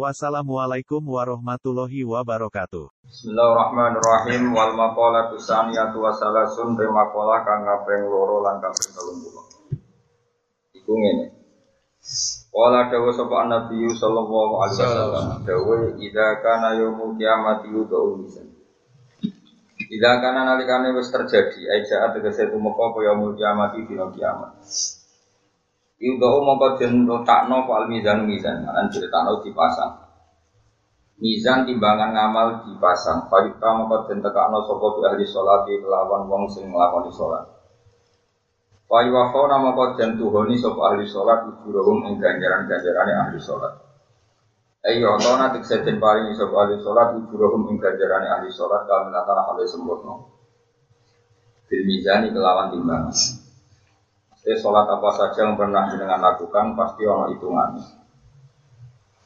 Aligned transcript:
Wassalamualaikum 0.00 1.04
warahmatullahi 1.04 2.08
wabarakatuh. 2.08 2.88
Bismillahirrahmanirrahim 3.04 4.48
wal 4.48 4.72
maqalatu 4.72 5.36
saniyatu 5.36 6.00
wa 6.00 6.08
salasun 6.08 6.72
te 6.72 6.88
maqalah 6.88 7.44
kang 7.44 7.68
kaping 7.68 8.08
loro 8.08 8.40
lan 8.40 8.64
kaping 8.64 8.96
30. 8.96 10.80
Iku 10.80 10.92
ngene. 10.96 11.36
Wala 12.48 12.88
dawa 12.88 13.12
sapa 13.12 13.44
Nabi 13.44 13.92
sallallahu 13.92 14.52
alaihi 14.64 14.80
wasallam 14.80 15.26
dawa 15.44 15.92
idza 16.00 16.28
kana 16.40 16.80
yaumul 16.80 17.20
kiamati 17.20 17.68
yudau 17.68 18.24
lisan. 18.24 18.56
Idza 19.84 20.12
kana 20.24 20.48
nalikane 20.48 20.96
wis 20.96 21.12
terjadi 21.12 21.68
aja 21.76 22.08
tegese 22.16 22.48
tumeka 22.48 22.88
apa 22.88 23.04
yaumul 23.04 23.36
kiamati 23.36 23.84
dina 23.84 24.08
kiamat. 24.08 24.64
Yudau 26.00 26.40
mongko 26.40 26.80
den 26.80 27.04
letakno 27.04 27.68
fal 27.68 27.84
mizan 27.84 28.24
mizan, 28.24 28.64
lan 28.64 28.88
critakno 28.88 29.44
dipasang. 29.44 30.00
Mizan 31.20 31.68
timbangan 31.68 32.16
ngamal 32.16 32.64
dipasang. 32.64 33.28
Fayuta 33.28 33.68
mongko 33.76 34.08
den 34.08 34.24
tekakno 34.24 34.64
sapa 34.64 34.86
bi 34.96 35.00
ahli 35.04 35.28
salat 35.28 35.68
kelawan 35.68 36.24
wong 36.24 36.48
sing 36.48 36.72
nglakoni 36.72 37.12
salat. 37.12 37.44
Fayuwafona 38.88 39.60
mongko 39.60 40.00
den 40.00 40.16
tuhoni 40.16 40.56
sapa 40.56 40.80
ahli 40.88 41.04
salat 41.04 41.44
ujurahum 41.52 42.08
ing 42.08 42.16
ganjaran-ganjarane 42.16 43.12
ahli 43.20 43.36
salat. 43.36 43.76
Ayo 44.80 45.20
ana 45.20 45.52
tikse 45.52 45.84
den 45.84 46.00
paringi 46.00 46.32
sapa 46.32 46.64
ahli 46.64 46.80
salat 46.80 47.12
ujurahum 47.12 47.68
ing 47.68 47.76
ganjarane 47.76 48.24
ahli 48.24 48.48
salat 48.48 48.88
kamilatan 48.88 49.36
ahli 49.36 49.68
sempurna. 49.68 50.16
Bil 51.68 51.82
mizani 51.84 52.32
kelawan 52.32 52.72
timbangan. 52.72 53.12
Jadi 54.40 54.56
sholat 54.56 54.88
apa 54.88 55.08
saja 55.12 55.44
yang 55.44 55.60
pernah 55.60 55.92
dengan 55.92 56.16
lakukan 56.16 56.72
pasti 56.72 57.04
ono 57.04 57.28
hitungannya. 57.28 58.00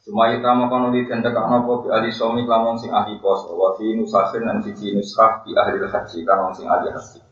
Cuma 0.04 0.28
kita 0.28 0.52
mau 0.52 0.68
kanuli 0.68 1.08
dan 1.08 1.24
tekan 1.24 1.48
nopo 1.48 1.86
di 1.86 1.88
ahli 1.88 2.12
somi 2.12 2.44
kamu 2.44 2.76
sing 2.76 2.92
ahli 2.92 3.16
pos, 3.24 3.48
wa 3.48 3.72
fi 3.78 3.96
nusahin 3.96 4.44
dan 4.44 4.60
siji 4.60 4.92
nuskah 4.92 5.40
di 5.48 5.56
ahli 5.56 5.80
haji 5.80 6.18
kamu 6.20 6.52
sing 6.52 6.68
ahli 6.68 6.92
haji. 6.92 7.24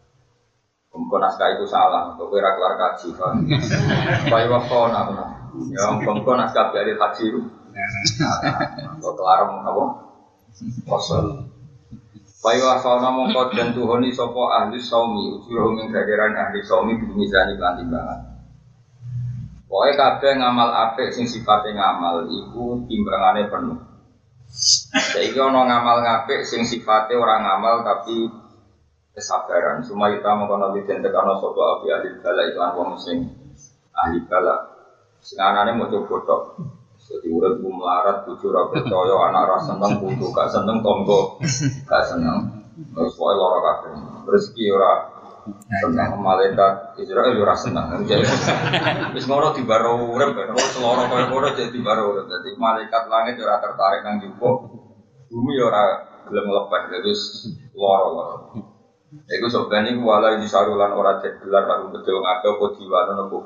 Mumpun 0.93 1.21
naskah 1.21 1.53
itu 1.53 1.69
salah, 1.69 2.17
untuk 2.17 2.33
kira 2.33 2.57
kelar 2.57 2.75
kaji 2.81 3.09
kan. 3.17 3.45
Bayi 4.33 4.49
waktu 4.49 4.73
apa? 4.73 5.25
Ya, 5.69 5.85
mumpun 6.01 6.37
naskah 6.41 6.73
di 6.73 6.77
ahli 6.81 6.95
haji 6.97 7.25
itu. 7.29 7.41
Kau 9.05 9.13
kelar 9.21 9.45
apa? 9.53 9.85
Kosong. 10.89 11.52
Bayu 12.43 12.67
asal 12.67 12.99
mongko 12.99 13.55
dan 13.55 13.71
tuhoni 13.71 14.11
sopo 14.11 14.51
ahli 14.51 14.83
saumi 14.83 15.31
ujuruh 15.39 15.79
ing 15.79 15.95
gagaran 15.95 16.35
ahli 16.35 16.59
saumi 16.67 16.99
dimizani 16.99 17.55
lan 17.55 17.79
timbangan. 17.79 18.21
Pokoknya 19.71 19.95
kabeh 19.95 20.33
ngamal 20.43 20.69
apik 20.75 21.15
sing 21.15 21.31
sifatnya 21.31 21.79
ngamal 21.79 22.27
iku 22.27 22.83
timbangane 22.91 23.47
penuh. 23.47 23.79
Saiki 24.53 25.39
ana 25.39 25.65
ngamal 25.71 26.03
ngapik 26.03 26.43
sing 26.43 26.67
sifatnya 26.67 27.17
orang 27.17 27.47
ngamal 27.47 27.87
tapi 27.87 28.27
kesabaran. 29.15 29.87
Semua 29.87 30.11
kita 30.11 30.35
mengkono 30.35 30.75
den 30.75 30.99
tekano 30.99 31.39
sapa 31.39 31.63
ahli 31.79 31.89
ahli 31.95 32.11
bala 32.21 32.43
wong 32.75 32.99
sing 32.99 33.23
ahli 33.95 34.19
bala. 34.27 34.67
Sing 35.23 35.39
anane 35.39 35.79
mau 35.79 35.87
coba 35.89 36.51
jadi 37.09 37.27
urut 37.29 37.59
ku 37.59 37.69
melarat, 37.69 38.25
bucu 38.25 38.49
ra 38.51 38.71
percaya, 38.71 39.15
anak 39.31 39.45
ra 39.51 39.59
seneng, 39.59 39.93
putu 39.99 40.31
gak 40.31 40.49
seneng, 40.49 40.81
tonggo 40.81 41.37
gak 41.87 42.05
seneng. 42.07 42.63
Terus 42.73 43.15
pokoknya 43.19 43.37
loro 43.37 43.59
kabeh. 43.61 43.93
Rezeki 44.33 44.65
ora 44.73 44.93
seneng 45.83 46.17
malaikat 46.23 46.97
Israel 47.03 47.37
ora 47.37 47.55
seneng. 47.59 48.07
Wis 49.13 49.25
ngono 49.29 49.53
dibaro 49.53 49.99
urip 50.09 50.33
kan. 50.33 50.57
Wis 50.57 50.79
loro 50.81 51.05
kaya 51.11 51.29
ngono 51.29 51.53
jadi 51.53 51.69
dibaro 51.69 52.17
urip. 52.17 52.27
Dadi 52.33 52.57
malaikat 52.57 53.03
langit 53.13 53.37
ora 53.45 53.61
tertarik 53.61 54.01
nang 54.07 54.25
jupuk. 54.25 54.73
Bumi 55.29 55.55
ora 55.61 56.01
gelem 56.29 56.49
lepas. 56.49 56.89
Jadi 56.89 57.13
loro-loro. 57.77 58.57
Iku 59.13 59.47
sebenarnya 59.53 60.01
wala 60.01 60.41
di 60.41 60.49
sarulan 60.49 60.97
ora 60.97 61.21
cek 61.21 61.45
gelar 61.45 61.69
lalu 61.69 62.01
betul 62.01 62.25
ngaco 62.25 62.49
apa 62.57 62.67
diwano 62.81 63.13
nopo 63.13 63.37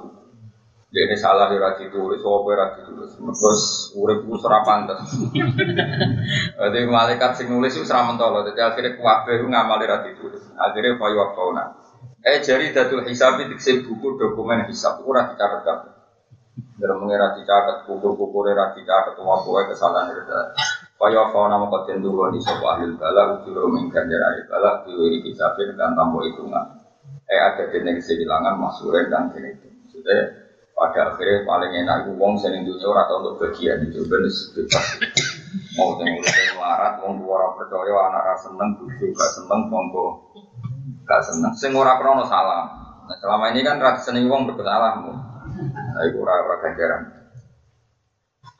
dia 0.97 1.12
ini 1.12 1.17
salah 1.21 1.53
di 1.53 1.61
rati 1.61 1.93
tulis, 1.93 2.25
apa 2.25 2.51
rati 2.57 2.81
tulis. 2.89 3.12
Terus 3.21 3.93
urip 4.01 4.25
ku 4.25 4.41
ora 4.41 4.65
pantes. 4.65 5.05
Jadi 6.65 6.79
malaikat 6.89 7.37
sing 7.37 7.53
nulis 7.53 7.77
itu 7.77 7.84
ora 7.93 8.09
mentolo. 8.09 8.49
Jadi 8.49 8.65
akhirnya 8.65 8.97
kuwabe 8.97 9.37
ku 9.37 9.45
ngamal 9.45 9.77
rati 9.85 10.17
tulis. 10.17 10.41
Akhirnya 10.56 10.97
fayu 10.97 11.21
fauna. 11.37 11.85
Eh 12.25 12.41
jari 12.41 12.73
datul 12.73 13.05
itu 13.05 13.85
buku 13.85 14.09
dokumen 14.17 14.73
hisab 14.73 15.05
ora 15.05 15.29
dicatat 15.29 15.69
kabeh. 15.69 15.93
Dalam 16.81 17.05
mengira 17.05 17.37
dicatat 17.37 17.85
kukur-kukur 17.85 18.49
ora 18.49 18.73
dicatat 18.73 19.21
wae 19.21 19.69
kesalahan 19.69 20.17
itu. 20.17 20.33
Fayu 20.97 21.29
fauna 21.29 21.61
moko 21.61 21.85
den 21.85 22.01
di 22.01 22.41
sapa 22.41 22.81
ahli 22.81 22.97
bala 22.97 23.37
ujur 23.37 23.69
min 23.69 23.93
ganjar 23.93 24.33
ahli 24.33 24.49
bala 24.49 24.81
diwiri 24.89 25.29
hisabin 25.29 25.77
dan 25.77 25.93
tambo 25.93 26.25
hitungan. 26.25 26.89
Eh 27.29 27.37
ada 27.37 27.69
dene 27.69 28.01
kehilangan 28.01 28.56
masuren 28.56 29.12
dan 29.12 29.29
dene 29.29 29.61
itu. 29.61 29.69
Pada 30.76 31.09
akhirnya 31.09 31.48
paling 31.48 31.72
enak 31.72 32.04
itu 32.04 32.12
wong 32.20 32.37
sing 32.37 32.53
dunia 32.53 32.84
ora 32.84 33.09
untuk 33.09 33.41
bagian 33.41 33.81
itu 33.88 34.04
ben 34.12 34.28
bebas. 34.28 34.87
Mau 35.72 35.97
sing 35.97 36.04
urip 36.12 36.37
melarat 36.53 37.00
wong 37.00 37.16
tua 37.16 37.32
ora 37.32 37.48
percaya 37.56 37.97
anak 38.12 38.22
ra 38.28 38.34
seneng 38.37 38.76
bojo 38.76 39.09
gak 39.16 39.31
seneng 39.41 39.72
monggo 39.72 40.20
gak 41.09 41.25
seneng. 41.25 41.48
Sing 41.56 41.72
ora 41.72 41.97
krono 41.97 42.28
salah. 42.28 42.69
Nah 43.09 43.16
selama 43.16 43.56
ini 43.56 43.64
kan 43.64 43.81
ra 43.81 43.97
seneng 43.97 44.28
wong 44.28 44.53
bersalah 44.53 45.00
nah 45.00 46.03
iku 46.12 46.28
ora 46.28 46.44
ora 46.44 46.60
ganjaran. 46.60 47.03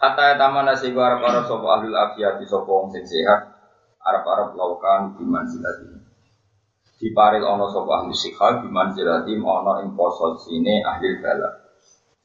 Hatta 0.01 0.41
taman 0.41 0.73
nasi 0.73 0.97
gua 0.97 1.13
arab 1.13 1.21
arab 1.21 1.45
sopo 1.45 1.69
ahli 1.69 1.93
afiat 1.93 2.41
di 2.41 2.49
sopo 2.49 2.81
wong 2.81 2.97
sing 2.97 3.05
sehat 3.05 3.45
arab 4.01 4.57
laukan 4.57 5.21
di 6.97 7.09
paril 7.13 7.45
ono 7.45 7.69
sopo 7.69 7.93
ahli 7.93 8.17
sikha 8.17 8.65
biman 8.65 8.97
silati 8.97 9.37
ono 9.37 9.85
ing 9.85 9.93
pososine 9.93 10.81
ahli 10.81 11.21
balak 11.21 11.66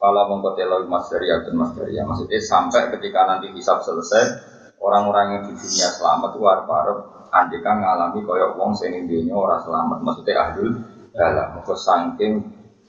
Kala 0.01 0.25
mengkoteloi 0.33 0.89
mas 0.89 1.05
dari 1.13 1.29
dan 1.29 1.53
mas 1.53 1.77
dari 1.77 1.93
maksudnya 2.01 2.41
sampai 2.41 2.89
ketika 2.97 3.21
nanti 3.29 3.53
hisab 3.53 3.85
selesai 3.85 4.33
orang-orang 4.81 5.37
yang 5.37 5.41
di 5.45 5.53
dunia 5.53 5.93
selamat 5.93 6.33
itu 6.33 6.41
harap 6.41 6.97
andikan 7.29 7.77
ngalami 7.85 8.25
koyok 8.25 8.57
wong 8.57 8.73
sing 8.73 8.97
dunia 9.05 9.37
orang 9.37 9.61
selamat. 9.61 10.01
Maksudnya 10.01 10.33
ahdul 10.41 10.69
dalam 11.13 11.53
maka 11.53 11.75
saking 11.77 12.33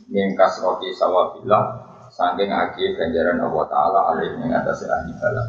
mingkas 0.08 0.64
roti 0.64 0.88
sawabillah 0.96 1.84
saking 2.08 2.48
agi 2.48 2.96
ganjaran 2.96 3.44
Allah 3.44 3.64
Taala 3.68 4.00
alih 4.16 4.32
atas 4.48 4.88
ahli 4.88 5.12
dalam. 5.20 5.48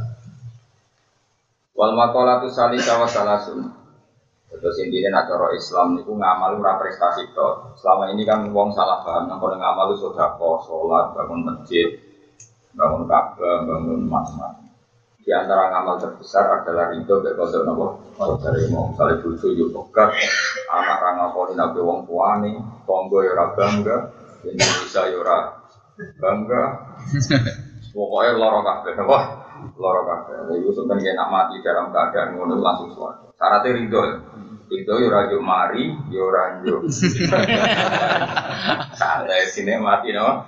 Wal 1.80 1.96
makolatu 1.96 2.52
salisa 2.52 3.00
wa 3.00 3.08
salasun 3.08 3.83
Terus 4.54 4.76
intinya 4.86 5.22
nak 5.22 5.34
Islam 5.58 5.98
itu 5.98 6.14
ngamal 6.14 6.62
ora 6.62 6.78
prestasi 6.78 7.34
to. 7.34 7.74
Selama 7.80 8.14
ini 8.14 8.22
kan 8.22 8.46
wong 8.54 8.70
salah 8.74 9.02
paham 9.02 9.26
nang 9.26 9.42
kono 9.42 9.58
ngamal 9.58 9.94
itu 9.94 10.06
sudah 10.10 10.38
sholat, 10.38 11.18
bangun 11.18 11.42
masjid, 11.42 11.90
bangun 12.78 13.10
Ka'bah, 13.10 13.66
bangun 13.66 14.06
macam-macam. 14.06 14.64
Di 15.24 15.32
antara 15.32 15.72
ngamal 15.72 16.04
terbesar 16.04 16.62
adalah 16.62 16.92
ridho 16.92 17.24
ke 17.24 17.32
kodok 17.40 17.64
nopo 17.64 17.86
dari 18.44 18.68
mau 18.68 18.92
misalnya 18.92 19.24
bucu 19.24 19.56
yuk 19.56 19.72
tokat, 19.72 20.12
anak 20.68 21.00
rangga 21.00 21.32
koni 21.32 21.56
nabi 21.56 21.80
wong 21.80 22.04
tuane, 22.04 22.60
tonggo 22.84 23.24
yora 23.24 23.56
bangga, 23.56 24.12
Indonesia 24.44 25.02
yora 25.08 25.64
bangga, 26.20 26.64
pokoknya 27.96 28.32
loro 28.36 28.60
kabeh, 28.68 29.00
wah 29.08 29.43
loro 29.78 30.02
kabeh. 30.04 30.60
Itu 30.60 30.72
sebenarnya 30.76 31.16
nak 31.16 31.30
mati 31.32 31.56
dalam 31.64 31.90
keadaan 31.90 32.36
ngono 32.36 32.60
langsung 32.60 32.92
suara. 32.92 33.20
Syaratnya 33.38 33.76
ridho. 33.76 34.02
Ridho 34.68 34.94
yo 35.00 35.08
rajo 35.12 35.38
mari, 35.44 35.92
yo 36.10 36.28
ranjo. 36.32 36.88
Santai 39.00 39.48
sini 39.48 39.78
mati 39.80 40.12
no. 40.12 40.48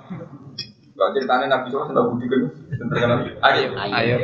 Gak 0.96 1.12
ceritanya 1.12 1.60
Nabi 1.60 1.68
Soal 1.68 1.92
sudah 1.92 2.08
budi 2.08 2.24
kan? 2.24 2.40
Terkenal. 2.72 3.20
Ayo, 3.44 3.68
ayo. 3.76 4.16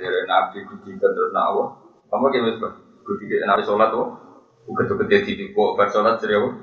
Dari 0.00 0.20
Nabi 0.24 0.64
budi 0.64 0.96
kan 0.96 1.12
terus 1.12 1.32
nawa. 1.36 1.76
Kamu 2.08 2.32
kayak 2.32 2.56
mas 2.56 2.56
budi 3.04 3.24
kan 3.28 3.52
Nabi 3.52 3.62
Soal 3.68 3.84
tuh. 3.92 4.16
Bukan 4.66 4.90
tuh 4.90 4.98
gede 5.06 5.22
di 5.22 5.54
kok 5.54 5.78
bersolat 5.78 6.18
serius. 6.18 6.56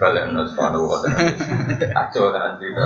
Kalian 0.00 0.38
harus 0.38 0.56
taala. 0.56 0.80
Aco 1.92 2.22
tenan 2.32 2.56
cerita. 2.56 2.80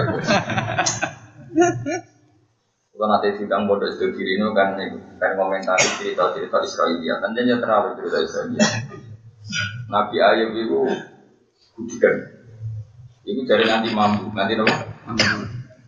Kalau 2.94 3.10
nanti 3.10 3.34
sidang 3.34 3.66
bodoh 3.66 3.90
itu 3.90 4.06
kiri 4.14 4.38
ini 4.38 4.54
kan 4.54 4.78
kan 5.18 5.34
komentari 5.34 5.82
cerita-cerita 5.98 6.62
Israelia, 6.62 7.18
kan 7.18 7.34
dia 7.34 7.58
terlalu 7.58 7.98
cerita 7.98 8.22
Israelia. 8.22 8.62
Nabi 9.90 10.16
Ayub 10.22 10.54
itu 10.54 10.78
budikan. 11.74 12.14
Iku 13.26 13.42
dari 13.50 13.66
nanti 13.66 13.90
mampu, 13.90 14.30
nanti 14.30 14.54
nopo. 14.54 14.70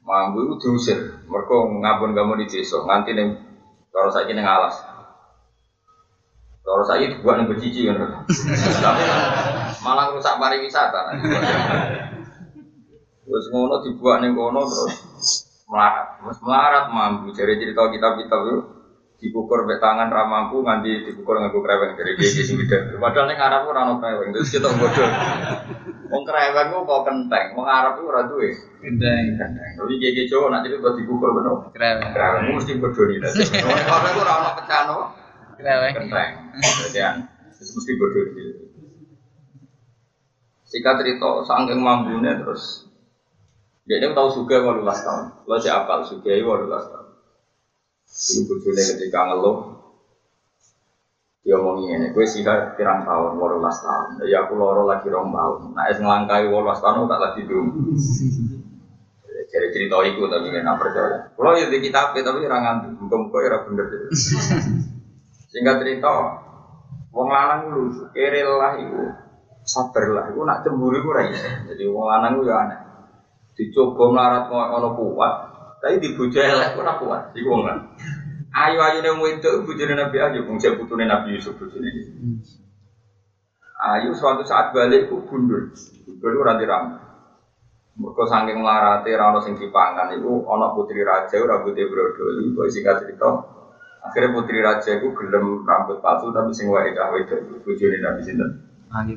Mampu 0.02 0.50
itu 0.50 0.54
diusir. 0.66 0.98
Mereka 1.30 1.56
ngabun 1.78 2.10
kamu 2.10 2.42
di 2.42 2.46
desa, 2.58 2.82
nganti 2.82 3.14
neng 3.14 3.38
kalau 3.94 4.10
saya 4.10 4.26
ini 4.26 4.42
ngalas. 4.42 4.74
Kalau 6.66 6.82
saya 6.82 7.06
itu 7.06 7.22
buat 7.22 7.38
nih 7.38 7.46
bercici 7.46 7.86
kan, 7.86 8.26
malah 9.86 10.10
rusak 10.10 10.42
pariwisata. 10.42 11.14
Terus 13.22 13.46
ngono 13.54 13.78
dibuat 13.86 14.26
nih 14.26 14.34
ngono 14.34 14.66
terus 14.66 15.45
melarat, 15.66 16.22
terus 16.22 16.38
melarat 16.42 16.84
mampu. 16.94 17.34
Jadi 17.34 17.58
cerita 17.58 17.90
kitab-kitab 17.90 18.40
itu 18.46 18.58
dikukur 19.16 19.64
be 19.64 19.80
tangan 19.80 20.12
ramampu 20.12 20.60
nganti 20.60 21.08
dikukur 21.08 21.40
nganggo 21.40 21.64
kreweng 21.64 21.96
dari 21.96 22.20
gigi 22.20 22.44
sing 22.44 22.60
gede. 22.60 23.00
Padahal 23.00 23.26
ning 23.32 23.40
Arab 23.40 23.64
ora 23.66 23.88
ono 23.88 23.94
kreweng, 23.98 24.30
terus 24.30 24.52
kita 24.52 24.68
bodoh. 24.68 25.08
Wong 26.12 26.22
kreweng 26.22 26.68
ku 26.70 26.78
kok 26.84 27.02
kenteng, 27.08 27.46
wong 27.56 27.66
Arab 27.66 27.98
ku 27.98 28.06
ora 28.06 28.28
duwe. 28.28 28.52
Gendeng. 28.84 29.24
Kenteng. 29.40 29.70
Tapi 29.80 29.92
gigi 29.98 30.28
Jawa 30.30 30.52
nak 30.52 30.62
jadi 30.68 30.78
buat 30.78 30.94
dikukur 31.00 31.32
bener. 31.32 31.72
Kreweng. 31.74 32.10
Kreweng 32.12 32.42
mesti 32.54 32.72
bodoh 32.78 33.04
nih. 33.08 33.18
Kreweng 33.64 34.12
ku 34.14 34.20
ora 34.22 34.32
ono 34.38 34.50
pecahan 34.60 34.86
apa? 34.92 35.04
Kreweng. 35.58 35.92
Kenteng. 35.96 36.30
Jadi 36.92 37.00
terus 37.56 37.70
mesti 37.72 37.92
bodoh 37.96 38.22
gitu. 38.36 38.52
Singkat 40.66 40.94
cerita, 40.98 41.30
saking 41.46 41.78
mampunya 41.78 42.42
terus 42.42 42.85
dia 43.86 44.02
ini 44.02 44.10
tahu 44.18 44.28
suga 44.34 44.66
walu 44.66 44.82
tahun. 44.82 45.46
Lo 45.46 45.54
siapa 45.62 45.86
apal 45.86 46.02
suga 46.02 46.34
walu 46.42 46.66
tahun. 46.66 47.06
Ibu 48.06 48.42
bujune 48.50 48.82
ketika 48.82 49.30
ngeluh, 49.30 49.58
dia 51.46 51.54
ngomong 51.62 51.86
ini, 51.86 52.10
gue 52.10 52.26
sih 52.26 52.42
pirang 52.46 53.06
tahun, 53.06 53.38
walu 53.38 53.62
tahun. 53.62 54.26
Ya 54.26 54.42
aku 54.42 54.58
loro 54.58 54.90
lagi 54.90 55.06
rong 55.06 55.30
tahun. 55.30 55.78
Nah 55.78 55.86
es 55.86 56.02
ngelangkai 56.02 56.50
walu 56.50 56.74
tahun 56.74 57.06
tak 57.06 57.20
lagi 57.22 57.42
dulu. 57.46 57.70
Jadi 59.46 59.66
cerita 59.70 60.02
itu 60.02 60.26
tapi 60.26 60.50
nggak 60.50 60.78
percaya. 60.82 61.30
Kalau 61.30 61.54
ya 61.54 61.70
di 61.70 61.78
kitab 61.78 62.10
tapi 62.10 62.42
orang 62.42 62.62
ngantuk, 62.66 63.06
muka-muka 63.06 63.38
ya 63.46 63.58
bener. 63.62 63.86
Sehingga 65.46 65.78
cerita, 65.78 66.10
wong 67.14 67.28
lanang 67.30 67.70
lu 67.70 67.94
kere 68.10 68.42
lah 68.42 68.74
ibu, 68.82 69.06
sabar 69.62 70.04
lah, 70.10 70.24
ibu 70.34 70.42
nak 70.42 70.66
cemburu 70.66 70.98
ibu 70.98 71.10
rai. 71.14 71.30
Jadi 71.70 71.86
wong 71.86 72.10
lanang 72.10 72.42
lu 72.42 72.50
ya 72.50 72.58
aneh. 72.58 72.78
Dicoba 73.56 74.12
melarat 74.12 74.52
ngono 74.52 74.92
kuat, 74.92 75.34
tapi 75.80 75.96
dibujuk 75.96 76.44
elek 76.44 76.76
ora 76.76 77.00
kuat. 77.00 77.32
Iku 77.32 77.48
wong 77.48 77.64
lanang. 77.64 77.88
Ayu 78.52 78.76
ayu 78.84 79.00
nih 79.00 79.16
wedok 79.16 79.64
bujune 79.64 79.96
Nabi 79.96 80.16
Ayub, 80.20 80.44
wong 80.44 80.60
cek 80.60 80.76
putune 80.76 81.08
Nabi 81.08 81.40
Yusuf 81.40 81.56
bujune. 81.56 81.88
Ayu 83.80 84.12
suatu 84.12 84.44
saat 84.44 84.76
balik 84.76 85.08
ku 85.08 85.24
gundul, 85.24 85.72
gundul 86.04 86.32
ora 86.36 86.60
dirambut. 86.60 87.00
Mereka 87.96 88.28
saking 88.28 88.60
melarate 88.60 89.08
rano 89.16 89.40
sing 89.40 89.56
dipangan 89.56 90.12
itu 90.12 90.44
ana 90.52 90.76
putri 90.76 91.00
raja 91.00 91.40
rambutnya 91.40 91.88
brodoli, 91.88 92.52
kok 92.52 92.68
singkat 92.68 93.00
cerita 93.00 93.56
akhirnya 94.04 94.36
putri 94.36 94.60
raja 94.60 95.00
itu 95.00 95.16
gelem 95.16 95.64
rambut 95.64 96.04
palsu 96.04 96.28
tapi 96.28 96.52
sing 96.52 96.68
wae 96.68 96.92
cah 96.92 97.08
wedok 97.08 97.64
bojone 97.64 97.96
Nabi 98.04 98.20
sinten. 98.20 98.60
Angin. 98.92 99.16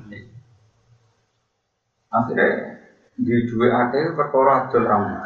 Akhirnya 2.08 2.79
di 3.20 3.36
dua 3.52 3.68
akeh 3.88 4.16
perkara 4.16 4.68
adol 4.68 4.84
rambut. 4.88 5.22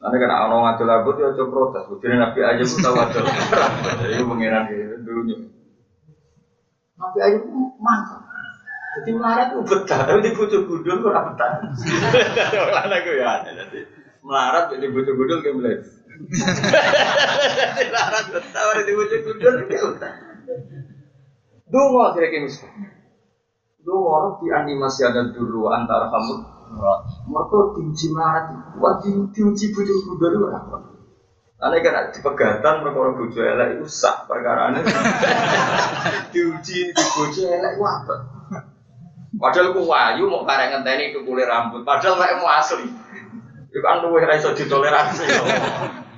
Nanti 0.00 0.16
kan 0.16 0.30
ana 0.30 0.56
ngadol 0.56 0.86
rambut 0.86 1.14
ya 1.18 1.34
aja 1.34 1.44
protes, 1.50 1.84
bojone 1.90 2.16
Nabi 2.16 2.40
aja 2.46 2.62
pun 2.62 2.78
tahu 2.78 2.94
adol 2.94 3.22
rambut. 3.26 3.94
Jadi 4.06 4.22
pengiran 4.22 4.64
itu 4.70 4.96
dulunya. 5.02 5.36
Nabi 6.94 7.18
aja 7.18 7.38
mantap. 7.82 8.22
Jadi 8.90 9.10
melarat 9.14 9.54
itu 9.54 9.62
betah, 9.70 10.02
tapi 10.02 10.18
di 10.18 10.34
gundul 10.34 10.66
kok 10.66 11.06
ora 11.06 11.30
betah. 11.30 11.52
Lana 12.74 12.96
gue 13.06 13.22
ya 13.22 13.46
jadi 13.46 13.86
melarat 14.18 14.74
di 14.74 14.88
bojo 14.90 15.14
gundul 15.14 15.38
kayak 15.46 15.56
belas. 15.62 15.86
Melarat 17.86 18.26
betah, 18.34 18.62
ada 18.66 18.82
di 18.82 18.92
bojo 18.98 19.16
gundul 19.22 19.54
kayak 19.70 19.84
betah. 19.94 20.14
Dungo 21.70 22.02
misal. 22.18 22.70
Dungo 23.78 24.08
orang 24.10 24.34
di 24.42 24.48
animasi 24.50 25.06
ada 25.06 25.22
dulu 25.30 25.70
antara 25.70 26.10
kamu. 26.10 26.49
Mereka 26.70 27.58
diuji 27.74 28.06
wah 28.14 28.94
di 29.02 29.10
diuji 29.34 29.64
bojo 29.74 29.94
gundul 30.06 30.32
itu 30.38 30.46
apa? 30.54 30.76
Ane 31.60 31.76
kan 31.84 32.08
di 32.08 32.18
pegatan 32.22 32.80
perkara 32.86 33.10
bojo 33.18 33.40
elek 33.42 33.68
itu 33.76 33.86
sak 33.90 34.30
perkara 34.30 34.70
diuji 36.32 36.94
di 36.94 37.04
bojo 37.18 37.42
elek 37.42 37.72
itu 37.74 37.84
apa? 37.84 38.14
Padahal 39.40 39.72
ku 39.74 39.82
wayu 39.86 40.26
mau 40.30 40.46
karek 40.46 40.74
ngenteni 40.74 41.16
kulit 41.22 41.46
rambut. 41.46 41.82
Padahal 41.82 42.18
mek 42.18 42.38
mau 42.38 42.50
asli. 42.50 42.86
Itu 43.70 43.78
kan 43.82 44.02
luwih 44.02 44.26
ra 44.26 44.38
ditoleransi. 44.38 45.26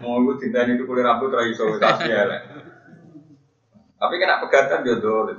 Mau 0.01 0.21
iku 0.25 0.33
itu 0.41 0.85
kulit 0.85 1.05
rambut 1.05 1.33
ra 1.33 1.45
iso 1.49 1.69
asli 1.81 2.13
elek. 2.13 2.43
Tapi 3.97 4.15
kena 4.19 4.43
pegatan 4.43 4.85
yo 4.85 4.99
dolim. 4.99 5.39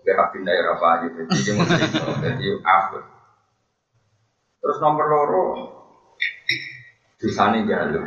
Oke, 0.00 0.16
rapin 0.16 0.48
daerah 0.48 0.80
apa 0.80 0.86
aja, 0.96 1.06
jadi 1.12 1.52
mesti 1.60 1.84
jadi 2.24 2.46
apa. 2.64 3.19
Terus 4.60 4.76
nomor 4.76 5.06
loro, 5.08 5.44
dosane 7.16 7.64
jalur. 7.64 8.04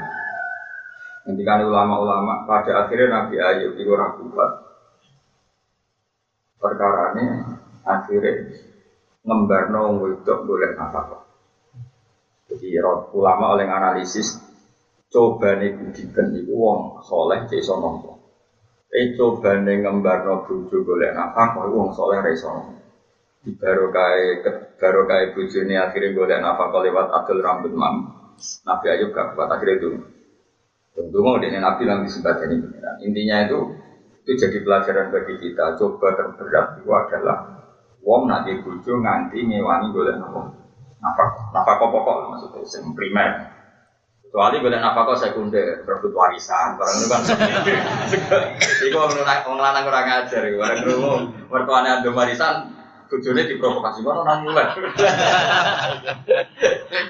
Ketika 1.23 1.63
ulama-ulama 1.65 2.45
pada 2.45 2.85
akhirnya 2.85 3.09
Nabi 3.09 3.41
Ayub 3.41 3.73
itu 3.79 3.91
ragubat. 3.95 4.51
Perkara 6.61 7.15
ini 7.17 7.25
akhirnya 7.83 8.53
ngembarno 9.23 10.03
wedok 10.03 10.39
boleh 10.47 10.75
nafkah. 10.77 11.23
Jadi 12.47 12.75
ulama 13.15 13.55
oleh 13.57 13.67
analisis 13.67 14.35
coba 15.09 15.57
nih 15.57 15.73
budikan 15.73 16.37
itu 16.37 16.53
wong 16.53 17.01
soleh 17.07 17.47
iso 17.55 17.79
nompo. 17.79 18.19
Eh 18.93 19.15
coba 19.15 19.57
nih 19.57 19.79
ngembarno 19.83 20.43
bojo 20.45 20.77
boleh 20.85 21.09
nafkah 21.15 21.65
wong 21.71 21.95
soleh 21.95 22.19
iso 22.29 22.51
Di 23.43 23.51
baru 23.59 23.91
kai 23.91 24.39
baru 24.83 25.07
bojo 25.07 25.57
ini 25.63 25.79
akhirnya 25.79 26.11
boleh 26.11 26.37
nafkah 26.43 26.83
lewat 26.83 27.07
adil 27.23 27.39
rambut 27.39 27.71
mam. 27.71 27.95
Nabi 28.67 28.85
Ayub 28.91 29.15
gak 29.15 29.39
kuat 29.39 29.47
akhirnya 29.47 29.79
itu. 29.79 29.89
Tentu 30.91 31.17
mau 31.23 31.39
dengan 31.39 31.71
Nabi 31.71 31.87
yang 31.87 32.03
disebut 32.03 32.43
ini 32.43 32.57
Intinya 33.07 33.47
itu 33.47 33.59
itu 34.27 34.31
jadi 34.35 34.59
pelajaran 34.59 35.15
bagi 35.15 35.39
kita. 35.39 35.79
Coba 35.79 36.11
terberat 36.19 36.83
itu 36.83 36.91
adalah 36.91 37.53
wong 38.03 38.27
nanti 38.27 38.59
bojo 38.59 38.99
nganti 38.99 39.47
ngewangi 39.47 39.87
golek 39.95 40.19
napa 40.19 40.51
nafkah 40.99 41.29
nafkah 41.55 41.75
pokok 41.79 42.15
maksudnya 42.35 42.61
sing 42.67 42.83
primer 42.91 43.47
kecuali 44.27 44.59
golek 44.59 44.83
nafkah 44.83 45.15
sekunder 45.15 45.87
berebut 45.87 46.11
warisan 46.11 46.75
barang 46.75 46.95
itu 46.99 47.07
kan 47.07 47.21
itu 48.91 48.97
orang 48.99 49.55
lanang 49.55 49.83
kurang 49.87 50.07
ajar 50.07 50.43
barang 50.43 50.77
itu 50.83 50.95
mertuanya 51.47 52.03
ando 52.03 52.11
warisan 52.11 52.72
bojone 53.13 53.45
diprovokasi 53.45 54.01
mana 54.01 54.25
nang 54.25 54.49
mulai 54.49 54.73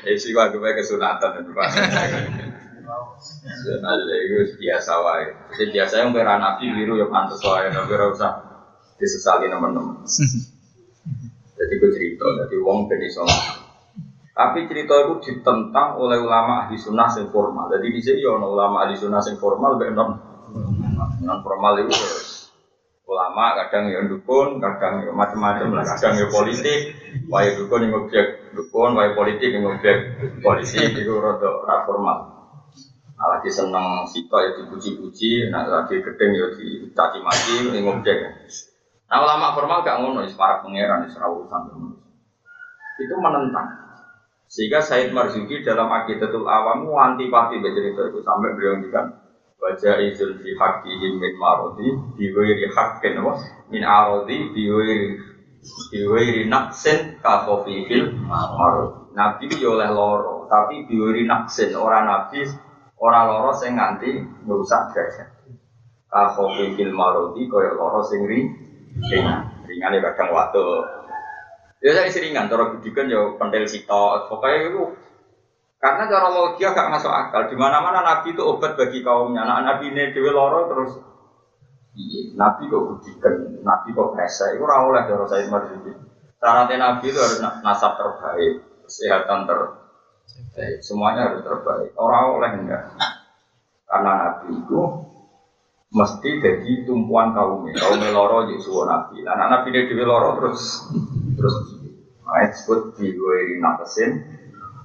eh 0.04 0.20
sih 0.20 0.36
gua 0.36 0.52
gue 0.52 0.60
kesunatan 0.60 1.40
itu 1.40 1.52
Nah, 3.64 3.96
itu 3.96 4.60
biasa 4.60 4.92
wae. 5.02 5.26
Jadi 5.56 5.72
biasa 5.72 6.04
yang 6.04 6.12
beranapi 6.12 6.68
biru 6.68 7.00
ya 7.00 7.08
pantas 7.08 7.40
wae, 7.42 7.72
tapi 7.72 7.90
ora 7.96 8.12
usah 8.12 8.32
disesali 9.00 9.48
teman-teman. 9.48 10.04
Jadi 11.58 11.74
gue 11.80 11.92
cerita, 11.96 12.28
jadi 12.44 12.60
wong 12.60 12.92
ben 12.92 13.00
iso. 13.08 13.24
Tapi 14.34 14.68
cerita 14.68 15.06
itu 15.06 15.14
ditentang 15.22 15.96
oleh 15.96 16.20
ulama 16.20 16.68
ahli 16.68 16.76
sunnah 16.76 17.08
yang 17.16 17.32
formal. 17.32 17.72
Jadi 17.72 17.88
di 17.94 18.02
sini 18.04 18.26
ya 18.26 18.36
ulama 18.36 18.84
ahli 18.84 18.98
sunnah 19.00 19.24
yang 19.24 19.40
formal, 19.40 19.80
ben 19.80 19.96
non 19.96 20.18
non 21.24 21.40
formal 21.40 21.80
itu 21.80 21.94
ulama 23.13 23.53
kadang 23.53 23.93
ya 23.93 24.01
dukun, 24.10 24.58
kadang 24.58 25.05
ya 25.05 25.13
macam-macam 25.13 25.70
lah, 25.77 25.86
kadang 25.86 26.17
ya 26.17 26.27
politik, 26.34 26.98
wae 27.29 27.53
dukun 27.53 27.86
yang 27.86 27.93
objek 28.01 28.50
dukun, 28.58 28.98
wae 28.98 29.13
politik 29.13 29.53
yang 29.53 29.70
objek 29.70 30.17
politik 30.41 30.98
itu 30.98 31.13
rada 31.22 31.77
formal. 31.86 32.34
Nah, 33.13 33.27
lagi 33.38 33.53
seneng 33.53 34.10
sito 34.10 34.36
ya 34.41 34.58
dipuji-puji, 34.58 35.53
nah 35.53 35.63
lagi 35.70 36.01
gedeng 36.01 36.32
ya 36.34 36.48
dicaci 36.58 37.22
maki, 37.22 37.72
yang 37.72 37.88
objek. 37.93 38.17
Nah 39.08 39.17
ulama 39.22 39.53
formal 39.53 39.86
gak 39.86 40.01
ngono, 40.01 40.25
para 40.34 40.65
pangeran, 40.65 41.05
isra 41.05 41.29
urusan 41.29 41.93
Itu 42.98 43.13
menentang. 43.22 43.70
Sehingga 44.50 44.86
Said 44.86 45.13
Marzuki 45.13 45.65
dalam 45.65 45.89
Aqidatul 45.89 46.46
Awam 46.46 46.86
antipati 46.93 47.58
cerita 47.58 48.01
itu 48.05 48.20
sampai 48.22 48.53
beliau 48.53 48.77
ngendikan 48.77 49.23
baca 49.63 49.91
izin 50.03 50.43
fi 50.43 50.50
haqqihim 50.60 51.24
min 51.24 51.34
marodi 51.39 51.88
biwairi 52.20 52.67
haqqin 52.75 53.15
wa 53.24 53.39
min 53.72 53.79
arodi 53.88 54.51
biwairi 54.51 55.15
biwairi 55.88 56.51
naksin 56.51 57.24
ka 57.24 57.48
fil 57.63 58.12
marodi. 58.27 59.15
Nabi 59.15 59.46
yo 59.62 59.79
oleh 59.79 59.88
loro, 59.88 60.51
tapi 60.51 60.84
biwairi 60.84 61.24
naksin 61.24 61.72
orang 61.79 62.12
nabi 62.12 62.43
orang 63.00 63.24
loro 63.32 63.51
sing 63.55 63.79
nganti 63.79 64.12
merusak 64.43 64.91
derajat. 64.91 65.32
Kahofi 66.12 66.75
fil 66.75 66.91
marodi 66.91 67.48
kaya 67.48 67.72
loro 67.79 68.03
sing 68.03 68.27
ri 68.27 68.43
ringan. 69.00 69.63
Ringan 69.63 69.96
ya 69.96 70.01
kadang 70.12 70.36
waktu. 70.36 70.65
Ya 71.84 71.91
saya 71.91 72.08
seringan, 72.08 72.48
cara 72.48 72.72
budikan 72.72 73.12
ya 73.12 73.36
pentil 73.36 73.67
sitok, 73.67 74.32
pokoknya 74.32 74.72
itu 74.72 74.84
karena 75.84 76.08
cara 76.08 76.32
logika 76.32 76.72
gak 76.72 76.92
masuk 76.96 77.12
akal. 77.12 77.52
Di 77.52 77.60
mana-mana 77.60 78.00
Nabi 78.00 78.32
itu 78.32 78.40
obat 78.40 78.80
bagi 78.80 79.04
kaumnya. 79.04 79.44
Anak 79.44 79.60
Nabi 79.68 79.92
ini 79.92 80.16
dewi 80.16 80.32
loro 80.32 80.72
terus 80.72 80.92
Iya, 81.94 82.34
Nabi 82.34 82.74
kok 82.74 82.90
budikan, 82.90 83.62
Nabi 83.62 83.94
kok 83.94 84.18
rese, 84.18 84.58
itu 84.58 84.66
ora 84.66 84.82
oleh 84.82 85.06
cara 85.06 85.30
saya 85.30 85.46
marzuki. 85.46 85.94
Syaratnya 86.42 86.82
Nabi 86.82 87.06
itu 87.06 87.22
harus 87.22 87.38
nasab 87.38 88.02
terbaik, 88.02 88.66
kesehatan 88.82 89.46
terbaik, 89.46 90.82
semuanya 90.82 91.30
harus 91.30 91.46
terbaik. 91.46 91.94
Orang 91.94 92.42
oleh 92.42 92.50
enggak. 92.50 92.98
Karena 93.86 94.12
Nabi 94.25 94.58
itu 94.58 94.82
mesti 95.94 96.30
jadi 96.42 96.72
tumpuan 96.90 97.38
kaumnya. 97.38 97.78
Kaumnya 97.78 98.10
loro 98.10 98.50
suwo 98.58 98.90
Nabi. 98.90 99.22
Anak 99.30 99.54
Nabi 99.54 99.70
ini 99.70 99.94
dewi 99.94 100.02
loro 100.02 100.42
terus 100.42 100.90
terus 101.38 101.56
Nah, 102.24 102.50
disebut 102.50 102.98
diwiri 102.98 103.62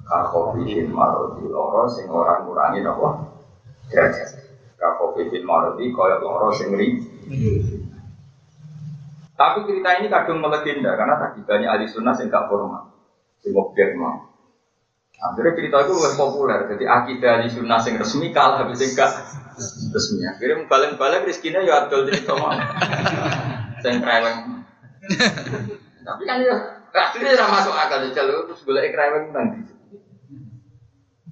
nakesin 0.09 0.25
Kakofihin 0.33 0.87
marodi 0.89 1.45
loro 1.45 1.85
sing 1.85 2.09
orang 2.09 2.49
ngurangi 2.49 2.81
apa? 2.81 3.09
Derajat. 3.93 4.29
Kakofihin 4.81 5.45
marodi 5.45 5.93
koyok 5.93 6.19
loro 6.25 6.49
sing 6.49 6.73
ri 6.73 6.97
Tapi 9.39 9.59
cerita 9.63 9.89
ini 10.01 10.11
kadung 10.11 10.43
melegenda 10.43 10.99
Karena 10.99 11.15
tadi 11.15 11.39
banyak 11.45 11.69
ahli 11.69 11.85
sunnah 11.87 12.11
sing 12.11 12.27
gak 12.27 12.51
formal 12.51 12.91
Sing 13.39 13.55
objek 13.55 13.95
mau. 13.95 14.27
Akhirnya 15.19 15.55
cerita 15.55 15.83
itu 15.83 15.93
lebih 15.95 16.15
populer. 16.15 16.59
Jadi 16.75 16.83
akidah 16.87 17.31
ahli 17.39 17.47
sunnah 17.51 17.79
sing 17.79 17.95
resmi 17.95 18.35
kalah 18.35 18.65
Habis 18.65 18.83
sing 18.83 18.91
gak 18.97 19.13
resmi. 19.93 20.27
Akhirnya 20.27 20.67
balik-balik 20.67 21.27
rezekinya 21.27 21.63
ya 21.63 21.85
adol 21.85 22.07
cerita 22.09 22.35
mau 22.35 22.51
Sing 23.79 24.03
kreweng. 24.03 24.63
Tapi 26.03 26.23
kan 26.25 26.37
ya 26.43 26.55
tidak 26.89 27.47
masuk 27.47 27.75
akal. 27.77 28.03
Jajal 28.09 28.47
terus 28.49 28.63
boleh 28.67 28.91
kreweng 28.91 29.31
nanti. 29.31 29.78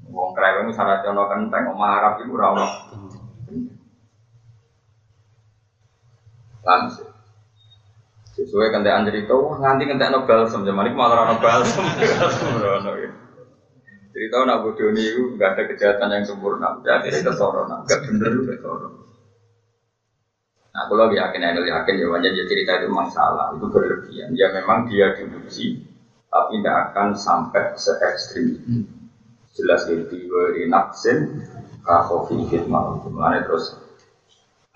Wong 0.07 0.31
kreweng 0.31 0.71
syarat 0.71 1.03
ono 1.03 1.27
kenteng 1.27 1.67
omah 1.75 1.91
Arab 1.99 2.13
iku 2.23 2.39
ora 2.39 2.47
ono. 2.55 2.67
Langsung. 6.63 7.11
Sesuai 8.37 8.69
kentekan 8.69 9.07
cerita, 9.09 9.33
wah 9.33 9.57
nganti 9.57 9.89
ngentek 9.89 10.29
balsam, 10.29 10.61
zaman 10.61 10.87
ini 10.91 10.95
malah 10.95 11.25
ono 11.25 11.35
balsam. 11.41 11.85
Cerita 14.17 14.49
nak 14.49 14.65
bodoh 14.65 14.89
ini 14.97 15.37
nggak 15.37 15.51
ada 15.53 15.63
kejahatan 15.69 16.09
yang 16.09 16.25
sempurna, 16.25 16.81
jadi 16.81 17.21
kesoron, 17.21 17.69
nggak 17.85 18.01
bener 18.01 18.29
juga 18.33 18.53
kesoron. 18.57 18.93
Nah, 20.73 20.83
kalau 20.89 21.09
yakin, 21.09 21.41
saya 21.41 21.61
yakin 21.61 22.01
ya 22.01 22.05
wajar 22.09 22.33
ya 22.33 22.45
cerita 22.45 22.81
itu 22.81 22.89
masalah, 22.93 23.53
itu 23.53 23.65
berlebihan. 23.69 24.29
Ya 24.33 24.49
memang 24.53 24.89
dia 24.89 25.13
diuji, 25.17 25.85
tapi 26.29 26.61
tidak 26.61 26.93
akan 26.93 27.07
sampai 27.13 27.77
se 27.77 27.93
ekstrim 27.97 28.57
itu. 28.57 28.96
Jelas 29.57 29.89
itu 29.89 30.29
di 30.53 30.69
naksin, 30.69 31.41
kafofi 31.81 32.45
fitmah. 32.45 33.01
Mengenai 33.09 33.41
terus 33.41 33.73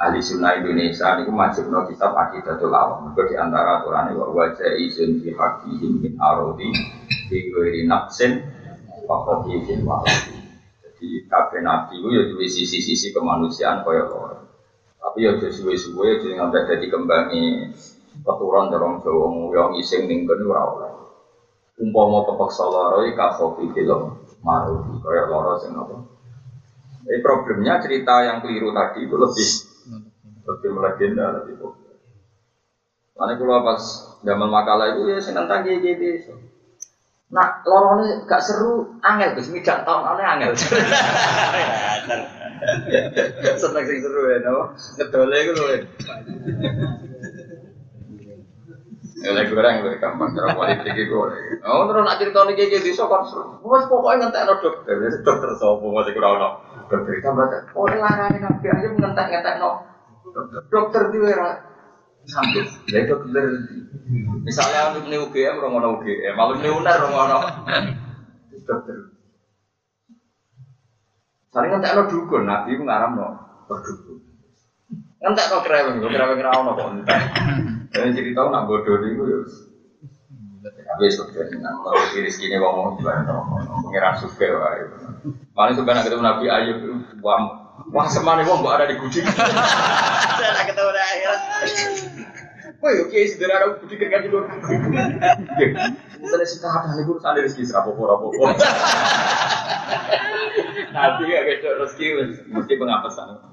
ahli 0.01 0.17
sunnah 0.25 0.57
Indonesia 0.57 1.21
ini 1.21 1.29
wajib 1.29 1.69
no 1.69 1.85
kita 1.85 2.09
pakai 2.09 2.41
datu 2.41 2.65
lawang. 2.65 3.13
Itu 3.13 3.29
di 3.29 3.38
antara 3.38 3.85
aturan 3.85 4.09
ini 4.09 4.17
wajah 4.17 4.73
izin 4.81 5.21
fi 5.21 5.38
hakihim 5.38 6.01
min 6.01 6.17
arodi 6.17 6.73
di 7.29 7.85
naksin, 7.85 8.41
kafofi 9.05 9.69
fitmah. 9.69 10.01
Jadi 10.81 11.29
kafe 11.29 11.61
nabi 11.61 12.01
itu 12.01 12.09
ya 12.09 12.21
di 12.33 12.47
sisi-sisi 12.50 13.13
kemanusiaan 13.13 13.85
kaya 13.85 14.09
orang. 14.09 14.50
Tapi 14.97 15.29
ya 15.29 15.38
suwe-suwe 15.38 16.25
jadi 16.25 16.41
ngambil 16.41 16.61
jadi 16.73 16.85
kembangi 16.89 17.69
keturun 18.25 18.73
dorong 18.73 19.01
Jawa 19.05 19.29
yang 19.53 19.69
iseng 19.77 20.09
ning 20.09 20.25
kene 20.25 20.45
ora 20.50 20.61
oleh. 20.73 20.91
Umpama 21.81 22.25
kepaksa 22.25 22.65
lara 22.65 23.05
iki 23.05 23.17
kasofi 23.17 23.65
film 23.73 24.21
maruti 24.41 24.93
kaya 25.01 25.24
lara 25.29 25.53
sing 25.62 25.74
apa. 25.77 25.95
Jadi 27.05 27.19
problemnya 27.25 27.81
cerita 27.81 28.25
yang 28.25 28.41
keliru 28.45 28.74
tadi 28.74 29.05
itu 29.05 29.15
lebih 29.17 29.50
lebih 30.41 30.69
melegenda 30.74 31.25
lebih 31.41 31.57
populer. 31.62 31.98
Karena 33.17 33.33
kalau 33.38 33.62
pas 33.65 33.81
zaman 34.21 34.50
makalah 34.50 34.98
itu 34.98 35.10
ya 35.10 35.17
seneng 35.21 35.45
tanggi 35.50 35.81
gitu. 35.81 36.38
Nah, 37.31 37.63
lorone 37.63 38.27
gak 38.27 38.43
seru, 38.43 39.00
angel 39.00 39.39
Gus, 39.39 39.48
midak 39.55 39.88
tahun 39.88 40.03
ane 40.03 40.24
angel. 40.27 40.51
Seneng 43.55 43.83
sing 43.88 44.03
seru 44.03 44.21
ya, 44.27 44.43
no? 44.43 44.75
Ngedole 44.75 45.38
iku 45.39 45.51
lho. 45.55 45.65
Ya 49.21 49.37
lek 49.37 49.53
goreng 49.53 49.85
lho 49.85 49.93
gampang 50.01 50.33
cara 50.33 50.57
politik 50.57 50.97
iku. 50.97 51.29
Oh, 51.61 51.85
terus 51.85 52.01
nak 52.01 52.17
cerita 52.17 52.41
niki 52.41 52.73
iki 52.73 52.81
desa 52.81 53.05
kon 53.05 53.21
seru. 53.29 53.61
Wes 53.61 53.85
pokoke 53.85 54.17
ngentekno 54.17 54.57
dokter, 54.65 54.97
dokter 55.21 55.49
sapa 55.61 55.85
ora 55.85 56.29
ono. 56.41 56.49
Dokter 56.89 57.21
tambah 57.21 57.45
oh 57.77 57.85
larane 57.85 58.41
nabi 58.41 58.65
aja 58.65 58.87
ngentek-ngentekno. 58.89 59.71
Dokter 60.73 61.13
dhewe 61.13 61.37
ra 61.37 61.53
sambut. 62.25 62.65
Ya 62.89 63.05
dokter 63.05 63.45
Misalnya 64.41 64.89
untuk 64.89 65.05
nih 65.05 65.21
UGM, 65.21 65.61
orang 65.61 65.73
mana 65.77 65.87
UGM, 66.01 66.33
malu 66.33 66.57
nih 66.57 66.73
UNER, 66.73 66.97
orang 67.05 67.13
mana 67.13 67.37
dokter. 68.65 68.97
Saling 71.53 71.69
ngentek 71.77 71.93
no 71.93 72.03
dukun, 72.09 72.49
nabi 72.49 72.73
itu 72.73 72.81
ngaram 72.81 73.13
no 73.13 73.27
berdukun. 73.69 74.17
Ngentek 75.21 75.45
no 75.53 75.57
kereweng, 75.61 75.97
kereweng 76.01 76.41
rawon 76.41 76.63
no 76.65 76.71
kok 76.73 76.89
entek. 76.89 77.21
Dan 77.91 78.15
cerita 78.15 78.48
nak 78.48 78.71
bodoh 78.71 79.03
nih 79.03 79.12
gue 79.19 79.43
Tapi 80.62 81.05
sudah 81.10 81.43
dengan 81.50 81.74
mau 81.81 81.98
iris 82.13 82.38
kini 82.38 82.55
ngomong 82.62 83.01
gimana 83.01 83.25
ngomong 83.25 83.89
pengiran 83.89 84.13
suka 84.21 84.48
wah 84.55 84.77
itu. 84.77 84.95
Paling 85.51 85.74
suka 85.74 85.89
nak 85.91 86.03
ketemu 86.05 86.24
Nabi 86.24 86.45
Ayub, 86.48 86.79
wah 87.25 87.39
wah 87.89 88.05
semane 88.05 88.45
wong 88.45 88.62
ada 88.69 88.86
di 88.86 88.95
kucing. 89.01 89.25
Saya 89.25 90.51
nak 90.53 90.65
ketemu 90.69 90.89
akhirat. 90.93 91.39
Woi, 92.81 92.98
oke, 93.05 93.13
sederhana 93.29 93.77
aku 93.77 93.86
pikir 93.89 94.10
kan 94.10 94.25
dulu. 94.25 94.41
Misalnya 96.17 96.45
sih 96.50 96.57
kata 96.62 96.98
nih 96.98 97.05
urusan 97.05 97.33
dari 97.38 97.45
rezeki 97.45 97.69
serapopo 97.69 98.10
rapopo. 98.10 98.41
Nanti 100.89 101.24
ya 101.29 101.39
gitu 101.45 101.67
rezeki 101.77 102.05
mesti 102.50 102.74
pengapesan. 102.77 103.50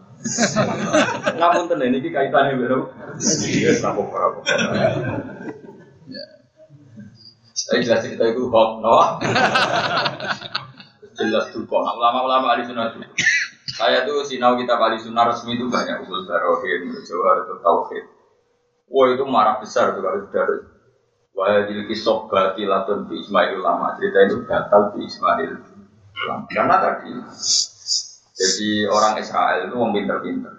Namun 1.38 1.70
tenan 1.70 1.94
ini 1.94 2.08
kaitannya 2.10 2.58
baru. 2.58 2.90
Iya, 3.46 3.70
serapopo 3.78 4.14
rapopo. 4.14 4.46
Saya 7.58 7.84
jelas 7.84 8.00
cerita 8.06 8.24
itu 8.24 8.48
hoax, 8.48 8.70
no? 8.80 8.96
Jelas 11.18 11.50
tuh. 11.50 11.66
Ulama-ulama 11.66 12.54
ahli 12.54 12.64
sunnah 12.64 12.94
itu. 12.94 13.02
Saya 13.74 14.06
tuh 14.06 14.22
sinau 14.24 14.54
kita 14.54 14.78
ahli 14.78 14.98
sunnah 15.02 15.26
resmi 15.28 15.58
itu 15.58 15.66
banyak 15.66 16.06
usul 16.06 16.24
barohin, 16.26 16.90
jawar 17.02 17.44
atau 17.44 17.58
tauhid. 17.60 18.06
Wah 18.88 19.06
itu 19.12 19.24
marah 19.28 19.60
besar 19.60 19.92
tuh 19.92 20.00
kalau 20.00 20.24
sudah 20.24 20.44
Wah 21.38 21.62
jadi 21.70 21.86
kisah 21.86 22.26
batilatun 22.26 23.06
di 23.06 23.22
Ismail 23.22 23.62
lama 23.62 23.94
cerita 23.94 24.18
itu 24.26 24.42
batal 24.42 24.90
di 24.96 25.06
Ismail 25.06 25.52
ulama. 26.26 26.46
Karena 26.50 26.76
tadi 26.82 27.14
jadi 28.38 28.86
orang 28.86 29.18
Israel 29.18 29.66
itu 29.66 29.74
orang 29.74 29.94
pinter-pinter. 29.98 30.54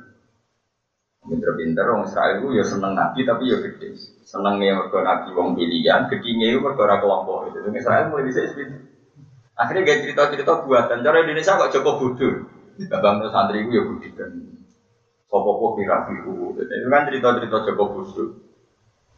Pinter-pinter 1.23 1.83
orang 1.87 2.03
Israel 2.11 2.43
itu 2.43 2.47
ya 2.59 2.63
seneng 2.67 2.91
nabi 2.91 3.23
tapi 3.23 3.47
ya 3.47 3.57
gede. 3.63 3.95
Senengnya 4.27 4.75
mereka 4.75 4.99
nabi 4.99 5.31
wong 5.31 5.55
pilihan, 5.55 6.11
gedenya 6.11 6.51
itu 6.51 6.59
mereka 6.59 6.99
kelompok 6.99 7.55
itu. 7.55 7.63
Israel 7.71 8.11
mulai 8.11 8.27
bisa 8.27 8.43
seperti 8.43 8.99
Akhirnya 9.59 9.91
gak 9.91 9.99
cerita-cerita 10.07 10.63
buatan. 10.63 11.03
Cara 11.03 11.17
Indonesia 11.19 11.59
kok 11.59 11.71
Joko 11.75 11.99
bodoh. 11.99 12.47
Babang 12.87 13.19
santri 13.27 13.67
itu 13.67 13.75
ya 13.75 13.83
budikan. 13.83 14.31
Sopo 15.27 15.75
kira 15.75 16.07
biru. 16.07 16.55
Itu 16.55 16.87
kan 16.87 17.03
cerita-cerita 17.11 17.67
Joko 17.67 17.83
Busuk. 17.91 18.29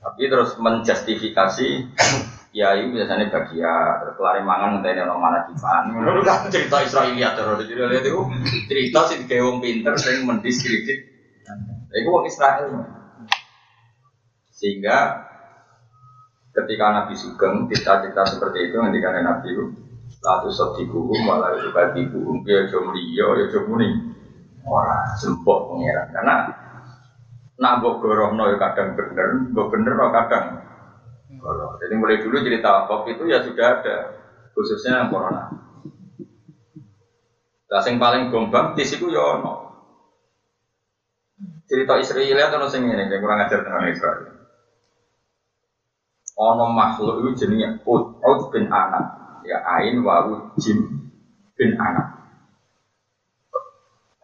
Tapi 0.02 0.26
terus 0.26 0.58
menjustifikasi 0.58 1.70
ya 2.52 2.76
ini 2.76 3.00
biasanya 3.00 3.32
bagian 3.32 3.92
terus 4.04 4.14
kelari 4.20 4.44
mangan 4.44 4.80
ngenteni 4.80 5.02
orang 5.08 5.20
mana 5.24 5.40
kipan. 5.48 5.84
Menurut 5.96 6.24
kan 6.28 6.52
cerita 6.52 6.84
Israelia 6.84 7.32
terus 7.36 7.64
jadi 7.64 7.82
lihat 7.88 8.06
itu 8.06 8.22
cerita 8.68 9.00
sih 9.08 9.24
kayak 9.24 9.44
wong 9.48 9.58
pinter 9.64 9.96
sing 9.96 10.28
mendiskredit. 10.28 11.00
Itu 11.92 12.10
wong 12.12 12.28
Israel. 12.28 12.68
Sehingga 14.52 15.28
ketika 16.52 16.86
Nabi 16.92 17.16
Sugeng 17.16 17.72
cerita-cerita 17.72 18.28
seperti 18.28 18.70
itu 18.70 18.76
yang 18.78 18.92
dikatakan 18.92 19.24
Nabi 19.24 19.48
itu 19.56 19.66
lalu 20.22 20.50
sodiku 20.54 21.08
malah 21.24 21.58
itu 21.58 21.72
batiku 21.74 22.44
ya 22.46 22.68
jomliyo 22.68 23.28
ya 23.42 23.46
jomuni 23.50 23.90
orang 24.68 25.18
sempok 25.18 25.74
pengiran 25.74 26.14
karena 26.14 26.36
nak 27.58 27.74
mbok 27.82 28.06
gorohno 28.06 28.54
ya 28.54 28.58
kadang 28.62 28.94
bener, 28.94 29.50
mbok 29.50 29.74
bener 29.74 29.94
kadang 30.14 30.61
Jadi 31.82 31.94
mulai 31.98 32.22
dulu 32.22 32.38
cerita 32.46 32.86
kok 32.86 33.10
itu 33.10 33.24
ya 33.26 33.42
sudah 33.42 33.68
ada, 33.82 33.98
khususnya 34.54 35.02
yang 35.02 35.10
corona. 35.10 35.50
Lah 37.72 37.82
sing 37.82 37.98
paling 37.98 38.30
gombang 38.30 38.78
di 38.78 38.84
situ 38.86 39.10
ya 39.10 39.40
ono. 39.40 39.74
Cerita 41.66 41.98
Israel 41.98 42.38
atau 42.52 42.68
sing 42.70 42.86
ini, 42.86 43.10
yang 43.10 43.22
kurang 43.24 43.42
ajar 43.42 43.64
tentang 43.66 43.90
Israel. 43.90 44.42
ono 46.42 46.74
makhluk 46.74 47.22
itu 47.22 47.46
jenenge 47.46 47.86
Ud, 47.86 48.18
Ud 48.18 48.40
bin 48.50 48.66
Anak. 48.74 49.06
Ya 49.46 49.62
ain 49.62 50.02
wawu 50.02 50.54
jim 50.58 51.10
bin 51.58 51.78
Anak. 51.78 52.18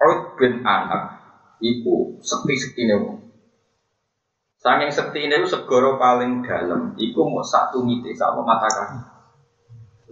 Ud 0.01 0.19
bin 0.37 0.65
Anak 0.65 1.21
iku 1.61 2.17
sekti-sektine 2.21 2.97
wong. 2.97 3.26
Saking 4.67 4.91
sektine 4.91 5.39
itu 5.39 5.47
segoro 5.47 5.95
paling 5.95 6.43
dalam, 6.43 6.91
iku 6.99 7.23
mau 7.31 7.39
satu 7.39 7.87
mite 7.87 8.11
sama 8.11 8.43
mata 8.43 8.67
kaki. 8.67 8.99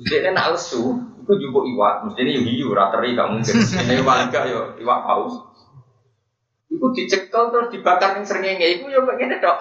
Dia 0.07 0.31
nak 0.31 0.55
lesu, 0.55 0.95
itu 0.95 1.33
juga 1.43 1.67
iwak, 1.67 2.07
mesti 2.07 2.23
ini 2.23 2.55
hiu, 2.55 2.71
rateri 2.71 3.19
gak 3.19 3.35
mungkin. 3.35 3.51
Ini 3.51 3.99
paling 3.99 4.31
gak 4.31 4.47
yo 4.47 4.79
iwak 4.79 5.03
paus. 5.03 5.43
Iku 6.71 6.87
dicekel 6.95 7.51
terus 7.51 7.67
dibakar 7.67 8.15
ning 8.15 8.23
srengenge 8.23 8.79
iku 8.79 8.87
yo 8.87 9.03
kok 9.03 9.19
ngene 9.19 9.43
tok. 9.43 9.59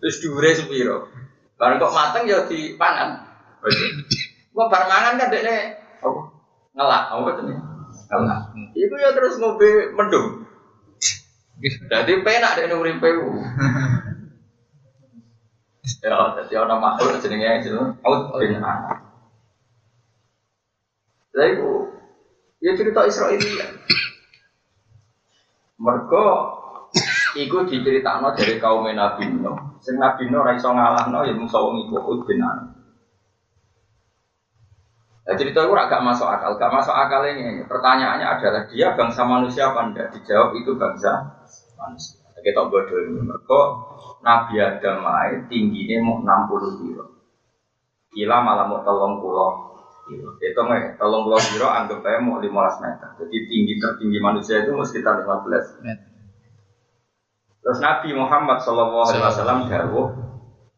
Terus 0.00 0.16
dhuwure 0.20 0.50
sepiro? 0.52 1.08
Bareng 1.56 1.80
kok 1.80 1.96
mateng 1.96 2.28
ya 2.28 2.44
dipangan. 2.44 3.16
Kok 4.52 4.68
bar 4.68 4.84
mangan 4.92 5.16
kan 5.16 5.32
dekne 5.32 5.56
apa? 6.04 6.20
Ngelak, 6.76 7.02
apa 7.16 7.28
jenenge? 7.40 7.64
Ngelak. 8.12 8.40
Iku 8.76 8.94
ya 9.00 9.16
terus 9.16 9.40
ngombe 9.40 9.96
mendung. 9.96 10.39
Jadi 11.60 12.12
penak 12.24 12.56
dek 12.56 12.68
nuripe 12.72 13.08
ku. 13.20 13.28
Ya, 16.00 16.16
jadi 16.40 16.64
ana 16.64 16.80
makhluk 16.80 17.20
jenenge 17.20 17.60
itu 17.60 17.76
out 17.76 18.32
bin 18.40 18.56
anak. 18.56 19.04
Lha 21.36 21.44
iku 21.52 21.92
ya 22.64 22.72
cerita 22.72 23.04
Israelia. 23.04 23.68
Mergo 25.76 26.26
iku 27.36 27.68
diceritakno 27.68 28.32
dari 28.32 28.56
kaum 28.56 28.88
Nabi 28.88 29.28
Nuh. 29.28 29.80
Sing 29.84 30.00
Nabi 30.00 30.32
Nuh 30.32 30.40
ora 30.40 30.56
iso 30.56 30.72
ngalahno 30.72 31.28
ya 31.28 31.36
mung 31.36 31.52
wong 31.52 31.84
iku 31.84 32.24
bin 32.24 32.40
Anak. 32.40 32.79
Nah, 35.20 35.36
cerita 35.36 35.62
itu 35.62 35.72
agak 35.76 36.00
masuk 36.00 36.24
akal, 36.24 36.56
gak 36.56 36.72
masuk 36.72 36.96
akal 36.96 37.20
ini. 37.28 37.62
Pertanyaannya 37.68 38.26
adalah 38.26 38.62
dia 38.72 38.96
bangsa 38.96 39.22
manusia 39.28 39.68
apa 39.68 39.92
enggak? 39.92 40.08
Dijawab 40.16 40.56
itu 40.56 40.72
bangsa 40.80 41.12
manusia. 41.76 42.18
Kita 42.40 42.72
bodoh 42.72 42.98
ini. 43.04 43.20
Mereka 43.20 43.60
Nabi 44.24 44.54
Adam 44.64 45.04
ay, 45.04 45.44
tingginya 45.52 45.96
mau 46.00 46.24
60 46.24 46.80
kilo. 46.80 47.04
Gila 48.16 48.36
malah 48.42 48.64
mau 48.64 48.80
telung 48.80 49.20
pulau 49.20 49.76
kilo. 50.08 50.40
Itu 50.40 50.56
nggak, 50.56 50.96
telung 50.96 51.28
pulau 51.28 51.36
kilo 51.36 51.68
anggap 51.68 52.00
aja 52.00 52.18
mau 52.24 52.40
15 52.40 52.84
meter. 52.84 53.08
Jadi 53.20 53.36
tinggi 53.46 53.74
tertinggi 53.76 54.18
manusia 54.24 54.64
itu 54.64 54.72
mau 54.72 54.88
sekitar 54.88 55.20
15 55.20 55.84
meter. 55.84 56.08
Terus 57.60 57.78
Nabi 57.84 58.16
Muhammad 58.16 58.64
Shallallahu 58.64 59.04
Alaihi 59.04 59.24
Wasallam 59.24 59.58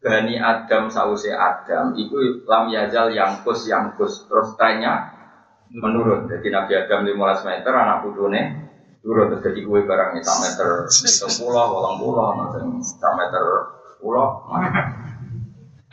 Bani 0.03 0.35
Adam 0.35 0.91
sause 0.91 1.31
Adam 1.31 1.95
itu 1.95 2.43
lam 2.43 2.67
yazal 2.67 3.15
yangkus 3.15 3.71
yangkus. 3.71 4.27
Terus 4.27 4.59
tanya 4.59 5.15
menurun. 5.71 6.27
Jadi 6.27 6.51
Nabi 6.51 6.75
Adam 6.75 7.07
15 7.07 7.47
meter 7.47 7.71
anak 7.71 8.03
putune 8.03 8.41
turun. 8.99 9.31
Terus 9.31 9.41
jadi 9.47 9.59
kue 9.63 9.87
barangnya 9.87 10.19
sak 10.19 10.37
meter 10.43 10.69
sepuluh 10.91 11.63
walang 11.71 11.95
pulau 12.03 12.35
sak 12.83 13.13
meter 13.15 13.43
pulau 14.03 14.43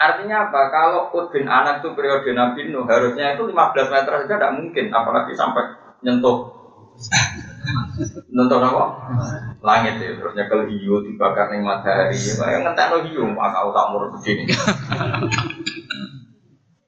artinya 0.01 0.49
apa? 0.49 0.61
Kalau 0.73 1.13
Ud 1.13 1.29
bin 1.29 1.45
anak 1.45 1.85
itu 1.85 1.93
periode 1.93 2.33
Nabi 2.33 2.73
Nuh 2.73 2.89
harusnya 2.89 3.37
itu 3.37 3.45
15 3.45 3.93
meter 3.93 4.13
saja 4.25 4.35
tidak 4.41 4.57
mungkin. 4.57 4.89
Apalagi 4.89 5.37
sampai 5.37 5.77
nyentuh 6.01 6.49
nonton 8.33 8.61
apa? 8.63 8.85
Langit 9.61 10.01
ya, 10.01 10.17
terus 10.17 10.33
nyekel 10.33 10.71
hiu 10.71 11.05
dibakar 11.05 11.53
ning 11.53 11.67
matahari. 11.67 12.17
Kayak 12.17 12.61
ngentekno 12.65 12.99
hiu, 13.07 13.25
akal 13.37 13.71
tak 13.75 13.87
murah 13.93 14.09
begini. 14.15 14.45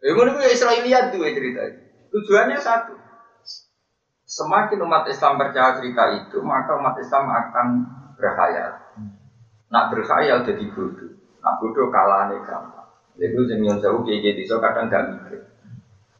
Ya 0.02 0.10
ngono 0.18 0.34
kuwi 0.34 0.50
Israiliyat 0.50 1.14
tuh 1.14 1.22
cerita. 1.22 1.62
Tujuannya 2.10 2.58
satu. 2.58 2.95
Semakin 4.26 4.80
umat 4.82 5.04
Islam 5.12 5.36
percaya 5.36 5.76
cerita 5.76 6.08
itu, 6.16 6.40
maka 6.40 6.75
umat 6.80 6.97
Islam 6.97 7.28
akan 7.28 7.66
berkhayal. 8.16 8.80
Nak 9.68 9.84
berkhayal 9.92 10.42
jadi 10.42 10.64
bodoh. 10.73 11.12
Nak 11.45 11.54
bodoh 11.60 11.92
kalah 11.92 12.32
nih 12.32 12.40
gampang. 12.42 12.88
Jadi 13.12 13.60
yang 13.60 13.76
jauh 13.76 14.00
kayak 14.08 14.25
gitu, 14.25 14.56
so 14.56 14.56
kadang 14.56 14.88
gak 14.88 15.04
mikir. 15.12 15.52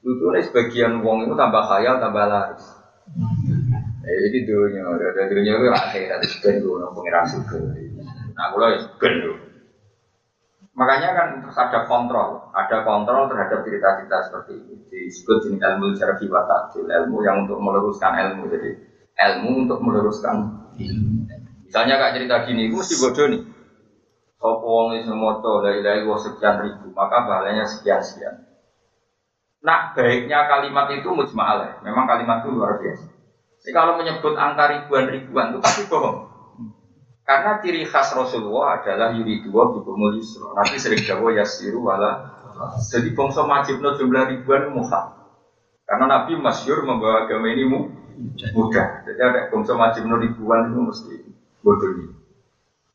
Itu 0.05 0.29
sebagian 0.29 1.01
wong 1.01 1.25
itu 1.25 1.33
tambah 1.33 1.65
khayal, 1.65 1.97
tambah 2.05 2.25
laris. 2.29 2.67
Eh, 4.03 4.19
jadi 4.27 4.39
dunia, 4.43 4.83
ada 4.99 5.23
dunia 5.31 5.53
itu 5.63 5.69
akhirat 5.71 6.21
ben 6.43 6.55
gue 6.59 6.87
pengiran 6.91 7.25
suka. 7.31 7.55
Nah, 8.35 8.47
kalau 8.51 8.67
ya 8.75 8.83
Makanya 10.73 11.09
kan 11.13 11.27
terus 11.45 11.55
ada 11.61 11.85
kontrol, 11.85 12.49
ada 12.51 12.81
kontrol 12.81 13.29
terhadap 13.29 13.61
cerita-cerita 13.61 14.17
seperti 14.27 14.53
ini. 14.57 14.75
Disebut 14.89 15.37
jenis 15.45 15.61
ilmu 15.61 15.93
syarfi 15.93 16.27
wa 16.33 16.43
ilmu 16.73 17.17
yang 17.21 17.45
untuk 17.45 17.61
meluruskan 17.61 18.17
ilmu. 18.17 18.49
Jadi 18.49 18.71
ilmu 19.21 19.69
untuk 19.69 19.79
meluruskan 19.85 20.49
ilmu. 20.81 21.29
Misalnya 21.69 22.01
kak 22.01 22.17
cerita 22.17 22.49
gini, 22.49 22.73
mesti 22.73 22.97
bodoh 22.99 23.27
nih. 23.29 23.41
Sopo 24.41 24.67
wong 24.67 24.99
iso 24.99 25.15
moto 25.15 25.63
dari 25.63 25.85
dari 25.85 26.03
sekian 26.03 26.57
ribu, 26.65 26.91
maka 26.97 27.23
pahalanya 27.23 27.63
sekian 27.69 28.03
sekian. 28.03 28.35
Nah, 29.63 29.95
baiknya 29.95 30.51
kalimat 30.51 30.91
itu 30.91 31.07
mujma'alah. 31.07 31.79
Memang 31.87 32.11
kalimat 32.11 32.43
itu 32.43 32.51
luar 32.51 32.83
biasa. 32.83 33.12
Jadi 33.63 33.71
kalau 33.79 33.95
menyebut 33.95 34.35
angka 34.35 34.75
ribuan-ribuan 34.75 35.55
itu 35.55 35.59
pasti 35.63 35.87
bohong. 35.87 36.27
Karena 37.23 37.63
ciri 37.63 37.87
khas 37.87 38.11
Rasulullah 38.19 38.83
adalah 38.83 39.15
yuri 39.15 39.47
dua 39.47 39.71
bikumul 39.71 40.19
yusro. 40.19 40.51
Nanti 40.59 40.83
sering 40.83 41.07
jawa 41.07 41.31
yasiru 41.31 41.79
wala. 41.87 42.43
Jadi 42.91 43.15
bangsa 43.15 43.47
majibno 43.47 43.95
jumlah 43.95 44.35
ribuan 44.35 44.75
muha. 44.75 45.15
Karena 45.87 46.11
Nabi 46.11 46.35
masyur 46.43 46.83
membawa 46.83 47.31
agama 47.31 47.55
ini 47.55 47.71
mudah. 48.51 49.07
Jadi 49.07 49.21
ada 49.23 49.47
bangsa 49.55 49.79
majibno 49.79 50.19
ribuan 50.19 50.75
itu 50.75 50.81
mesti 50.83 51.15
bodoh 51.63 51.91
ini. 51.95 52.07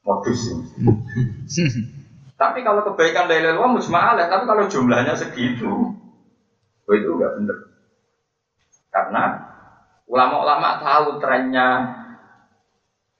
Modus 0.03 0.51
ini. 0.51 0.67
tapi 2.37 2.61
kalau 2.61 2.83
kebaikan 2.91 3.25
dari 3.31 3.49
luar 3.49 3.71
musma'alah, 3.71 4.29
tapi 4.29 4.45
kalau 4.45 4.69
jumlahnya 4.69 5.17
segitu, 5.17 5.67
oh 6.85 6.93
itu 6.93 7.09
enggak 7.17 7.33
benar. 7.33 7.57
Karena 8.93 9.23
Ulama-ulama 10.07 10.79
tahu 10.79 11.19
trennya 11.19 11.97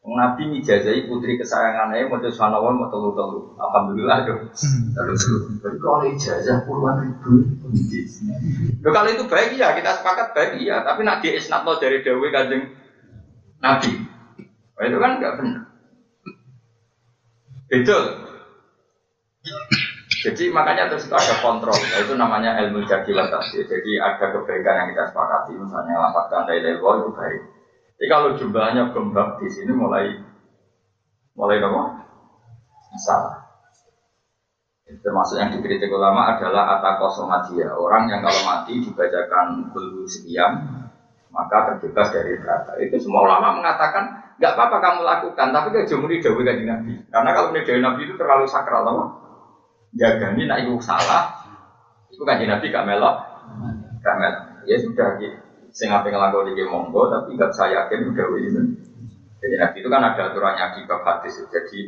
Nabi 0.08 0.47
mijazahi 0.47 1.04
putri 1.12 1.36
kesayangannya 1.36 2.08
mau 2.08 2.15
subhanallah 2.23 2.71
mau 2.71 2.88
telu 2.88 3.12
telu. 3.12 3.60
Alhamdulillah 3.60 4.23
tuh. 4.23 4.39
Telu 4.95 5.13
telu. 5.19 5.38
Kalau 5.84 6.08
ijazah 6.08 6.63
puluhan 6.63 7.04
ribu. 7.04 7.43
Loh, 8.80 8.91
kalau 8.95 9.12
itu 9.12 9.28
baik 9.28 9.60
ya 9.60 9.76
kita 9.76 10.00
sepakat 10.00 10.32
baik 10.32 10.63
ya. 10.63 10.88
Tapi 10.88 11.04
nak 11.04 11.19
di 11.19 11.36
isnatno 11.36 11.76
dari 11.76 12.08
Dewi 12.08 12.32
kanjeng 12.32 12.71
Nabi. 13.60 13.91
Oh, 14.80 14.84
itu 14.88 14.95
kan 14.95 15.12
nggak 15.19 15.36
benar. 15.43 15.63
Itu. 17.67 17.97
Jadi 20.17 20.49
makanya 20.49 20.89
terus 20.89 21.06
itu 21.06 21.13
ada 21.13 21.36
kontrol, 21.45 21.77
nah, 21.77 21.99
itu 22.01 22.13
namanya 22.17 22.58
ilmu 22.65 22.82
jadi 22.89 23.12
tafsir. 23.30 23.69
Jadi 23.69 24.01
ada 24.01 24.34
kebaikan 24.34 24.73
yang 24.73 24.88
kita 24.95 25.13
sepakati, 25.13 25.53
misalnya 25.53 25.93
lafazkan 26.10 26.49
dari 26.49 26.65
level 26.65 27.06
itu 27.06 27.10
baik. 27.13 27.41
Jadi 27.97 28.06
kalau 28.10 28.30
jumlahnya 28.34 28.84
gembak 28.93 29.38
di 29.38 29.47
sini 29.49 29.71
mulai 29.77 30.17
mulai 31.38 31.62
apa? 31.62 31.82
Salah. 32.97 33.45
Termasuk 34.88 35.38
yang 35.38 35.53
dikritik 35.53 35.91
ulama 35.91 36.34
adalah 36.34 36.80
atakosomadia, 36.80 37.75
orang 37.77 38.10
yang 38.10 38.23
kalau 38.23 38.41
mati 38.47 38.80
dibacakan 38.82 39.69
dulu 39.69 40.08
sekian, 40.08 40.65
maka 41.30 41.75
terbebas 41.75 42.10
dari 42.10 42.39
neraka. 42.39 42.80
Itu 42.82 42.97
semua 42.97 43.27
ulama 43.27 43.60
mengatakan 43.60 44.34
nggak 44.39 44.53
apa-apa 44.56 44.77
kamu 44.82 45.01
lakukan, 45.03 45.47
tapi 45.53 45.67
kejumuri 45.75 46.23
jauh 46.23 46.39
dari 46.41 46.63
Nabi. 46.65 47.06
Karena 47.12 47.30
kalau 47.36 47.53
dari 47.53 47.82
Nabi 47.84 48.01
itu 48.08 48.15
terlalu 48.15 48.47
sakral, 48.47 48.88
apa? 48.88 49.26
Jagani 49.95 50.50
nak 50.50 50.65
ibu 50.65 50.82
salah, 50.84 51.47
itu 52.12 52.23
kan 52.28 52.41
Nabi 52.41 52.73
gak 52.73 52.88
melok, 52.88 53.15
gak 54.04 54.15
melok. 54.19 54.43
Ya 54.67 54.78
sudah 54.84 55.15
gitu. 55.21 55.38
Sing 55.71 55.93
apa 55.93 56.10
di 56.10 56.63
monggo, 56.65 57.08
tapi 57.08 57.38
gak 57.38 57.54
saya 57.54 57.86
yakin 57.86 58.12
udah 58.12 58.28
itu. 58.41 58.62
Jadi 59.38 59.56
Nabi 59.62 59.78
itu 59.80 59.89
kan 59.93 60.02
ada 60.02 60.21
aturannya 60.34 60.65
di 60.76 60.82
bab 60.89 61.06
hadis. 61.06 61.38
Jadi 61.47 61.80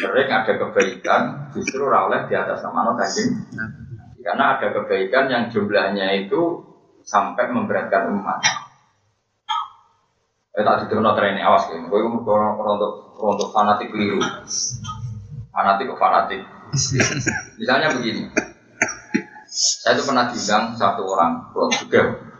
sering 0.00 0.30
ada 0.30 0.52
kebaikan 0.56 1.52
justru 1.52 1.84
oleh 1.84 2.24
di 2.30 2.34
atas 2.38 2.62
nama 2.62 2.94
kanjeng 2.94 3.42
karena 4.22 4.44
ada 4.56 4.70
kebaikan 4.70 5.26
yang 5.32 5.44
jumlahnya 5.50 6.24
itu 6.24 6.62
sampai 7.02 7.50
memberatkan 7.50 8.12
umat. 8.14 8.38
Eh 10.54 10.62
tak 10.62 10.86
itu 10.86 10.98
no 11.00 11.16
training 11.16 11.42
awas 11.42 11.66
gitu. 11.72 11.88
Gue 11.88 12.00
orang 12.04 12.58
untuk 13.16 13.48
fanatik 13.50 13.90
keliru. 13.90 14.20
Fanatik 15.50 15.88
ke 15.90 15.96
fanatik. 15.96 16.42
Misalnya 17.60 17.94
begini, 17.94 18.30
saya 19.50 19.98
itu 19.98 20.06
pernah 20.06 20.30
diundang 20.30 20.78
satu 20.78 21.02
orang, 21.10 21.50
pulau 21.50 21.68
juga. 21.74 22.30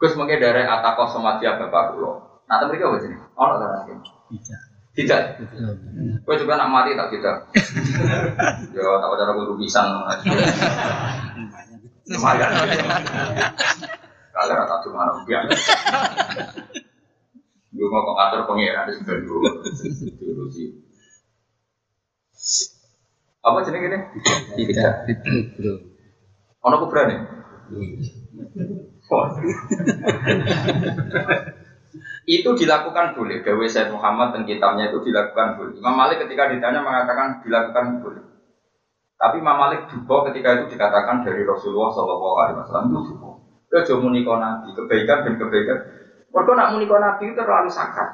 Gus 0.00 0.16
mungkin 0.16 0.40
dari 0.40 0.64
Atako 0.64 1.12
Somatia 1.12 1.60
Bapak 1.60 1.92
Pulau. 1.92 2.40
Nah, 2.48 2.64
mereka 2.64 2.88
apa 2.88 2.98
sih? 3.04 3.12
Oh, 3.36 3.52
tahu 3.60 4.00
Di 4.96 5.04
Tidak. 5.04 5.22
Gue 6.26 6.34
juga 6.40 6.58
nak 6.58 6.72
mati 6.72 6.98
tak 6.98 7.14
tidak. 7.14 7.46
Yo 8.74 8.82
tak 8.98 9.12
cara 9.14 9.32
guru 9.38 9.54
pisang. 9.54 10.02
Lumayan. 12.10 12.50
Kalau 14.34 14.54
rata 14.58 14.76
cuma 14.82 15.14
rupiah. 15.14 15.46
Gue 17.70 17.86
mau 17.86 18.18
ngatur 18.18 18.50
pengiran 18.50 18.90
di 18.90 18.98
sebelah 18.98 19.20
dulu. 19.22 19.40
Apa 23.40 23.64
jenis 23.64 23.80
ini? 23.88 23.98
Tidak. 24.60 24.92
Ono 26.60 26.76
kuburan 26.84 27.08
ya? 27.08 27.18
Oh. 29.10 29.26
itu 32.28 32.50
dilakukan 32.54 33.16
boleh. 33.16 33.42
Dawe 33.42 33.66
Said 33.66 33.90
Muhammad 33.90 34.36
dan 34.36 34.42
kitabnya 34.46 34.92
itu 34.92 35.02
dilakukan 35.02 35.56
boleh. 35.56 35.74
Imam 35.80 35.96
Malik 35.96 36.22
ketika 36.28 36.52
ditanya 36.52 36.84
mengatakan 36.84 37.40
dilakukan 37.42 38.04
boleh. 38.04 38.22
Tapi 39.16 39.36
Imam 39.40 39.56
Malik 39.56 39.88
juga 39.90 40.30
ketika 40.30 40.60
itu 40.60 40.76
dikatakan 40.76 41.24
dari 41.26 41.42
Rasulullah 41.42 41.90
Shallallahu 41.90 42.36
Alaihi 42.44 42.58
Wasallam 42.60 42.86
itu 42.92 43.00
juga. 43.16 43.30
Nabi, 43.70 44.68
kebaikan 44.74 45.18
dan 45.22 45.34
kebaikan. 45.38 45.78
Mereka 46.30 46.52
nak 46.54 46.70
muniko 46.74 46.98
nabi 46.98 47.30
itu 47.30 47.38
terlalu 47.38 47.70
sakit. 47.70 48.08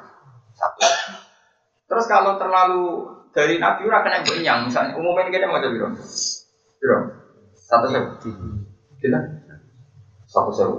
Satu. 0.57 0.89
Terus 1.87 2.07
kalau 2.09 2.41
terlalu 2.41 3.16
dari 3.37 3.61
nabi 3.61 3.85
ora 3.85 4.01
kena 4.01 4.25
yang 4.41 4.65
misalnya 4.65 4.97
umumnya 4.97 5.45
mau 5.45 5.61
jadi 5.61 5.77
biro. 5.77 6.99
Satu 7.53 7.87
sewu. 7.93 8.09
Kita 8.97 9.19
satu 10.25 10.51
sewu. 10.57 10.77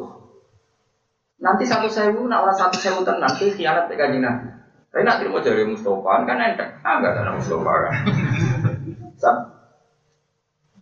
Nanti 1.38 1.70
satu 1.70 1.86
sewu, 1.86 2.26
nak 2.26 2.42
orang 2.42 2.58
satu 2.58 2.82
sewu 2.82 3.06
itu 3.06 3.62
khianat 3.62 3.86
kayak 3.86 4.10
kajian. 4.10 4.26
Tapi 4.90 5.06
nak 5.06 5.22
terima 5.22 5.38
dari 5.46 5.70
Mustafa 5.70 6.26
kan 6.26 6.42
enteng. 6.42 6.72
Ah 6.82 6.98
enggak 6.98 7.22
ada 7.22 7.38
Mustafa 7.38 7.74
kan. 7.86 7.94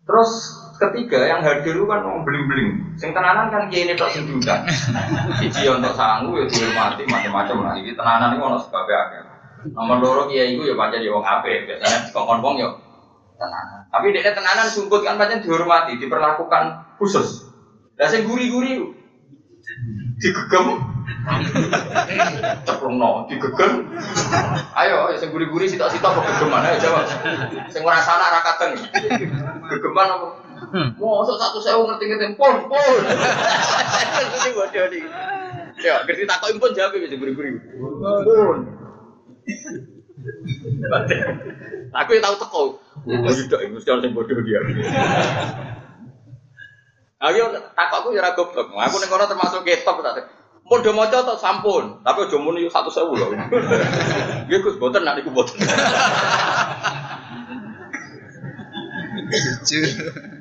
Terus 0.06 0.32
ketiga 0.80 1.20
yang 1.28 1.42
hadir 1.44 1.76
kan 1.76 2.00
mau 2.06 2.24
beling-beling. 2.24 2.96
Sing 2.96 3.12
tenanan 3.12 3.52
kan 3.52 3.68
kiai 3.68 3.90
ini 3.90 4.00
tak 4.00 4.16
sing 4.16 4.30
diundang. 4.30 4.64
Siji 5.44 5.68
untuk 5.68 5.92
sanggu 5.98 6.40
ya 6.40 6.46
dihormati 6.48 7.04
macam-macam 7.10 7.58
lah. 7.68 7.74
Ini 7.76 7.92
tenanan 7.98 8.38
itu 8.38 8.44
ono 8.46 8.58
sebab 8.62 8.88
akeh. 8.88 9.35
Nomor 9.74 9.98
loro 10.04 10.24
kiai 10.30 10.54
itu 10.54 10.68
ya 10.68 10.76
pancen 10.78 11.02
ya 11.02 11.10
wong 11.10 11.26
apik. 11.26 11.66
Biasanya 11.66 12.14
kongkon 12.14 12.40
wong 12.46 12.56
ya 12.62 12.70
tenanan. 13.40 13.90
Tapi 13.90 14.14
dia 14.14 14.34
tenanan 14.36 14.68
sumput 14.70 15.02
kan 15.02 15.18
pancen 15.18 15.42
dihormati, 15.42 15.98
diperlakukan 15.98 16.96
khusus. 17.02 17.50
Lah 17.96 18.12
sing 18.12 18.28
guri-guri 18.28 18.84
digegem 20.22 20.68
ceplungno 22.64 23.26
digegem 23.28 23.90
ayo 24.78 25.12
sing 25.18 25.34
guri-guri 25.34 25.68
sitok-sitok 25.68 26.22
kok 26.22 26.24
gegeman 26.24 26.64
ayo 26.70 26.78
jawab 26.80 27.04
sing 27.68 27.82
ora 27.84 28.00
salah 28.00 28.30
ra 28.32 28.40
kadeng 28.46 28.78
gegeman 29.68 30.08
apa 30.08 30.28
Mosok 30.76 31.38
satu 31.40 31.60
sewu 31.60 31.88
ngerti-ngerti 31.88 32.36
pun 32.40 32.68
pun. 32.68 33.00
Ini 34.40 34.50
bodoh 34.56 34.86
nih. 34.92 35.04
Ya, 35.84 36.04
ngerti 36.04 36.24
takut 36.28 36.52
impun 36.52 36.72
jawab 36.76 36.96
bisa 36.96 37.16
guri-guri. 37.16 37.60
Pun. 37.80 38.60
Aku 41.96 42.10
yang 42.18 42.24
tahu 42.24 42.36
teko. 42.42 42.62
Oh, 43.06 43.34
tidak, 43.34 43.60
mesti 43.70 43.90
orang 43.94 44.10
yang 44.10 44.18
bodoh 44.18 44.42
dia. 44.42 44.60
Aku 47.22 47.38
takut 47.74 47.98
aku 48.02 48.10
ya 48.14 48.34
goblok. 48.34 48.68
Aku 48.74 48.96
ning 49.02 49.10
kono 49.10 49.26
termasuk 49.26 49.66
ketop 49.66 50.02
tak. 50.02 50.26
Mun 50.66 50.82
do 50.82 50.98
maca 50.98 51.22
sampun, 51.38 52.02
tapi 52.02 52.26
aja 52.26 52.42
mun 52.42 52.58
yo 52.58 52.74
1000 52.74 52.90
lho. 52.90 53.28
Nggih 54.50 54.60
Gus, 54.66 54.82
boten 54.82 55.06
nak 55.06 55.22
niku 55.22 55.30
boten. 55.30 55.62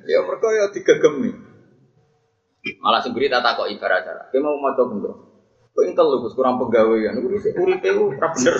Ya 0.09 0.19
mergo 0.25 0.49
ya 0.49 0.73
digegemi. 0.73 1.29
Malah 2.81 3.05
sing 3.05 3.13
tak 3.13 3.45
takok 3.45 3.69
ibarat 3.69 4.01
cara. 4.09 4.33
Ki 4.33 4.41
mau 4.41 4.57
maca 4.57 4.89
bendro. 4.89 5.34
Kok 5.75 5.85
intel 5.91 6.07
lu 6.07 6.31
kurang 6.31 6.63
pegawaian. 6.63 7.19
Iku 7.19 7.27
dhisik 7.35 7.59
uripe 7.59 7.91
ku 7.91 8.15
ora 8.15 8.31
bener. 8.31 8.55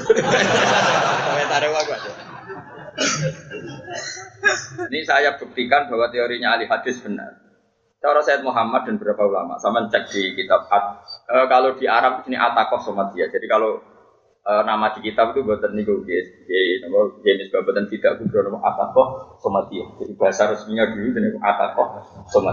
Ini 4.91 5.01
saya 5.07 5.39
buktikan 5.39 5.87
bahwa 5.87 6.11
teorinya 6.11 6.59
ahli 6.59 6.67
hadis 6.67 6.99
benar. 6.99 7.39
Cara 8.03 8.21
Said 8.21 8.45
Muhammad 8.45 8.85
dan 8.85 9.01
beberapa 9.01 9.25
ulama, 9.25 9.57
sama 9.57 9.89
cek 9.89 10.13
di 10.13 10.37
kitab 10.37 10.69
At, 10.69 11.09
e, 11.25 11.49
kalau 11.49 11.73
di 11.73 11.89
Arab 11.89 12.29
ini 12.29 12.37
Atakoh 12.37 12.85
dia. 13.17 13.33
Jadi 13.33 13.49
kalau 13.49 13.81
e, 14.45 14.53
nama 14.61 14.93
di 14.93 15.01
kitab 15.09 15.33
itu 15.33 15.41
buatan 15.41 15.73
niku 15.73 16.05
guys, 16.05 16.29
nama 16.85 17.17
jenis 17.25 17.49
buatan 17.49 17.89
tidak 17.89 18.21
kubro 18.21 18.45
nama 18.45 18.61
Atakoh 18.61 19.41
dia. 19.73 19.89
Jadi 20.05 20.13
bahasa 20.21 20.53
resminya 20.53 20.85
dulu 20.93 21.17
ini 21.17 21.41
Atakoh 21.41 22.05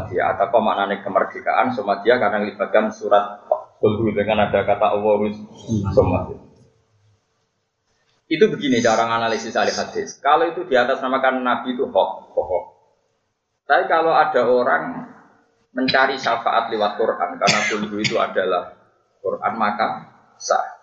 dia. 0.08 0.32
Atakoh 0.32 0.63
maknanya 0.63 1.04
kemerdekaan 1.04 1.76
dia 2.00 2.15
karena 2.15 2.38
melibatkan 2.47 2.88
surat 2.95 3.43
Kulhu 3.82 4.13
dengan 4.13 4.46
ada 4.46 4.62
kata 4.62 4.94
Allah. 4.94 5.34
Itu 8.32 8.46
begini 8.48 8.80
cara 8.80 9.10
analisis 9.10 9.58
ahli 9.58 9.74
hadis. 9.74 10.22
Kalau 10.22 10.48
itu 10.48 10.63
di 10.70 10.78
atas 10.78 11.02
namakan 11.02 11.41
Nabi 11.41 11.76
itu 11.76 11.89
hoax, 11.89 12.32
hoax. 12.32 12.65
Tapi 13.65 13.84
kalau 13.89 14.13
ada 14.13 14.46
orang 14.46 15.10
mencari 15.74 16.15
syafaat 16.22 16.70
lewat 16.70 16.96
Quran 17.02 17.41
karena 17.41 17.60
kulhu 17.67 17.98
itu 18.00 18.15
adalah 18.22 18.78
Quran 19.20 19.54
maka 19.58 19.88
sah. 20.38 20.80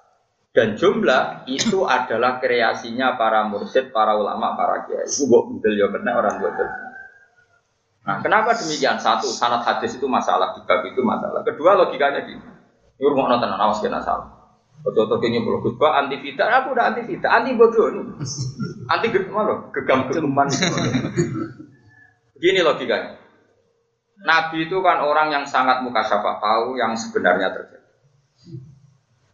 Dan 0.51 0.75
jumlah 0.75 1.47
itu 1.47 1.87
adalah 1.87 2.43
kreasinya 2.43 3.15
para 3.15 3.47
mursyid, 3.47 3.95
para 3.95 4.19
ulama, 4.19 4.59
para 4.59 4.91
kiai. 4.91 5.07
Itu 5.07 5.31
buat 5.31 5.55
betul 5.55 5.79
ya 5.79 5.87
benar 5.93 6.19
orang 6.19 6.43
betul. 6.43 6.67
Nah, 8.09 8.25
kenapa 8.25 8.57
demikian? 8.57 8.97
Satu, 8.99 9.29
sanat 9.29 9.63
hadis 9.69 10.01
itu 10.01 10.09
masalah, 10.09 10.57
di 10.57 10.65
bab 10.65 10.81
itu 10.89 11.05
masalah. 11.05 11.45
Kedua, 11.45 11.77
logikanya 11.77 12.25
gini. 12.25 12.58
Ini 12.99 13.07
rumah 13.15 13.31
nonton, 13.31 13.55
awas 13.55 13.79
kena 13.79 14.03
salah. 14.03 14.39
Betul-betul 14.83 15.19
kayaknya 15.19 15.41
belum 15.43 15.59
gus, 15.63 15.75
anti 15.83 16.17
fita, 16.23 16.45
aku 16.47 16.75
udah 16.75 16.85
anti 16.95 17.03
fita, 17.07 17.27
anti 17.31 17.51
bodoh 17.59 17.91
anti 18.91 19.07
gegam, 19.11 19.71
gegam 19.75 20.01
gegaman. 20.07 20.47
Begini 22.39 22.63
logikanya. 22.63 23.19
Nabi 24.19 24.67
itu 24.67 24.79
kan 24.83 25.03
orang 25.03 25.31
yang 25.31 25.45
sangat 25.47 25.83
muka 25.83 26.03
syafa 26.07 26.43
tahu 26.43 26.79
yang 26.79 26.95
sebenarnya 26.95 27.55
terjadi. 27.55 27.87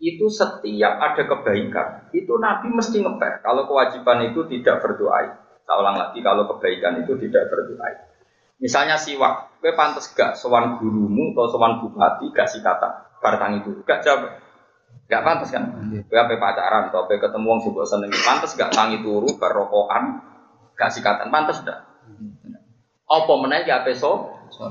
Itu 0.00 0.28
setiap 0.28 1.00
ada 1.00 1.22
kebaikan, 1.24 2.12
itu 2.12 2.32
Nabi 2.36 2.68
mesti 2.68 3.00
ngepek. 3.00 3.44
Kalau 3.44 3.64
kewajiban 3.68 4.28
itu 4.28 4.44
tidak 4.48 4.84
berdoa. 4.84 5.40
Saya 5.64 5.80
ulang 5.80 5.96
lagi, 5.96 6.20
kalau 6.20 6.44
kebaikan 6.56 7.00
itu 7.04 7.16
tidak 7.16 7.48
berdoa. 7.48 8.12
Misalnya 8.60 9.00
siwak, 9.00 9.60
gue 9.60 9.72
pantas 9.72 10.12
gak 10.12 10.36
sewan 10.36 10.76
gurumu 10.80 11.32
atau 11.32 11.52
sewan 11.52 11.80
bupati 11.84 12.32
gak 12.32 12.48
sih 12.48 12.60
kata 12.60 13.03
bartang 13.24 13.64
itu, 13.64 13.80
gak 13.88 14.04
jawab. 14.04 14.36
Gak 15.08 15.24
pantas 15.24 15.48
kan? 15.48 15.64
Gue 15.88 16.18
apa 16.20 16.36
pacaran 16.36 16.92
atau 16.92 17.08
ketemu 17.08 17.46
orang 17.48 17.60
sebuah 17.64 17.86
seneng, 17.88 18.12
pantas 18.12 18.52
gak 18.52 18.76
tangi 18.76 19.00
turu 19.00 19.32
berrokokan, 19.40 20.20
gak 20.76 20.92
sikatan, 20.92 21.32
pantas 21.32 21.64
gak? 21.64 21.80
Apa 23.08 23.32
menaik 23.40 23.68
apa 23.72 23.96
so? 23.96 24.36
So, 24.52 24.68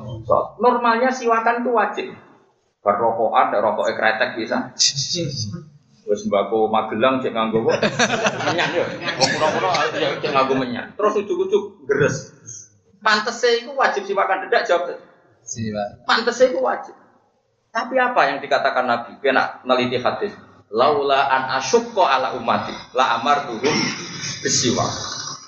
normalnya 0.62 1.10
siwakan 1.10 1.66
itu 1.66 1.72
wajib. 1.74 2.06
Berrokokan, 2.86 3.50
ada 3.50 3.58
rokok 3.66 3.90
ekretek 3.90 4.38
bisa. 4.38 4.70
Terus 6.04 6.28
sembako 6.28 6.68
Magelang 6.68 7.24
cek 7.24 7.32
nganggo 7.32 7.64
kok. 7.64 7.80
Menyan 8.52 8.70
yo. 8.76 8.84
Wong 9.24 9.30
pura-pura 9.40 9.72
ya 9.96 10.20
cek 10.20 10.32
nganggo 10.36 10.54
menyan. 10.60 10.92
Terus 11.00 11.14
ujuk-ujuk 11.24 11.88
geres. 11.88 12.36
Pantese 13.00 13.64
itu 13.64 13.72
wajib 13.72 14.04
siwakan 14.04 14.48
tidak 14.48 14.68
jawab. 14.68 15.00
Siwak. 15.48 16.04
Pantese 16.04 16.52
itu 16.52 16.60
wajib. 16.60 16.96
Tapi 17.74 17.98
apa 17.98 18.22
yang 18.30 18.38
dikatakan 18.38 18.86
Nabi? 18.86 19.18
Kena 19.18 19.66
neliti 19.66 19.98
hadis. 19.98 20.38
Laula 20.70 21.26
an 21.26 21.58
asyukko 21.58 22.06
ala 22.06 22.38
umati 22.38 22.74
la 22.94 23.18
amar 23.18 23.50
turun 23.50 23.78
besiwa. 24.46 24.86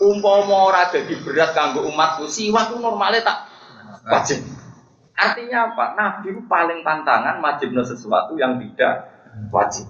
Umpama 0.01 0.73
ora 0.73 0.89
dadi 0.89 1.15
berat 1.21 1.53
kanggo 1.53 1.85
umatku, 1.85 2.25
siwak 2.27 2.73
itu 2.73 2.81
normalnya 2.81 3.21
tak 3.21 3.37
wajib. 4.09 4.41
Artinya 5.15 5.71
apa? 5.71 5.85
Nabi 5.95 6.35
paling 6.49 6.83
tantangan 6.83 7.39
wajibnya 7.39 7.85
sesuatu 7.85 8.35
yang 8.35 8.59
tidak 8.59 9.07
wajib. 9.53 9.87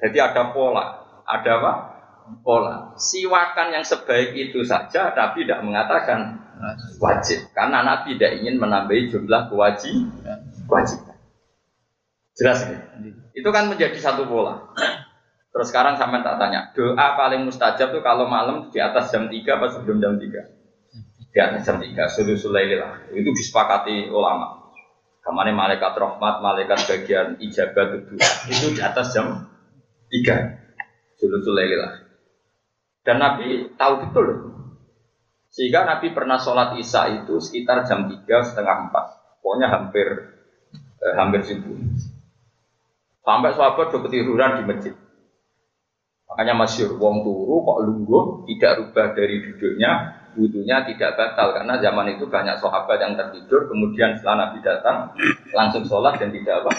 Jadi 0.00 0.18
ada 0.18 0.54
pola, 0.54 1.02
ada 1.28 1.50
apa? 1.60 1.72
Pola. 2.40 2.96
Siwakan 2.96 3.76
yang 3.76 3.84
sebaik 3.84 4.32
itu 4.32 4.64
saja, 4.64 5.12
Nabi 5.12 5.44
tidak 5.44 5.60
mengatakan 5.62 6.40
wajib, 6.96 7.52
karena 7.52 7.84
Nabi 7.84 8.16
tidak 8.16 8.40
ingin 8.40 8.56
menambahi 8.56 9.12
jumlah 9.12 9.52
kewajiban. 9.52 10.48
Kewajiban. 10.64 11.13
Jelas 12.34 12.66
ini. 12.66 13.14
Itu 13.34 13.54
kan 13.54 13.70
menjadi 13.70 13.96
satu 13.98 14.26
pola. 14.26 14.74
Terus 15.54 15.70
sekarang 15.70 15.94
sampai 15.94 16.26
tak 16.26 16.34
tanya, 16.42 16.74
doa 16.74 17.14
paling 17.14 17.46
mustajab 17.46 17.94
tuh 17.94 18.02
kalau 18.02 18.26
malam 18.26 18.74
di 18.74 18.82
atas 18.82 19.14
jam 19.14 19.30
3 19.30 19.38
apa 19.38 19.70
sebelum 19.70 20.02
jam 20.02 20.18
3? 20.18 20.54
di 21.34 21.42
atas 21.42 21.66
jam 21.66 21.82
tiga 21.82 22.06
sulusul 22.06 22.54
lah 22.54 23.10
itu 23.10 23.30
disepakati 23.34 24.06
ulama 24.06 24.70
ke 25.18 25.30
mana 25.34 25.50
malaikat 25.50 25.98
rahmat 25.98 26.38
malaikat 26.38 26.78
bagian 26.86 27.34
ijabat 27.42 28.06
itu 28.06 28.14
itu 28.54 28.66
di 28.78 28.80
atas 28.80 29.10
jam 29.10 29.50
tiga 30.06 30.62
sulusul 31.18 31.58
lah 31.58 32.06
Dan 33.04 33.20
Nabi 33.20 33.68
tahu 33.76 34.00
betul. 34.00 34.26
Sehingga 35.52 35.84
Nabi 35.84 36.16
pernah 36.16 36.40
sholat 36.40 36.72
isya 36.80 37.20
itu 37.20 37.36
sekitar 37.36 37.84
jam 37.84 38.08
3 38.08 38.16
setengah 38.24 38.88
4. 38.88 39.44
Pokoknya 39.44 39.68
hampir 39.68 40.08
eh, 41.04 41.12
hampir 41.12 41.44
subuh. 41.44 41.93
Sampai 43.24 43.56
sahabat 43.56 43.88
udah 43.88 44.02
ketiduran 44.04 44.60
di 44.60 44.62
masjid. 44.68 44.94
Makanya 46.28 46.54
masyur 46.60 47.00
wong 47.00 47.24
turu 47.24 47.64
kok 47.64 47.78
lungguh 47.88 48.22
tidak 48.52 48.72
rubah 48.84 49.16
dari 49.16 49.40
duduknya, 49.40 49.90
wudhunya 50.36 50.84
tidak 50.92 51.16
batal 51.16 51.54
karena 51.54 51.78
zaman 51.80 52.18
itu 52.18 52.26
banyak 52.26 52.58
sahabat 52.58 52.98
yang 53.00 53.14
tertidur 53.14 53.70
kemudian 53.70 54.18
setelah 54.18 54.48
Nabi 54.48 54.58
datang 54.60 55.14
langsung 55.54 55.86
sholat 55.86 56.18
dan 56.18 56.34
tidak 56.34 56.64
apa 56.64 56.70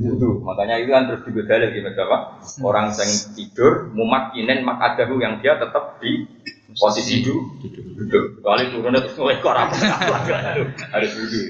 wudhu. 0.00 0.40
Makanya 0.42 0.80
itu 0.80 0.90
kan 0.90 1.04
terus 1.10 1.22
digodali 1.26 1.66
gitu 1.74 1.88
apa 1.94 2.18
orang 2.64 2.86
yang 2.96 3.10
tidur 3.36 3.72
mumakinin 3.92 4.64
makadahu 4.64 5.20
yang 5.20 5.38
dia 5.44 5.58
tetap 5.58 6.00
di 6.00 6.24
posisi 6.74 7.22
duduk. 7.22 7.70
Duduk. 7.94 8.24
Kecuali 8.40 8.72
turunnya 8.72 9.00
terus 9.04 9.16
mulai 9.20 9.38
korak 9.38 9.68
harus 10.94 11.10
duduk. 11.12 11.46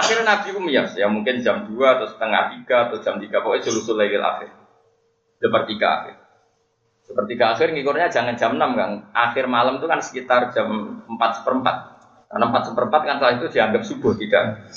Akhirnya 0.00 0.24
Nabi 0.24 0.56
Umiyas 0.56 0.96
ya 0.96 1.12
mungkin 1.12 1.44
jam 1.44 1.68
2 1.68 1.76
atau 1.76 2.08
setengah 2.08 2.56
3 2.64 2.88
atau 2.88 2.96
jam 3.04 3.20
3 3.20 3.28
pokoknya 3.28 3.68
sulusul 3.68 4.00
lail 4.00 4.24
akhir. 4.24 4.48
Sepertiga 5.36 5.86
akhir. 6.00 6.16
Sepertiga 7.04 7.44
akhir 7.52 7.68
ngikurnya 7.76 8.08
jangan 8.08 8.32
jam 8.40 8.56
6 8.56 8.80
kan. 8.80 8.90
Akhir 9.12 9.44
malam 9.44 9.76
itu 9.76 9.84
kan 9.84 10.00
sekitar 10.00 10.56
jam 10.56 11.04
4 11.04 11.44
seperempat. 11.44 11.76
Karena 12.32 12.44
4 12.48 12.68
seperempat 12.72 13.00
kan 13.04 13.14
setelah 13.20 13.34
itu 13.36 13.46
dianggap 13.52 13.82
subuh 13.84 14.12
tidak 14.16 14.72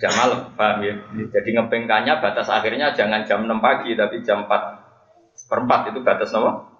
jam 0.00 0.12
malam, 0.16 0.40
paham 0.56 0.78
ya? 0.80 0.94
Jadi 1.12 1.48
ngepengkannya 1.60 2.14
batas 2.24 2.48
akhirnya 2.48 2.96
jangan 2.96 3.28
jam 3.28 3.44
6 3.44 3.60
pagi 3.60 3.92
tapi 3.92 4.24
jam 4.24 4.48
4 4.48 5.36
seperempat 5.36 5.92
itu 5.92 6.00
batas 6.00 6.32
apa? 6.32 6.72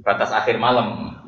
Batas 0.00 0.30
akhir 0.32 0.56
malam. 0.56 1.18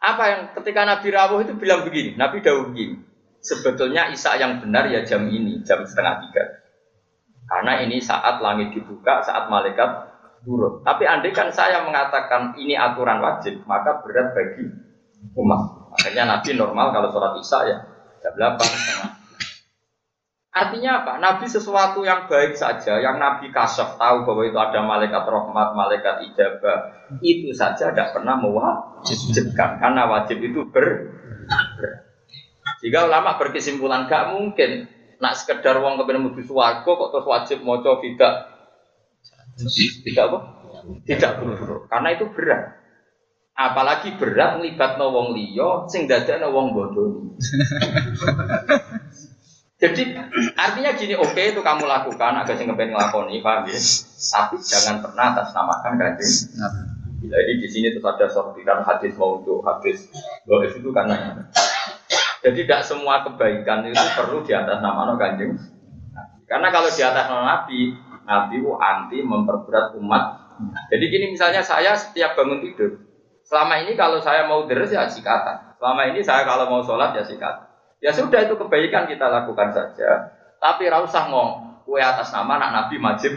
Apa 0.00 0.24
yang 0.32 0.40
ketika 0.56 0.88
Nabi 0.88 1.12
Rawuh 1.12 1.44
itu 1.44 1.52
bilang 1.60 1.84
begini, 1.84 2.16
Nabi 2.16 2.40
Dawud 2.40 2.72
begini, 2.72 3.09
sebetulnya 3.40 4.12
Isa 4.12 4.36
yang 4.36 4.60
benar 4.60 4.86
ya 4.88 5.02
jam 5.04 5.26
ini, 5.26 5.64
jam 5.64 5.82
setengah 5.84 6.28
tiga. 6.28 6.44
Karena 7.50 7.82
ini 7.82 7.98
saat 7.98 8.38
langit 8.38 8.70
dibuka, 8.76 9.26
saat 9.26 9.50
malaikat 9.50 10.06
turun. 10.46 10.86
Tapi 10.86 11.02
andai 11.08 11.34
kan 11.34 11.50
saya 11.50 11.82
mengatakan 11.82 12.54
ini 12.54 12.78
aturan 12.78 13.18
wajib, 13.18 13.66
maka 13.66 13.98
berat 14.04 14.32
bagi 14.36 14.70
umat. 15.34 15.90
Akhirnya 15.98 16.30
Nabi 16.30 16.54
normal 16.54 16.94
kalau 16.94 17.10
sholat 17.10 17.34
Isya 17.42 17.58
ya 17.66 17.76
jam 18.22 18.34
8 18.38 18.62
setengah. 18.62 19.10
Artinya 20.50 20.90
apa? 21.02 21.12
Nabi 21.22 21.46
sesuatu 21.46 22.02
yang 22.02 22.26
baik 22.26 22.58
saja, 22.58 22.98
yang 22.98 23.22
Nabi 23.22 23.54
kasaf 23.54 23.94
tahu 23.94 24.26
bahwa 24.26 24.42
itu 24.42 24.58
ada 24.58 24.82
malaikat 24.82 25.22
rahmat, 25.22 25.78
malaikat 25.78 26.26
ijabah, 26.26 26.78
itu 27.22 27.54
saja 27.54 27.94
tidak 27.94 28.10
pernah 28.10 28.34
mewajibkan 28.34 29.78
karena 29.78 30.10
wajib 30.10 30.42
itu 30.42 30.66
ber, 30.74 30.86
ber 31.78 32.09
jika 32.80 33.06
ulama 33.06 33.36
berkesimpulan 33.36 34.08
gak 34.08 34.36
mungkin 34.36 34.88
nak 35.20 35.36
sekedar 35.36 35.76
uang 35.78 36.00
kebenar 36.00 36.20
menuju 36.24 36.48
suwargo 36.48 36.96
kok 36.96 37.10
terus 37.12 37.26
wajib 37.28 37.58
moco 37.60 38.00
tidak 38.00 38.56
tidak 39.60 40.24
apa? 40.32 40.38
Tidak 41.04 41.32
buru 41.40 41.84
Karena 41.92 42.08
itu 42.16 42.24
berat. 42.32 42.80
Apalagi 43.52 44.16
berat 44.16 44.56
melibat 44.56 44.96
wong 44.96 45.36
liya 45.36 45.84
sing 45.92 46.08
dadakno 46.08 46.48
wong 46.48 46.72
bodoh. 46.72 47.36
Jadi 49.80 50.12
artinya 50.60 50.92
gini, 50.92 51.16
oke 51.16 51.32
okay, 51.32 51.56
itu 51.56 51.64
kamu 51.64 51.88
lakukan 51.88 52.36
agak 52.36 52.60
sing 52.60 52.68
kepengen 52.68 52.92
ngelakoni, 52.92 53.40
paham 53.40 53.64
ya? 53.64 53.80
Tapi 54.20 54.60
jangan 54.60 55.00
pernah 55.00 55.32
atas 55.32 55.56
namakan 55.56 55.96
kanjeng. 55.96 56.32
Jadi 57.20 57.52
di 57.56 57.68
sini 57.68 57.88
terus 57.88 58.04
ada 58.04 58.28
sortiran 58.28 58.84
hadis 58.84 59.16
mau 59.16 59.40
untuk 59.40 59.64
hadis. 59.64 60.12
Loh 60.44 60.60
itu 60.64 60.92
karena 60.92 61.48
jadi 62.40 62.64
tidak 62.64 62.80
semua 62.88 63.20
kebaikan 63.20 63.84
itu 63.84 64.00
perlu 64.16 64.40
di 64.40 64.56
atas 64.56 64.80
nama 64.80 65.04
no 65.04 65.20
kanjeng. 65.20 65.60
Karena 66.48 66.72
kalau 66.72 66.88
di 66.88 67.02
atas 67.04 67.28
nama 67.28 67.44
Nabi, 67.44 67.94
Nabi 68.24 68.54
itu 68.58 68.72
anti 68.80 69.18
memperberat 69.20 69.94
umat. 70.00 70.24
Jadi 70.88 71.04
gini 71.08 71.26
misalnya 71.32 71.60
saya 71.60 71.96
setiap 71.96 72.36
bangun 72.36 72.60
tidur, 72.60 73.00
selama 73.44 73.80
ini 73.80 73.96
kalau 73.96 74.20
saya 74.20 74.44
mau 74.48 74.64
deres 74.68 74.92
ya 74.92 75.08
sikatan. 75.08 75.76
Selama 75.80 76.02
ini 76.12 76.20
saya 76.20 76.44
kalau 76.44 76.68
mau 76.68 76.82
sholat 76.84 77.16
ya 77.16 77.24
sikatan. 77.24 77.68
Ya 78.00 78.12
sudah 78.12 78.44
itu 78.44 78.56
kebaikan 78.56 79.08
kita 79.08 79.28
lakukan 79.28 79.72
saja. 79.72 80.32
Tapi 80.60 80.88
rausah 80.88 81.32
ngomong, 81.32 81.84
kue 81.84 82.00
atas 82.00 82.32
nama 82.32 82.60
anak 82.60 82.70
Nabi 82.76 82.96
wajib 83.00 83.32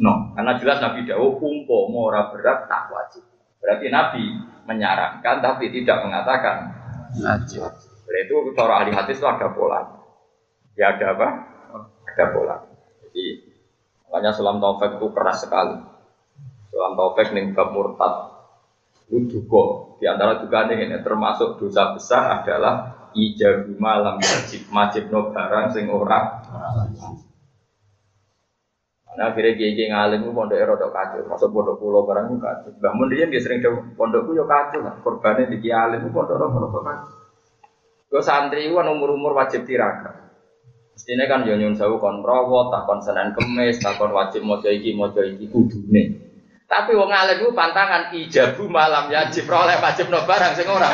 no. 0.00 0.32
Karena 0.36 0.56
jelas 0.60 0.80
Nabi 0.80 1.08
Dawo 1.08 1.40
umpo 1.40 1.88
ora 1.92 2.32
berat 2.32 2.68
tak 2.68 2.92
wajib. 2.92 3.24
Berarti 3.60 3.86
Nabi 3.88 4.24
menyarankan 4.68 5.36
tapi 5.40 5.72
tidak 5.72 6.04
mengatakan 6.04 6.72
wajib. 7.16 7.87
Oleh 8.08 8.20
itu 8.24 8.36
cara 8.56 8.82
ahli 8.82 8.92
hadis 8.96 9.20
itu 9.20 9.26
ada 9.28 9.52
pola. 9.52 9.84
Ya 10.74 10.96
ada 10.96 11.12
apa? 11.12 11.28
Ada 12.08 12.24
pola. 12.32 12.56
Jadi 13.04 13.24
makanya 14.08 14.32
Sulam 14.32 14.58
Taufik 14.64 14.96
itu 14.96 15.06
keras 15.12 15.44
sekali. 15.44 15.76
Sulam 16.72 16.96
Taufik 16.96 17.36
nih 17.36 17.52
bab 17.52 17.76
murtad 17.76 18.38
itu 19.08 19.40
juga 19.40 19.96
di 19.96 20.04
antara 20.04 20.36
juga 20.36 20.68
ini 20.68 21.00
termasuk 21.00 21.56
dosa 21.56 21.96
besar 21.96 22.44
adalah 22.44 23.08
ijabu 23.16 23.72
malam 23.80 24.20
wajib 24.20 24.68
wajib 24.68 25.08
no 25.08 25.32
barang 25.32 25.72
sing 25.72 25.88
ora 25.88 26.44
Nah, 29.18 29.34
akhirnya 29.34 29.58
kiai 29.58 29.74
kiai 29.74 29.90
ngalim 29.90 30.22
itu 30.22 30.30
pondok 30.30 30.54
erodo 30.62 30.94
kacau, 30.94 31.26
masuk 31.26 31.50
pondok 31.50 31.82
pulau 31.82 32.06
barang 32.06 32.30
itu 32.30 32.38
kacau. 32.38 32.70
Bangun 32.78 33.10
dia 33.10 33.26
dia 33.26 33.42
sering 33.42 33.58
pondokku 33.98 34.30
yo 34.30 34.46
kacau 34.46 34.78
lah, 34.78 34.94
korbannya 35.02 35.50
di 35.50 35.58
kiai 35.58 35.74
alim 35.74 36.06
itu 36.06 36.14
pondok 36.14 36.38
erodo 36.38 36.70
kacau. 36.70 37.17
Gue 38.08 38.24
santri 38.24 38.72
kan 38.72 38.88
umur-umur 38.88 39.36
wajib 39.36 39.68
tirakat. 39.68 40.16
Ini 41.08 41.24
kan 41.28 41.46
yo 41.46 41.54
nyun 41.56 41.76
sewu 41.76 42.00
kon 42.02 42.24
rawat, 42.24 42.74
tak 42.74 42.82
kon 42.88 43.00
senen 43.04 43.32
kemis, 43.36 43.78
tak 43.80 44.00
kon 44.00 44.10
wajib 44.10 44.42
mojo 44.44 44.68
iki 44.68 44.96
mojo 44.96 45.20
iki 45.24 45.46
kudune. 45.48 46.28
Tapi 46.68 46.92
wong 46.92 47.08
alim 47.08 47.40
itu 47.40 47.48
pantangan 47.56 48.12
ijabu 48.12 48.68
malam 48.68 49.08
ya 49.08 49.24
oleh 49.32 49.76
wajib 49.80 50.12
no 50.12 50.20
barang 50.28 50.52
sing 50.52 50.68
ora 50.68 50.90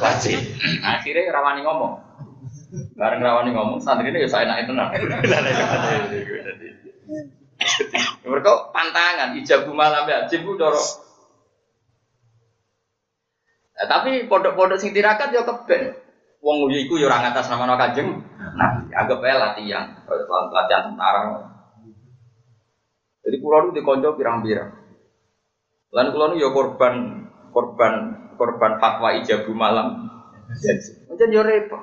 wajib. 0.00 0.40
Akhirnya 0.80 1.32
rawani 1.34 1.60
ngomong. 1.68 2.00
Bareng 2.96 3.20
rawani 3.20 3.52
ngomong, 3.52 3.80
santri 3.80 4.08
ini 4.08 4.24
ya 4.24 4.44
naik 4.44 4.68
tenang. 4.68 4.88
Mereka 8.24 8.52
pantangan 8.72 9.36
ijabu 9.36 9.72
malam 9.76 10.08
ya 10.08 10.24
wajib 10.24 10.48
doro. 10.56 10.80
Nah, 13.78 13.86
tapi 13.86 14.26
pondok-pondok 14.26 14.80
sing 14.80 14.96
tirakat 14.96 15.30
ya 15.30 15.44
keben. 15.44 16.07
Wong 16.38 16.70
iku 16.70 16.94
yo 16.96 17.10
ora 17.10 17.22
ngatas 17.22 17.50
nama 17.50 17.74
Kanjeng 17.74 18.28
Nah, 18.58 18.90
anggap 18.90 19.22
ae 19.22 19.38
latihan, 19.38 19.86
latihan 20.50 20.82
tentara. 20.90 21.46
Jadi 23.22 23.36
pulau 23.38 23.70
itu 23.70 23.78
dikonco 23.78 24.18
pirang-pirang. 24.18 24.74
Lalu 25.94 26.08
pulau 26.10 26.28
itu 26.34 26.42
ya 26.42 26.50
korban 26.50 26.94
korban 27.54 27.94
korban 28.34 28.72
fatwa 28.82 29.14
ijabu 29.14 29.54
malam. 29.54 30.10
Macam 31.06 31.28
yo 31.30 31.42
repot. 31.46 31.82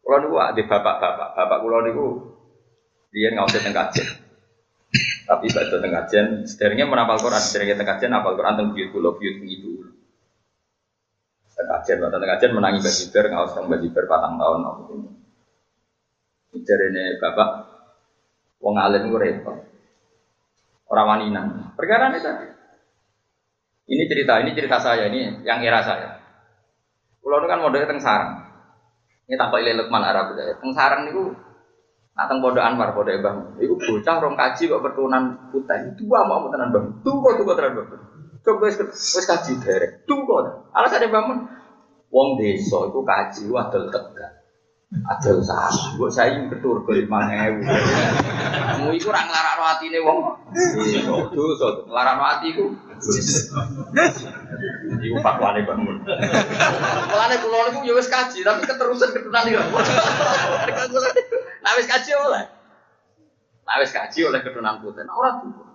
Pulau 0.00 0.24
itu 0.24 0.36
ada 0.40 0.62
bapak-bapak, 0.62 1.28
bapak 1.36 1.58
pulau 1.60 1.84
itu 1.84 2.06
dia 3.12 3.28
nggak 3.36 3.48
usah 3.50 3.60
tengkajen. 3.60 4.08
Tapi 5.28 5.52
baca 5.52 5.76
tengkajen, 5.84 6.26
sederhana 6.48 6.88
menapal 6.88 7.20
Quran, 7.20 7.42
sederhana 7.44 7.76
tengkajen, 7.76 8.16
apal 8.16 8.32
Quran 8.40 8.56
tentang 8.56 8.72
biut 8.72 8.88
pulau 8.88 9.20
biut 9.20 9.36
itu. 9.44 9.84
Kajian, 11.58 11.98
waktu 11.98 12.22
kajian 12.22 12.54
menangi 12.54 12.78
bajiber, 12.78 13.24
nggak 13.34 13.46
usah 13.50 13.66
bajiber 13.66 14.04
patang 14.06 14.38
tahun. 14.38 14.62
Jadi 16.54 16.86
ini 16.94 17.04
bapak, 17.18 17.48
wong 18.62 18.78
alim 18.78 19.10
gue 19.10 19.18
repot. 19.18 19.58
Orang 20.88 21.06
wanita. 21.18 21.74
Perkara 21.74 22.14
ini 22.14 22.18
tadi. 22.22 22.46
Ini 23.88 24.04
cerita, 24.06 24.40
ini 24.40 24.50
cerita 24.54 24.78
saya, 24.78 25.10
ini 25.10 25.42
yang 25.42 25.58
era 25.60 25.82
saya. 25.82 26.20
Pulau 27.18 27.42
itu 27.42 27.48
kan 27.50 27.60
modalnya 27.60 27.90
teng 27.90 28.00
sarang. 28.00 28.32
Ini 29.28 29.36
tanpa 29.36 29.60
ilmu 29.60 29.84
Lukman 29.84 30.04
Arab 30.06 30.38
ya. 30.38 30.56
Teng 30.56 30.72
sarang 30.72 31.12
itu 31.12 31.34
Natang 32.18 32.42
bodoh 32.42 32.58
Anwar, 32.58 32.98
bodoh 32.98 33.14
Ibang. 33.14 33.62
Itu 33.62 33.78
bocah 33.78 34.18
kaji 34.18 34.62
kok 34.66 34.82
pertunan 34.82 35.38
putih. 35.54 35.94
Itu 35.94 36.10
mau 36.10 36.50
tenan 36.50 36.74
bang. 36.74 36.86
Tuh 37.06 37.14
kok 37.22 37.38
tuh 37.38 37.54
tenan 37.54 37.78
bang. 37.78 37.88
Coba 38.48 38.72
wis 38.72 38.80
wis 38.80 39.26
kaji 39.28 39.60
derek. 39.60 40.08
Tunggu. 40.08 40.40
Alasan 40.72 41.12
bangun. 41.12 41.44
Wong 42.08 42.40
desa 42.40 42.88
itu 42.88 43.04
kaji 43.04 43.44
adol 43.52 43.92
tegak. 43.92 44.32
Adol 44.88 45.44
salah. 45.44 46.00
Mbok 46.00 46.08
saya 46.08 46.48
ketur 46.48 46.80
ke 46.88 47.04
5000. 47.04 47.60
Kamu 47.60 48.88
iku 48.96 49.12
ora 49.12 49.28
nglarakno 49.28 49.64
atine 49.68 50.00
wong. 50.00 50.18
Dosa, 51.36 51.84
nglarakno 51.84 52.24
ati 52.24 52.56
iku. 52.56 52.72
Iku 54.96 55.16
fatwane 55.20 55.68
bangun. 55.68 56.08
Mulane 57.12 57.36
niku 57.36 57.84
ya 57.84 57.92
wis 57.92 58.08
kaji, 58.08 58.40
tapi 58.40 58.64
keterusan 58.64 59.12
keturunan 59.12 59.44
iki. 59.44 59.60
Nah 61.60 61.72
wis 61.76 61.84
kaji 61.84 62.10
oleh. 62.16 62.48
Nah 63.68 63.76
wis 63.84 63.92
kaji 63.92 64.24
oleh 64.24 64.40
keturunan 64.40 64.80
putih. 64.80 65.04
Nah 65.04 65.12
ora 65.20 65.44
tuh. 65.44 65.67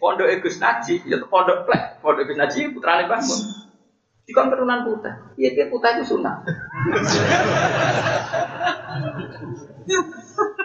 Pondok 0.00 0.28
Gus 0.44 0.60
Naji, 0.60 1.00
ya 1.08 1.16
pondok 1.24 1.64
plek, 1.64 2.04
pondok 2.04 2.28
Gus 2.28 2.36
Naji 2.36 2.72
putrane 2.72 3.08
bangun. 3.08 3.40
Dikon 4.28 4.46
keturunan 4.52 4.86
putih. 4.86 5.14
Iya 5.40 5.48
dia 5.58 5.66
putih 5.66 5.90
itu 5.98 6.04
sunnah. 6.14 6.38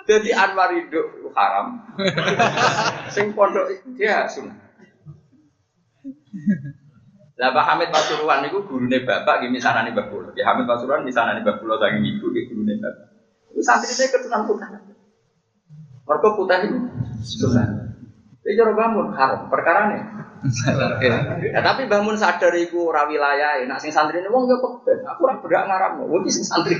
Jadi 0.06 0.30
Anwar 0.38 0.69
hidup 0.69 1.34
haram. 1.34 1.82
Sing 3.10 3.34
pondok 3.34 3.73
dia 3.97 4.30
sunnah. 4.30 4.54
Lah 7.36 7.51
Pak 7.51 7.65
Hamid 7.67 7.89
Pasuruan 7.91 8.47
niku 8.47 8.63
gurune 8.63 9.04
bapak 9.04 9.43
nggih 9.43 9.51
misanane 9.51 9.91
Mbah 9.91 10.08
Kula. 10.08 10.32
Ya 10.39 10.47
Hamid 10.47 10.69
Pasuruan 10.69 11.04
misanane 11.04 11.43
Mbah 11.43 11.60
Kula 11.60 11.75
saking 11.82 12.06
ibu 12.06 12.32
nggih 12.32 12.47
gurune 12.47 12.80
bapak. 12.80 13.08
Itu 13.51 13.62
santri 13.65 13.91
saya 13.91 14.13
keturunan 14.13 14.47
putih. 14.47 14.67
Mergo 16.06 16.30
putih 16.38 16.58
itu 16.63 16.78
sunnah. 17.25 17.84
Jadi 18.45 18.62
cara 18.62 18.77
bangun 18.77 19.10
haram 19.17 19.49
perkara 19.49 19.89
nih. 19.89 20.01
Ya, 21.49 21.65
tapi 21.65 21.89
bangun 21.89 22.13
sadar 22.13 22.53
iku 22.53 22.93
ora 22.93 23.10
wilayah, 23.10 23.58
nak 23.65 23.81
sing 23.81 23.89
santri 23.89 24.21
ini 24.21 24.29
wong 24.29 24.45
yo 24.45 24.62
keben. 24.62 25.01
Aku 25.01 25.25
ora 25.25 25.41
berak 25.41 25.65
ngaram, 25.65 26.05
wong 26.05 26.21
sing 26.29 26.45
santri. 26.45 26.77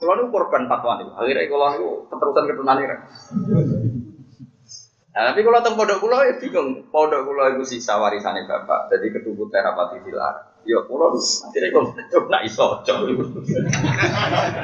Kalau 0.00 0.16
nu 0.18 0.34
korban 0.34 0.66
fatwa 0.66 0.98
nih, 0.98 1.14
akhirnya 1.14 1.46
kalau 1.46 1.68
nu 1.78 1.88
keterusan 2.10 2.44
keturunan 2.50 2.82
ini. 2.82 2.96
Nah, 5.10 5.22
tapi 5.30 5.42
kalau 5.46 5.62
teng 5.62 5.74
pondok 5.78 6.02
kula 6.02 6.26
ya 6.26 6.34
bingung. 6.42 6.90
Pondok 6.90 7.22
kula 7.26 7.54
itu 7.54 7.62
sisa 7.70 8.02
warisane 8.02 8.50
bapak. 8.50 8.90
Jadi 8.90 9.14
ketubu 9.14 9.46
terapati 9.46 10.02
dilar. 10.02 10.58
Ya 10.66 10.82
kula 10.86 11.14
akhirnya 11.14 11.70
kok 11.70 12.26
nak 12.26 12.42
iso 12.42 12.82
cok. 12.82 12.98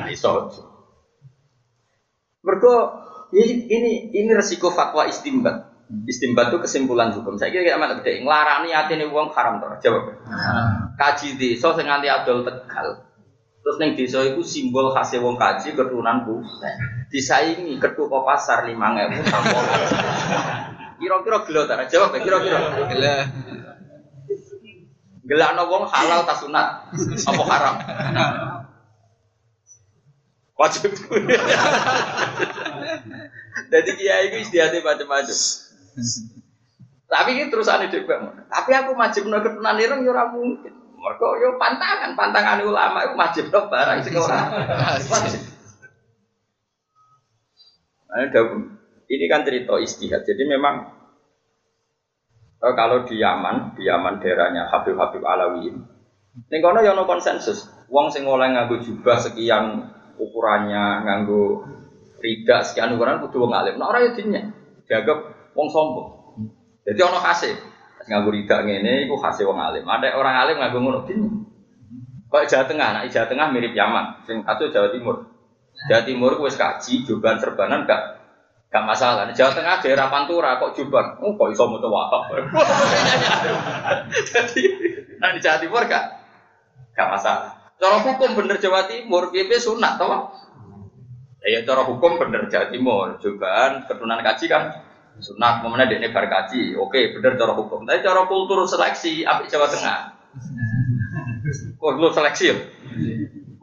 Iso. 0.14 0.30
Mergo 2.46 2.74
ini 3.34 4.14
ini 4.14 4.30
resiko 4.30 4.70
fatwa 4.70 5.02
istimbat. 5.10 5.74
Istimbat 6.06 6.54
itu 6.54 6.58
kesimpulan 6.62 7.10
hukum. 7.14 7.34
Saya 7.34 7.50
kira 7.50 7.74
amat 7.74 8.02
gede. 8.02 8.22
Nglarani 8.22 8.70
atine 8.70 9.10
wong 9.10 9.34
haram 9.34 9.58
to. 9.58 9.66
Jawab. 9.82 10.14
Kaji 10.94 11.34
desa 11.34 11.74
sing 11.74 11.86
nganti 11.90 12.06
adol 12.06 12.46
Tegal. 12.46 13.06
Terus 13.66 13.76
neng 13.82 13.98
desa 13.98 14.22
itu 14.22 14.46
simbol 14.46 14.94
khasnya 14.94 15.26
wong 15.26 15.34
kaji 15.34 15.74
keturunan 15.74 16.22
putih. 16.22 16.74
Disaingi 17.10 17.82
ketu 17.82 18.06
kok 18.06 18.22
pasar 18.22 18.66
lima 18.70 18.94
ewu 18.94 19.26
tampol. 19.26 19.62
Kira-kira 21.02 21.38
gelo 21.44 21.62
tak? 21.66 21.90
Jawab 21.90 22.14
kira-kira. 22.14 22.58
Gila. 22.94 23.14
Gelakno 25.26 25.62
wong 25.66 25.84
halal 25.90 26.22
ta 26.22 26.34
sunat? 26.38 26.94
Apa 27.26 27.42
haram? 27.50 27.74
Wajib. 30.56 30.88
Jadi 33.72 33.90
kiai 33.96 34.32
itu 34.32 34.36
istiadatnya 34.40 34.80
macam-macam. 34.80 35.36
Tapi 37.06 37.28
ini 37.36 37.52
terus 37.52 37.68
aneh. 37.68 37.92
Tapi 37.92 38.70
aku 38.72 38.96
wajib 38.96 39.28
no 39.28 39.38
keturunan 39.44 39.76
ireng 39.76 40.00
ya 40.02 40.24
mungkin. 40.32 40.72
Mereka 40.96 41.26
yo 41.38 41.60
pantangan, 41.60 42.16
pantangan 42.16 42.64
ulama 42.64 43.04
itu 43.04 43.14
wajib 43.14 43.44
no 43.52 43.68
barang 43.68 43.98
sing 44.00 44.16
ora. 44.16 44.40
Wajib. 44.96 45.40
Ini 49.06 49.24
kan 49.28 49.44
cerita 49.44 49.76
istihad. 49.78 50.24
Jadi 50.24 50.42
memang 50.48 50.88
eh, 52.64 52.74
kalau 52.74 53.04
di 53.04 53.20
Yaman, 53.20 53.76
di 53.76 53.86
Yaman 53.86 54.18
daerahnya 54.18 54.72
Habib 54.72 54.98
Habib 54.98 55.22
Alawiyin, 55.22 55.78
ini 56.48 56.58
kono 56.64 56.80
yo 56.80 56.96
no 56.96 57.04
konsensus. 57.04 57.70
Wong 57.86 58.10
sing 58.10 58.26
oleh 58.26 58.50
nganggo 58.50 58.82
jubah 58.82 59.20
sekian 59.22 59.95
ukurannya, 60.16 61.04
nganggo 61.04 61.64
rida 62.20 62.64
sekian 62.64 62.96
ukuran 62.96 63.22
kudu 63.22 63.46
wong 63.46 63.52
alim. 63.52 63.76
Nah 63.76 63.92
ora 63.92 64.04
yo 64.04 64.10
dinya. 64.16 64.42
Dianggap 64.86 65.52
wong 65.52 65.68
sombong. 65.70 66.08
Jadi 66.86 67.00
ono 67.02 67.18
kasih 67.18 67.54
nganggo 68.06 68.30
rida 68.30 68.62
ngene 68.62 69.06
iku 69.06 69.18
khase 69.18 69.42
wong 69.42 69.58
alim. 69.58 69.84
Ada 69.86 70.16
orang 70.16 70.34
alim 70.34 70.56
nganggo 70.58 70.78
ngono 70.82 71.00
dinya. 71.06 71.30
Kok 72.26 72.42
Jawa 72.50 72.64
Tengah, 72.66 72.88
nah 72.90 73.02
Jawa 73.06 73.26
Tengah 73.30 73.54
mirip 73.54 73.70
Yaman, 73.70 74.26
sing 74.26 74.42
atau 74.42 74.66
Jawa 74.66 74.90
Timur. 74.90 75.30
Jawa 75.86 76.02
Timur 76.02 76.32
wis 76.42 76.58
kaji, 76.58 77.06
jubahan 77.06 77.38
serbanan 77.38 77.86
gak 77.86 78.02
gak 78.66 78.82
masalah. 78.82 79.30
Jawa 79.30 79.54
Tengah 79.54 79.78
daerah 79.78 80.10
Pantura 80.10 80.58
kok 80.58 80.74
jubahan, 80.74 81.22
oh 81.22 81.38
kok 81.38 81.54
iso 81.54 81.70
wakaf. 81.70 82.22
Jadi 84.34 84.62
nah 85.22 85.38
Jawa 85.38 85.58
Timur 85.62 85.82
gak 85.86 86.04
gak 86.98 87.08
masalah. 87.14 87.65
Cara 87.76 88.00
hukum 88.00 88.32
bener 88.32 88.56
Jawa 88.56 88.88
Timur, 88.88 89.28
piye 89.28 89.60
sunat 89.60 90.00
toh? 90.00 90.32
Ya 91.44 91.60
cara 91.62 91.84
hukum 91.84 92.16
bener 92.16 92.48
Jawa 92.48 92.72
Timur, 92.72 93.20
jubahan 93.20 93.84
keturunan 93.84 94.24
kaji 94.24 94.48
kan 94.48 94.80
sunat, 95.20 95.60
mana 95.60 95.84
dia 95.84 96.08
bar 96.08 96.24
kaji, 96.24 96.72
oke 96.76 97.20
bener 97.20 97.36
cara 97.36 97.52
hukum. 97.52 97.84
Tapi 97.84 98.00
cara 98.00 98.24
kultur 98.24 98.64
seleksi, 98.64 99.28
apa 99.28 99.44
Jawa 99.44 99.68
Tengah? 99.68 100.00
Kultur 101.76 102.10
seleksi 102.16 102.44
ya. 102.48 102.56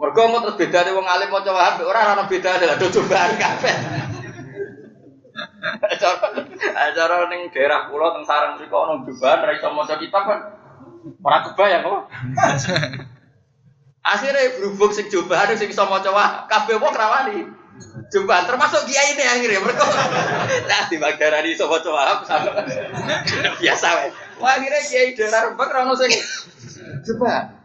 Mergo 0.03 0.21
mau 0.27 0.43
terus 0.43 0.59
beda 0.59 0.83
wong 0.91 1.07
alim 1.07 1.31
maca 1.31 1.51
wahab 1.55 1.79
ora 1.87 2.11
ana 2.11 2.27
beda 2.27 2.59
adalah 2.59 2.75
cobaan 2.75 3.39
kabeh. 3.39 3.75
Cara 6.03 6.91
cara 6.91 7.15
ning 7.31 7.47
daerah 7.55 7.87
kula 7.87 8.11
teng 8.11 8.27
sarang 8.27 8.59
mriko 8.59 8.83
ana 8.83 8.99
jubahan 9.07 9.47
ra 9.47 9.55
iso 9.55 9.71
maca 9.71 9.95
kitab 9.95 10.27
kan 10.27 10.39
ora 11.23 11.37
kebayang 11.47 11.87
kok. 11.87 12.03
Akhirnya 14.03 14.59
berhubung 14.59 14.91
sing 14.91 15.07
jubahan 15.07 15.55
sing 15.55 15.71
maca 15.71 16.11
wahab 16.11 16.51
kabeh 16.51 16.75
wong 16.75 16.91
ra 16.91 17.07
wani. 17.07 17.47
Jubahan 18.11 18.43
termasuk 18.43 18.83
kiai 18.83 19.15
ini 19.15 19.23
akhirnya 19.23 19.63
mereka 19.63 19.83
nah 20.69 20.85
di 20.91 20.99
bagdarani 20.99 21.55
iso 21.55 21.71
maca 21.71 21.87
wahab 21.87 22.19
sama 22.27 22.51
biasa 23.63 23.87
wae. 23.95 24.11
Wah 24.43 24.59
akhirnya 24.59 24.83
kiai 24.83 25.15
daerah 25.15 25.47
Rembang 25.47 25.71
ra 25.71 25.87
ono 25.87 25.95
sing 25.95 26.11
jubahan 27.07 27.55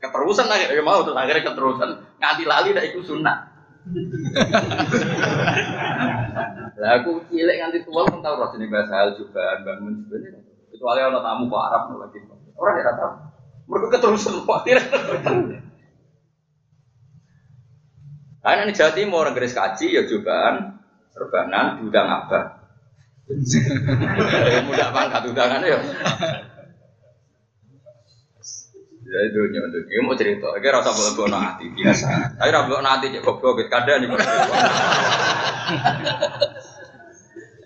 keterusan 0.00 0.48
akhirnya 0.48 0.80
mau 0.80 1.04
terus 1.04 1.20
akhirnya 1.20 1.44
keterusan. 1.44 1.90
Nganti 2.24 2.44
lali 2.48 2.72
dah 2.72 2.84
ikut 2.88 3.04
sunnah 3.04 3.38
lah 6.80 6.90
aku 6.98 7.22
cilik 7.30 7.56
nganti 7.62 7.86
tua 7.86 8.02
kan 8.02 8.18
tahu 8.18 8.34
roh 8.34 8.50
jenis 8.50 8.66
bahasa 8.66 8.98
hal 8.98 9.14
juga 9.14 9.62
bangun 9.62 10.02
sebenarnya 10.02 10.42
kecuali 10.74 11.00
orang 11.06 11.22
tamu 11.22 11.46
kok 11.46 11.62
Arab 11.70 11.82
lagi. 12.02 12.18
Orang 12.58 12.74
ya 12.82 12.92
tahu 12.98 13.12
mereka 13.66 13.86
keterusan 13.98 14.42
khawatir 14.42 14.78
karena 18.46 18.62
ini 18.62 18.78
Jawa 18.78 18.94
Timur 18.94 19.26
Inggris 19.26 19.58
kaji 19.58 19.86
ya 19.90 20.02
jugaan 20.06 20.78
serbanan 21.10 21.82
diundang 21.82 22.06
abah 22.06 22.62
mudah 24.70 24.88
banget 24.94 25.22
undangannya 25.26 25.66
ya 25.74 25.78
Ya 29.06 29.18
itu 29.22 29.38
nyontok. 29.38 29.86
Ini 29.86 30.02
mau 30.02 30.18
cerita. 30.18 30.50
Oke 30.50 30.66
rasa 30.66 30.90
boleh 30.90 31.14
bawa 31.14 31.38
hati 31.38 31.70
biasa. 31.70 32.36
Tapi 32.42 32.50
rasa 32.50 32.66
bawa 32.66 32.82
hati 32.82 33.14
cek 33.14 33.22
goblok 33.22 33.62
gitu. 33.62 33.70
Kadang 33.70 34.02
nih. 34.02 34.08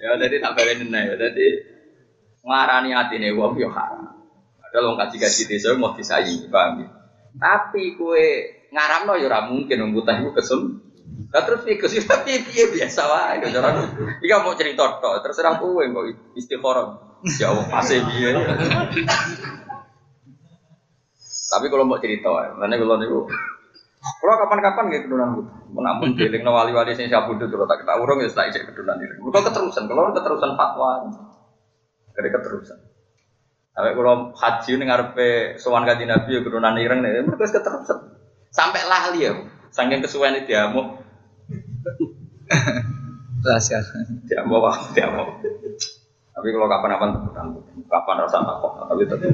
Ya 0.04 0.10
jadi 0.20 0.36
tak 0.44 0.52
balik 0.52 0.84
nih. 0.84 1.16
Jadi 1.16 1.46
ngarani 2.44 2.90
hati 2.92 3.14
nih 3.16 3.32
wong 3.32 3.56
yo 3.56 3.72
haram. 3.72 4.20
Ada 4.68 4.78
lo 4.84 5.00
kaji 5.00 5.16
kaji 5.16 5.42
desa 5.48 5.74
mau 5.74 5.96
disayi, 5.96 6.46
paham 6.46 6.84
ya? 6.84 6.88
Tapi 7.40 7.96
kue 7.96 8.59
ngaram 8.70 9.06
no 9.06 9.14
yo 9.18 9.28
mungkin 9.50 9.76
nunggu 9.78 10.02
tahu 10.06 10.30
kesem. 10.34 10.80
Nah 11.30 11.42
terus 11.46 11.62
piye 11.66 11.78
kesem 11.78 12.06
tapi 12.06 12.42
piye 12.42 12.70
biasa 12.70 13.02
wae 13.06 13.42
cara. 13.50 13.70
Iya 14.22 14.42
mau 14.42 14.54
cerita 14.54 14.98
tok, 14.98 15.26
terserah 15.26 15.58
kowe 15.58 15.82
kok 15.82 16.04
istikharah. 16.38 17.18
Ya 17.38 17.50
Allah 17.52 17.66
pasti 17.68 17.98
piye. 17.98 18.30
Tapi 21.50 21.66
kalau 21.66 21.82
mau 21.82 21.98
cerita, 21.98 22.30
mana 22.30 22.78
kalau 22.78 22.94
niku, 22.94 23.26
kalau 24.22 24.34
kapan-kapan 24.38 24.86
gitu 24.94 25.10
kedunan 25.10 25.34
gitu. 25.34 25.50
Namun 25.74 26.14
dieling 26.14 26.46
no 26.46 26.54
wali-wali 26.54 26.94
sing 26.94 27.10
siap 27.10 27.26
butuh 27.26 27.50
kalau 27.50 27.66
tak 27.66 27.82
kita 27.82 27.98
urung 27.98 28.22
ya 28.22 28.30
setelah 28.30 28.54
ijek 28.54 28.70
kedunan 28.70 29.02
ini. 29.02 29.18
Kalau 29.18 29.42
keterusan, 29.50 29.90
kalau 29.90 30.14
keterusan 30.14 30.50
fatwa, 30.54 31.10
kira 32.14 32.28
keterusan. 32.38 32.78
Sampai 33.74 33.98
kalau 33.98 34.30
haji 34.30 34.70
ini 34.78 34.84
ngarepe 34.86 35.58
sowan 35.58 35.82
kaji 35.86 36.06
nabi 36.06 36.38
ya 36.38 36.40
kedunan 36.46 36.78
ireng 36.78 37.02
nih, 37.02 37.26
mereka 37.26 37.50
keterusan. 37.50 37.98
Sampai 38.50 38.82
lali 38.82 39.26
ya, 39.26 39.32
saking 39.70 40.02
kesuwen 40.02 40.42
itu 40.42 40.50
dia 40.50 40.66
mau. 40.74 40.98
Rahasia. 43.40 43.78
Dia 44.26 44.42
mau, 44.42 44.66
dia 44.92 45.06
mau. 45.06 45.38
Tapi 46.30 46.46
kalau 46.50 46.66
kapan-kapan 46.66 47.10
kapan 47.86 48.16
rasa 48.26 48.42
takut, 48.42 48.72
tapi 48.86 49.02
tetap 49.06 49.30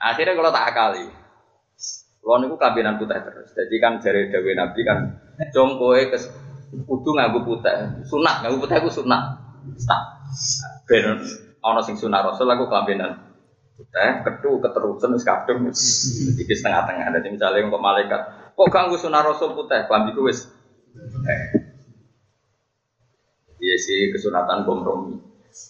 Akhirnya 0.00 0.32
kalau 0.32 0.50
tak 0.54 0.66
akali, 0.72 1.04
kalau 2.24 2.36
niku 2.40 2.56
kabinan 2.56 2.96
putih 2.96 3.20
terus. 3.20 3.52
Jadi 3.52 3.76
kan 3.80 4.00
dari 4.00 4.32
Dewi 4.32 4.56
Nabi 4.56 4.80
kan, 4.86 4.98
jongkoe 5.52 6.08
ke 6.08 6.18
kudu 6.88 7.10
nganggo 7.16 7.44
putih, 7.44 8.00
sunat 8.08 8.44
nganggo 8.44 8.64
putih 8.64 8.80
aku 8.80 8.88
sunat. 8.88 9.40
Tak, 9.84 10.02
ben 10.88 11.20
ono 11.60 11.80
sing 11.84 12.00
sunat 12.00 12.24
Rasul 12.24 12.48
aku 12.48 12.68
kabinan 12.72 13.29
putih, 13.80 14.10
ketu 14.28 14.50
keterusan 14.60 15.16
wis 15.16 15.24
kadung 15.24 15.64
iki 16.44 16.52
setengah-tengah. 16.52 17.16
Jadi 17.16 17.28
misalnya 17.32 17.72
kok 17.72 17.80
malaikat, 17.80 18.20
kok 18.52 18.68
ganggu 18.68 19.00
sunat 19.00 19.24
Rasul 19.24 19.56
putih, 19.56 19.88
klambiku 19.88 20.28
wis. 20.28 20.44
sih 23.60 24.10
kesunatan 24.12 24.64
kompromi, 24.68 25.20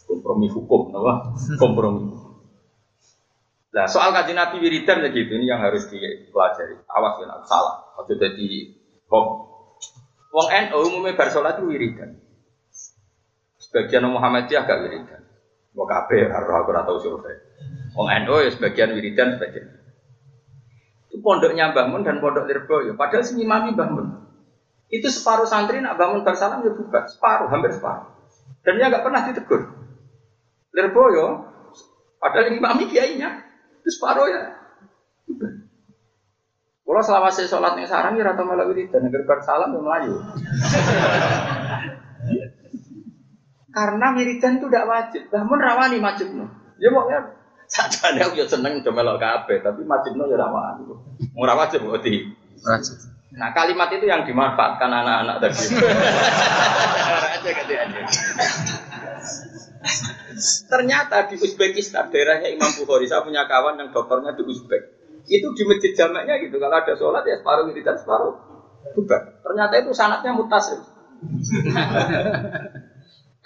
kompromi 0.07 0.47
hukum, 0.51 0.95
apa? 0.95 1.37
Kompromi. 1.63 2.21
Nah 3.71 3.87
soal 3.87 4.11
kaji 4.11 4.35
Nabi 4.35 4.59
wiridan 4.59 5.07
ya 5.07 5.15
gitu 5.15 5.39
ini 5.39 5.47
yang 5.47 5.63
harus 5.63 5.87
dipelajari. 5.87 6.75
Awas 6.91 7.23
ya 7.23 7.39
salah. 7.47 7.95
Waktu 7.99 8.19
jadi 8.19 8.49
hom. 9.07 9.27
Wong 10.31 10.47
NU 10.51 10.79
umumnya 10.91 11.15
bar 11.19 11.31
sholat 11.31 11.59
itu 11.59 11.71
wiridan. 11.71 12.19
Sebagian 13.59 14.11
Muhammadiyah 14.11 14.67
agak 14.67 14.79
wiridan. 14.87 15.23
Mau 15.75 15.87
kafe 15.87 16.27
harus 16.27 16.51
aku 16.51 16.71
atau 16.75 16.99
survei. 16.99 17.37
Wong 17.95 18.07
NU 18.07 18.35
ya 18.47 18.51
sebagian 18.55 18.95
wiridan 18.95 19.39
sebagian. 19.39 19.67
Itu 21.11 21.19
pondoknya 21.23 21.75
bangun 21.75 22.07
dan 22.07 22.23
pondok 22.23 22.47
Lirboyo. 22.47 22.95
Padahal 22.95 23.27
sing 23.27 23.43
imami 23.43 23.75
bangun. 23.75 24.31
Itu 24.91 25.11
separuh 25.11 25.47
santri 25.47 25.83
nak 25.83 25.99
bangun 25.99 26.23
bersalam 26.27 26.63
ya 26.67 26.71
bubar, 26.75 27.07
separuh, 27.07 27.51
hampir 27.51 27.75
separuh. 27.75 28.11
Dan 28.63 28.79
dia 28.79 28.91
nggak 28.91 29.07
pernah 29.07 29.23
ditegur. 29.27 29.63
Lirboyo, 30.71 31.51
padahal 32.23 32.55
imami 32.55 32.87
kiainya, 32.91 33.43
itu 33.83 33.91
separuh 33.91 34.27
ya. 34.31 34.43
Kalau 36.91 37.03
selama 37.07 37.31
saya 37.31 37.47
sholat 37.47 37.79
yang 37.79 37.87
sarang 37.87 38.19
ya 38.19 38.27
rata 38.27 38.43
malah 38.43 38.67
dan 38.67 39.07
agar 39.07 39.23
bersalam 39.23 39.71
ya 39.71 39.79
melayu. 39.79 40.19
Karena 43.71 44.07
wiridan 44.19 44.59
itu 44.59 44.67
tidak 44.67 44.91
wajib. 44.91 45.23
Namun 45.31 45.59
rawani 45.63 46.03
wajib 46.03 46.35
no. 46.35 46.51
Ya 46.83 46.91
mau 46.91 47.07
ya 47.07 47.40
saja 47.71 48.27
aku 48.27 48.35
ya 48.35 48.51
seneng 48.51 48.83
udah 48.83 48.93
melok 48.93 49.23
kabe, 49.23 49.63
tapi 49.63 49.87
wajib 49.87 50.19
no 50.19 50.27
ya 50.27 50.35
rawani. 50.35 50.91
Mau 51.39 51.47
wajib 51.47 51.87
berarti. 51.87 52.35
Wajib. 52.67 52.99
Nah 53.31 53.55
kalimat 53.55 53.95
itu 53.95 54.11
yang 54.11 54.27
dimanfaatkan 54.27 54.91
anak-anak 54.91 55.39
tadi. 55.39 55.79
Ternyata 60.67 61.31
di 61.31 61.39
Uzbekistan 61.39 62.11
daerahnya 62.11 62.51
Imam 62.51 62.75
Bukhari, 62.75 63.07
saya 63.07 63.23
punya 63.23 63.47
kawan 63.47 63.79
yang 63.79 63.95
dokternya 63.95 64.35
di 64.35 64.43
Uzbek. 64.43 64.83
Itu 65.31 65.55
di 65.55 65.63
masjid 65.63 65.95
jamaknya 65.95 66.43
gitu, 66.43 66.59
kalau 66.59 66.75
ada 66.75 66.91
sholat 66.99 67.23
ya 67.23 67.39
separuh 67.39 67.71
dan 67.71 67.97
separuh 68.03 68.35
bubar. 68.99 69.39
Ternyata 69.47 69.75
itu 69.79 69.95
sanatnya 69.95 70.35
mutasil. 70.35 70.83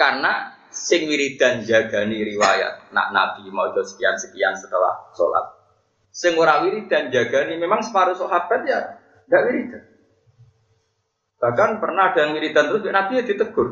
Karena 0.00 0.53
sing 0.74 1.06
wiridan 1.06 1.62
jagani 1.62 2.26
riwayat 2.34 2.90
nak 2.90 3.14
Nabi 3.14 3.46
mau 3.54 3.70
sekian 3.70 4.18
sekian 4.18 4.58
setelah 4.58 5.08
sholat. 5.14 5.54
Sing 6.10 6.34
ora 6.34 6.66
wiridan 6.66 7.14
jagani 7.14 7.56
memang 7.56 7.80
separuh 7.86 8.18
sahabat 8.18 8.66
ya 8.66 8.98
tidak 9.26 9.42
wiridan. 9.48 9.82
Bahkan 11.38 11.70
pernah 11.78 12.10
ada 12.10 12.18
yang 12.26 12.32
wiridan 12.34 12.74
terus 12.74 12.82
Nabi 12.90 13.22
ya 13.22 13.24
ditegur. 13.24 13.68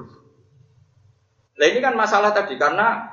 Nah 1.59 1.67
ini 1.69 1.79
kan 1.83 1.95
masalah 1.99 2.31
tadi 2.33 2.57
karena 2.57 3.13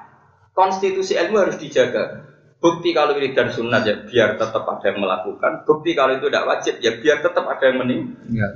konstitusi 0.54 1.18
ilmu 1.18 1.38
harus 1.42 1.58
dijaga. 1.58 2.30
Bukti 2.60 2.92
kalau 2.92 3.16
wiridan 3.16 3.56
sunat 3.56 3.88
ya 3.88 3.96
biar 4.04 4.36
tetap 4.36 4.68
ada 4.68 4.84
yang 4.84 5.00
melakukan. 5.00 5.64
Bukti 5.64 5.96
kalau 5.96 6.20
itu 6.20 6.28
tidak 6.28 6.44
wajib 6.44 6.76
ya 6.84 6.92
biar 7.00 7.24
tetap 7.24 7.48
ada 7.48 7.64
yang 7.64 7.78
mening. 7.80 8.02
Ya. 8.36 8.48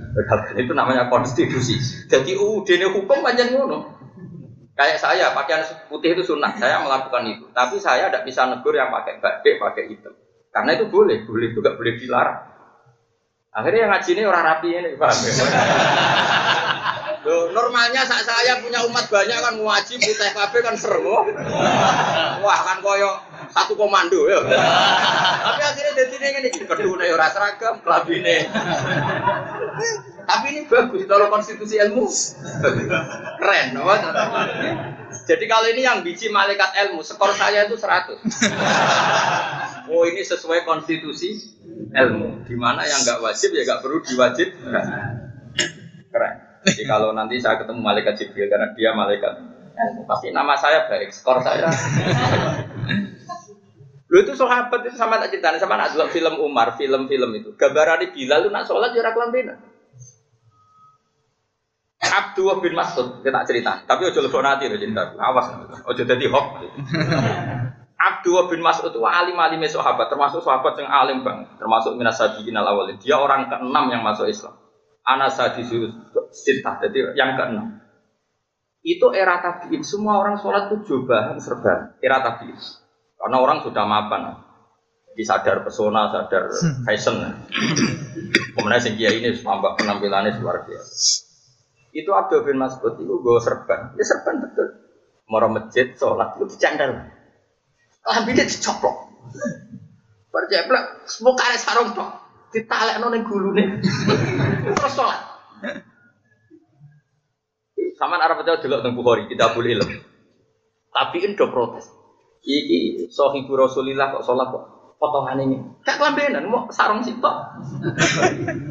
Itu 0.59 0.75
namanya 0.75 1.07
konstitusi. 1.07 1.79
Jadi 2.11 2.35
UUD 2.35 2.67
ini 2.67 2.85
hukum 2.91 3.23
panjang 3.23 3.55
ngono. 3.55 4.03
Kayak 4.73 4.97
saya 4.97 5.25
pakaian 5.37 5.61
putih 5.85 6.17
itu 6.17 6.25
sunat, 6.25 6.57
saya 6.57 6.81
melakukan 6.81 7.29
itu. 7.29 7.45
Tapi 7.53 7.77
saya 7.77 8.09
tidak 8.09 8.25
bisa 8.25 8.49
negur 8.49 8.73
yang 8.73 8.89
pakai 8.89 9.21
batik, 9.21 9.61
pakai 9.61 9.85
itu. 9.93 10.09
Karena 10.49 10.73
itu 10.73 10.89
boleh, 10.89 11.21
boleh 11.29 11.53
juga 11.53 11.77
boleh 11.77 11.93
dilarang. 11.97 12.41
Akhirnya 13.53 13.85
yang 13.85 13.91
ngaji 13.93 14.09
ini 14.17 14.23
orang 14.25 14.45
rapi 14.49 14.69
ini, 14.73 14.89
paham 14.97 15.13
ya? 15.29 15.33
Loh, 17.23 17.53
normalnya 17.53 18.01
saat 18.03 18.25
saya 18.25 18.59
punya 18.59 18.81
umat 18.89 19.07
banyak 19.07 19.37
kan 19.39 19.55
ngaji 19.55 19.93
putih 19.95 20.29
kafe 20.33 20.59
kan 20.65 20.75
seru. 20.75 21.21
Wah 22.41 22.59
kan 22.65 22.81
koyo 22.81 23.13
satu 23.53 23.77
komando 23.77 24.25
ya. 24.25 24.41
Tapi 24.41 25.61
akhirnya 25.61 25.93
jadi 25.93 26.15
ini 26.17 26.49
ini 26.49 26.65
kedua 26.65 27.05
ora 27.13 27.29
seragam, 27.29 27.79
kelabine. 27.85 28.49
Tapi 30.23 30.45
ini 30.55 30.61
bagus 30.65 31.05
kalau 31.05 31.29
konstitusi 31.29 31.77
ilmu. 31.77 32.09
Keren, 33.37 33.77
apa? 33.77 33.95
Jadi 35.23 35.45
kalau 35.47 35.67
ini 35.69 35.85
yang 35.85 36.01
biji 36.01 36.33
malaikat 36.33 36.73
ilmu, 36.83 37.05
skor 37.05 37.31
saya 37.37 37.69
itu 37.69 37.77
100. 37.77 38.17
Oh 39.93 40.03
ini 40.09 40.25
sesuai 40.25 40.65
konstitusi 40.65 41.37
ilmu. 41.93 42.43
Di 42.49 42.55
mana 42.57 42.83
yang 42.89 42.99
nggak 43.05 43.21
wajib 43.21 43.53
ya 43.53 43.61
nggak 43.69 43.81
perlu 43.85 44.01
diwajib. 44.01 44.49
Keren. 46.09 46.35
Jadi 46.63 46.83
kalau 46.87 47.11
nanti 47.11 47.37
saya 47.43 47.59
ketemu 47.59 47.83
malaikat 47.83 48.15
Jibril 48.15 48.47
karena 48.47 48.71
dia 48.71 48.95
malaikat 48.95 49.35
pasti 50.07 50.29
nama 50.29 50.53
saya 50.55 50.85
baik, 50.87 51.11
skor 51.11 51.43
saya. 51.43 51.67
Lu 54.13 54.21
itu 54.21 54.37
sahabat 54.37 54.85
itu 54.85 54.93
sama 54.93 55.17
tak 55.17 55.33
ceritanya 55.33 55.57
sama 55.57 55.73
nak 55.73 55.97
film 56.13 56.37
Umar, 56.37 56.77
film-film 56.77 57.33
itu. 57.33 57.57
Gambaran 57.57 58.13
Bilal 58.13 58.45
lu 58.45 58.53
nak 58.53 58.69
sholat 58.69 58.93
jarak 58.93 59.17
lampinan. 59.17 59.57
Abdullah 61.97 62.61
bin 62.61 62.77
Mas'ud, 62.77 63.25
kita 63.25 63.41
cerita. 63.49 63.81
Tapi 63.89 64.05
ojo 64.05 64.21
lebok 64.21 64.45
nanti 64.45 64.69
loh 64.69 64.77
cinta. 64.77 65.17
Awas, 65.17 65.57
ojo 65.89 66.01
jadi 66.05 66.29
hoax. 66.29 66.61
Abdullah 67.97 68.53
bin 68.53 68.61
Mas'ud 68.61 68.93
itu 68.93 69.01
alim 69.01 69.33
alim 69.33 69.65
sahabat, 69.65 70.13
termasuk 70.13 70.45
sahabat 70.45 70.77
yang 70.77 70.93
alim 70.93 71.25
bang, 71.25 71.49
termasuk 71.57 71.97
minas 71.97 72.21
sabiqin 72.21 72.53
al 72.53 72.69
awalin. 72.69 73.01
Dia 73.01 73.17
orang 73.17 73.49
keenam 73.49 73.89
yang 73.89 74.05
masuk 74.05 74.29
Islam. 74.29 74.53
Anas 75.01 75.41
sadisu 75.41 75.89
sita, 76.29 76.77
jadi 76.85 77.17
yang 77.17 77.33
keenam. 77.33 77.81
Itu 78.85 79.09
era 79.09 79.41
tabiin, 79.41 79.81
semua 79.81 80.21
orang 80.21 80.37
sholat 80.37 80.69
itu 80.69 80.85
jubahan 80.85 81.39
serban. 81.39 81.95
Era 82.03 82.19
tabiin, 82.19 82.59
karena 83.23 83.37
orang 83.39 83.63
sudah 83.63 83.87
mapan. 83.87 84.43
Disadar 85.13 85.61
pesona, 85.63 86.09
sadar 86.09 86.49
fashion. 86.83 87.21
Kemudian 88.57 88.81
sing 88.81 88.97
ini 88.97 89.31
tambah 89.39 89.77
penampilannya 89.79 90.41
luar 90.41 90.67
biasa. 90.67 91.23
Itu 91.93 92.11
Abdul 92.17 92.43
bin 92.49 92.57
Mas'ud 92.57 92.97
itu 92.97 93.13
gue 93.21 93.37
serban. 93.39 93.93
Ya 93.93 94.03
serban 94.03 94.41
betul. 94.41 94.67
Mau 95.29 95.45
masjid, 95.53 95.93
sholat 95.93 96.35
itu 96.35 96.57
dicandal. 96.57 97.13
Lambinnya 98.03 98.43
dicoplok. 98.43 98.97
Berjeblak, 100.33 101.05
semua 101.05 101.37
kare 101.37 101.61
sarung 101.61 101.93
tok. 101.93 102.09
Ditalek 102.49 102.97
nong 102.97 103.23
gulu 103.23 103.53
nih. 103.53 103.79
Terus 104.65 104.93
sholat. 104.97 105.21
Sama 108.01 108.17
Arab 108.17 108.41
itu 108.41 108.67
dulu 108.67 108.81
tentang 108.81 108.97
Bukhari, 108.97 109.29
kita 109.29 109.53
boleh 109.53 109.79
ilmu. 109.79 109.97
Tapi 110.89 111.17
Indo 111.21 111.45
protes. 111.53 112.02
Iki 112.43 113.07
sohibu 113.07 113.55
Rasulillah 113.55 114.11
kok 114.11 114.27
sholat 114.27 114.51
kok 114.51 114.63
potongan 114.99 115.39
ini. 115.43 115.59
Kayak 115.83 115.99
kelambenan, 115.99 116.47
mau 116.47 116.67
sarung 116.71 117.03
sih. 117.03 117.15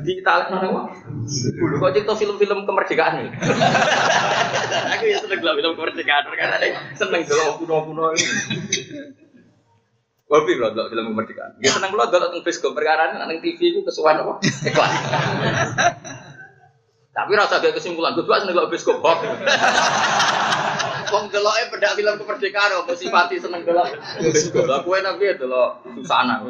Di 0.00 0.12
tarik 0.24 0.48
mana? 0.48 0.88
Dulu 1.28 1.74
kok 1.76 1.92
cerita 1.92 2.12
film-film 2.16 2.64
kemerdekaan 2.64 3.20
nih. 3.20 3.28
Aku 4.96 5.04
ya 5.08 5.20
seneng 5.20 5.40
lah 5.44 5.52
film 5.56 5.72
kemerdekaan 5.76 6.24
karena 6.32 6.56
ada 6.56 6.68
seneng 6.96 7.24
kalau 7.28 7.60
kuno-kuno 7.60 8.16
ini. 8.16 8.24
Wabi 10.28 10.52
loh 10.56 10.72
film 10.72 11.12
kemerdekaan. 11.12 11.60
Ya 11.60 11.72
seneng 11.72 11.92
lo 11.92 12.08
kalau 12.08 12.32
tentang 12.32 12.44
bioskop 12.44 12.72
perkara 12.72 13.12
nang 13.16 13.28
TV 13.44 13.72
itu 13.72 13.84
kesuwan 13.84 14.20
apa? 14.24 14.40
Iklan. 14.40 14.90
Tapi 17.12 17.36
rasa 17.36 17.60
kayak 17.60 17.76
kesimpulan, 17.76 18.16
gue 18.16 18.24
seneng 18.24 18.56
lo 18.56 18.72
bioskop. 18.72 19.04
Wong 21.12 21.28
deloke 21.28 21.62
pedak 21.68 21.92
film 21.92 22.16
kemerdekaan 22.16 22.88
kok 22.88 22.96
sifati 22.96 23.36
seneng 23.36 23.68
delok. 23.68 23.92
Lah 24.64 24.80
kowe 24.80 24.96
tapi 24.96 25.28
ya 25.28 25.34
delok 25.36 25.84
susana. 26.00 26.40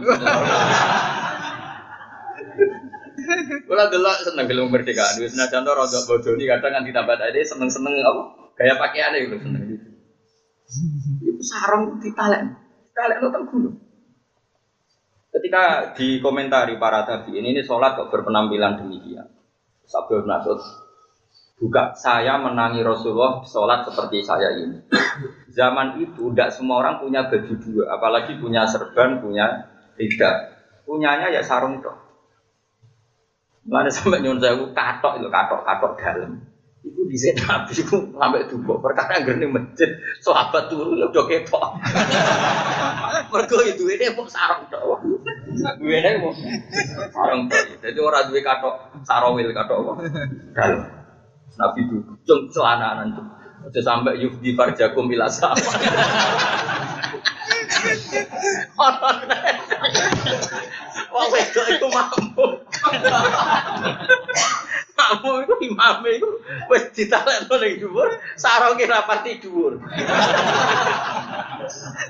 Kula 3.66 3.84
delok 3.90 4.16
seneng 4.22 4.46
film 4.46 4.70
kemerdekaan. 4.70 5.18
Wis 5.18 5.34
senajan 5.34 5.66
to 5.66 5.72
rada 5.74 5.98
bodoni 6.06 6.46
kadang 6.46 6.78
nganti 6.78 6.94
tambah 6.94 7.16
tadi 7.18 7.42
seneng-seneng 7.42 7.94
apa 8.06 8.22
gaya 8.54 8.74
pakaiane 8.78 9.18
itu 9.26 9.36
seneng. 9.42 9.62
Itu 11.20 11.42
sarung 11.42 11.98
ditalek. 11.98 12.46
Ditalek 12.86 13.18
nonton 13.18 13.42
gunung. 13.50 13.76
Ketika 15.32 15.96
dikomentari 15.96 16.76
para 16.76 17.08
tabi 17.08 17.40
ini, 17.40 17.56
ini 17.56 17.64
sholat 17.64 17.96
kok 17.96 18.12
berpenampilan 18.12 18.84
demikian. 18.84 19.26
Sabda 19.88 20.22
Nasud 20.28 20.60
Buka 21.62 21.94
saya 21.94 22.42
menangi 22.42 22.82
Rasulullah 22.82 23.46
sholat 23.46 23.86
seperti 23.86 24.26
saya 24.26 24.50
ini. 24.58 24.82
Zaman 25.54 26.02
itu 26.02 26.34
tidak 26.34 26.50
semua 26.50 26.82
orang 26.82 26.98
punya 26.98 27.30
baju 27.30 27.54
dua, 27.54 27.86
apalagi 27.94 28.34
punya 28.42 28.66
serban, 28.66 29.22
punya 29.22 29.70
tidak. 29.94 30.58
Punyanya 30.82 31.30
ya 31.30 31.38
sarung 31.38 31.78
toh. 31.78 31.94
Mana 33.62 33.86
sampai 33.94 34.26
nyun 34.26 34.42
saya 34.42 34.58
katok 34.58 35.22
itu 35.22 35.30
katok 35.30 35.62
katok 35.62 35.92
dalam. 36.02 36.42
Di 36.82 37.14
sini 37.14 37.38
nabi 37.46 37.78
itu 37.78 38.10
sampai 38.10 38.50
tubuh 38.50 38.82
perkara 38.82 39.22
gini 39.22 39.46
masjid 39.46 39.86
sahabat 40.18 40.66
turun 40.66 40.98
ya 40.98 41.06
udah 41.14 41.24
ketok. 41.30 41.78
Mereka 43.30 43.54
itu 43.70 43.86
ini 43.86 44.10
mau 44.18 44.26
sarung 44.26 44.66
toh. 44.66 44.98
Duwe 45.78 45.94
ini 45.94 46.18
mau 46.18 46.34
sarung 47.14 47.46
toh. 47.46 47.62
Jadi 47.86 47.98
orang 48.02 48.34
dua 48.34 48.42
katok 48.42 48.74
sarawil 49.06 49.54
katok 49.54 49.78
dalam. 50.58 51.01
Nabi 51.60 51.80
itu 51.84 51.96
cung 52.24 52.48
celana 52.48 53.04
itu. 53.04 53.22
Aja 53.62 53.80
sampai 53.84 54.18
yufdi 54.18 54.58
farjakum 54.58 55.06
ila 55.12 55.30
sama. 55.30 55.54
Wong 61.12 61.28
wedok 61.30 61.66
iku 61.76 61.86
mampu. 61.92 62.46
Mampu 64.98 65.30
iku 65.46 65.54
imame 65.62 66.10
iku 66.18 66.30
wis 66.72 66.90
ditalekno 66.94 67.54
ning 67.58 67.78
dhuwur, 67.78 68.08
saronge 68.34 68.86
rapati 68.86 69.38
dhuwur. 69.42 69.78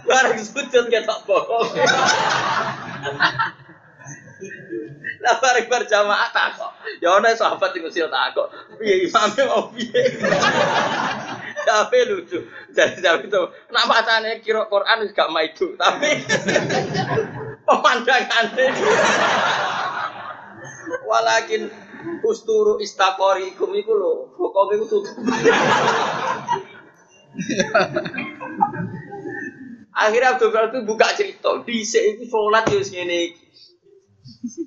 Bareng 0.08 0.40
sujud 0.40 0.86
ketok 0.88 1.20
bokong. 1.28 1.68
Lah 5.22 5.34
bareng 5.40 5.66
berjamaah 5.68 6.30
takok. 6.32 6.71
Ya 7.02 7.18
ana 7.18 7.34
sahabat 7.34 7.74
sing 7.74 7.82
usil 7.82 8.06
takok. 8.06 8.46
Piye 8.78 9.10
imame 9.10 9.42
mau 9.50 9.66
piye? 9.74 10.02
Tapi 11.66 11.98
lucu. 12.06 12.38
Jadi 12.70 13.02
tapi 13.02 13.26
itu 13.26 13.42
nak 13.74 13.90
macane 13.90 14.38
kira 14.38 14.70
Quran 14.70 15.02
wis 15.02 15.10
gak 15.10 15.34
maidu, 15.34 15.74
tapi 15.74 16.22
pemandangannya 17.66 18.66
walakin 21.06 21.70
usturu 22.22 22.78
istakori 22.82 23.54
ikum 23.54 23.70
iku 23.74 23.92
lho 23.94 24.12
pokoknya 24.34 24.74
iku 24.78 24.86
tutup 24.90 25.14
akhirnya 29.92 30.28
Abdul 30.34 30.50
Ghani 30.50 30.68
itu 30.72 30.78
buka 30.88 31.08
cerita 31.14 31.50
di 31.62 31.84
itu 31.84 32.24
sholat 32.26 32.64
ya 32.66 32.80
ngene 32.80 33.36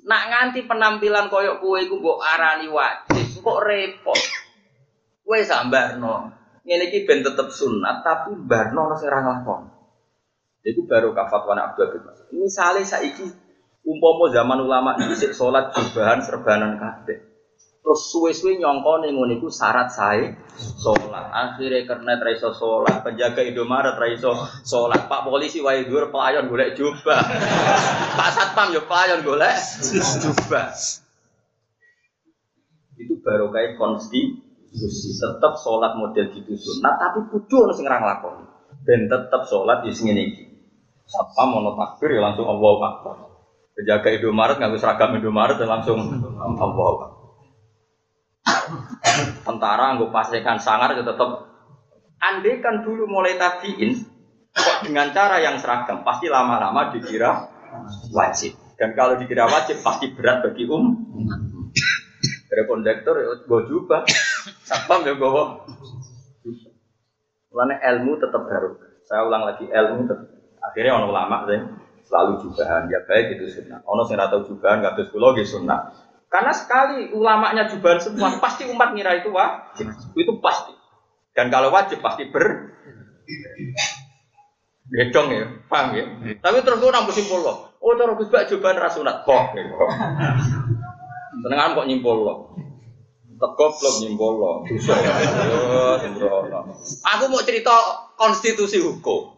nak 0.08 0.22
nganti 0.32 0.64
penampilan 0.64 1.28
koyok 1.28 1.60
kue 1.60 1.84
iku 1.84 2.00
mbok 2.00 2.18
arani 2.24 2.66
wajib 2.72 3.44
kok 3.44 3.60
repot 3.62 4.20
kue 5.22 5.38
sambarno 5.44 6.32
ngene 6.64 6.90
iki 6.90 7.04
ben 7.04 7.20
tetep 7.22 7.48
sunat 7.52 8.02
tapi 8.02 8.34
barno 8.34 8.90
ora 8.90 8.96
sing 8.98 9.12
ra 9.12 9.20
nglakoni 9.22 9.76
Iku 10.66 10.82
baru 10.90 11.14
kafat 11.14 11.46
wana 11.46 11.70
Abdul 11.70 11.94
bin 11.94 12.02
Mas'ud. 12.02 12.26
Misalnya 12.34 12.82
saiki 12.82 13.22
umpomo 13.86 14.26
zaman 14.34 14.58
ulama 14.66 14.98
dhisik 14.98 15.30
salat 15.30 15.70
jubahan 15.70 16.18
serbanan 16.18 16.74
kabeh. 16.74 17.35
Terus 17.86 18.02
suwe-suwe 18.10 18.58
nyongko 18.58 19.06
ning 19.06 19.14
ngono 19.14 19.38
iku 19.38 19.46
syarat 19.46 19.94
sae 19.94 20.34
salat. 20.58 21.30
Akhire 21.30 21.86
karena 21.86 22.18
tra 22.18 22.34
iso 22.34 22.50
salat, 22.50 23.06
penjaga 23.06 23.46
Indomaret 23.46 23.94
tra 23.94 24.10
iso 24.10 24.34
salat. 24.66 25.06
Pak 25.06 25.22
polisi 25.22 25.62
wae 25.62 25.86
dhuwur 25.86 26.10
pelayan 26.10 26.50
golek 26.50 26.74
jubah. 26.74 27.22
Pak 28.18 28.30
satpam 28.34 28.74
yo 28.74 28.82
pelayan 28.90 29.22
golek 29.22 29.54
jubah. 30.18 30.74
Itu 32.98 33.22
baru 33.22 33.54
kayak 33.54 33.78
konstitusi. 33.78 35.14
Tetap 35.22 35.54
sholat 35.62 35.94
model 35.94 36.26
gitu 36.34 36.58
sunat, 36.58 36.94
tapi 36.98 37.30
kudu 37.32 37.70
ono 37.70 37.72
sing 37.72 37.86
ra 37.86 38.02
nglakoni. 38.02 38.44
Ben 38.82 39.06
tetap 39.06 39.46
sholat 39.46 39.86
di 39.86 39.94
sini 39.94 40.26
iki. 40.26 40.44
Sapa 41.06 41.46
mau 41.46 41.62
takbir 41.78 42.18
ya 42.18 42.20
langsung 42.20 42.50
Allah 42.50 42.74
Akbar. 42.82 43.16
Penjaga 43.78 44.10
Indomaret 44.10 44.58
nggak 44.58 44.74
seragam 44.74 45.14
Indomaret 45.14 45.54
ya 45.62 45.70
langsung 45.70 46.02
Allah 46.34 46.66
Akbar. 46.66 47.15
Tentara 49.42 49.98
nggak 49.98 50.10
pastikan 50.14 50.58
sangar 50.58 50.94
ya 50.94 51.02
tetap. 51.02 51.50
Andai 52.16 52.64
kan 52.64 52.80
dulu 52.80 53.04
mulai 53.06 53.36
tabiin, 53.36 53.92
kok 54.56 54.78
dengan 54.88 55.12
cara 55.12 55.36
yang 55.38 55.60
seragam 55.60 56.00
pasti 56.00 56.32
lama-lama 56.32 56.90
dikira 56.90 57.44
wajib. 58.10 58.56
Dan 58.76 58.96
kalau 58.96 59.20
dikira 59.20 59.44
wajib 59.44 59.84
pasti 59.84 60.10
berat 60.16 60.40
bagi 60.46 60.64
um. 60.68 60.96
Dari 62.46 62.62
kondektor 62.64 63.14
ya 63.20 63.36
gue 63.42 63.60
jubah, 63.68 64.06
satpam 64.64 65.04
ya 65.04 65.12
gue. 65.18 65.44
Karena 67.52 67.74
ilmu 67.94 68.12
tetap 68.20 68.42
baru. 68.48 68.80
Saya 69.04 69.28
ulang 69.28 69.44
lagi 69.48 69.64
ilmu 69.68 70.02
tetap 70.08 70.36
Akhirnya 70.66 70.98
orang 70.98 71.10
ulama 71.14 71.36
sih 71.46 71.60
selalu 72.06 72.32
jubahan 72.42 72.90
ya 72.90 73.00
baik 73.06 73.38
itu 73.38 73.50
sunnah. 73.50 73.82
Ono 73.86 74.02
sing 74.06 74.18
atau 74.18 74.42
jubahan 74.42 74.82
nggak 74.82 74.94
terus 74.98 75.10
kulo 75.14 75.34
sunnah. 75.46 76.05
Karena 76.26 76.52
sekali 76.52 77.14
ulamanya 77.14 77.70
jubahan 77.70 78.02
semua, 78.02 78.36
pasti 78.42 78.66
umat 78.66 78.92
ngira 78.92 79.22
itu 79.22 79.30
wajib. 79.30 79.88
Itu 80.18 80.42
pasti. 80.42 80.74
Dan 81.36 81.52
kalau 81.52 81.70
wajib 81.70 82.02
pasti 82.02 82.26
ber 82.28 82.74
Gedong 84.86 85.28
ya, 85.34 85.44
paham 85.66 85.98
ya. 85.98 86.06
Tapi 86.38 86.62
terus 86.62 86.78
gue 86.78 86.90
nambah 86.94 87.10
simpul 87.10 87.42
loh. 87.42 87.74
Oh 87.82 87.98
terus 87.98 88.22
gue 88.22 88.30
bak 88.30 88.46
jubahan. 88.46 88.78
Kok? 88.78 89.42
Senengan 91.42 91.74
kok 91.74 91.86
nyimpul 91.90 92.22
loh. 92.22 92.54
Tegop 93.36 93.74
lo 93.82 93.90
nyimpul 93.98 94.32
loh. 94.38 94.56
Aku 97.02 97.24
mau 97.26 97.42
cerita 97.42 97.74
konstitusi 98.14 98.78
hukum. 98.78 99.34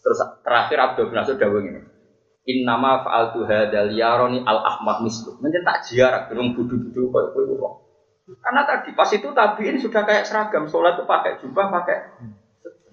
Terus 0.00 0.18
terakhir 0.40 0.78
Abdul 0.80 1.12
bin 1.12 1.20
Mas'ud 1.20 1.36
dawuh 1.36 1.60
ngene. 1.60 1.95
Innama 2.46 3.02
fa'altu 3.02 3.42
hadzal 3.42 3.90
yaroni 3.90 4.46
al 4.46 4.62
ahmad 4.62 5.02
mislu. 5.02 5.34
Menjen 5.42 5.66
tak 5.66 5.82
jiarak 5.90 6.30
belum 6.30 6.54
budu-budu 6.54 7.10
koyo 7.10 7.28
kowe 7.34 7.44
wong. 7.58 7.74
Karena 8.38 8.62
tadi 8.66 8.94
pas 8.94 9.10
itu 9.10 9.28
tabiin 9.30 9.78
sudah 9.78 10.02
kayak 10.06 10.26
seragam 10.26 10.66
sholat 10.66 10.98
itu 10.98 11.06
pakai 11.06 11.38
jubah 11.42 11.70
pakai 11.70 11.98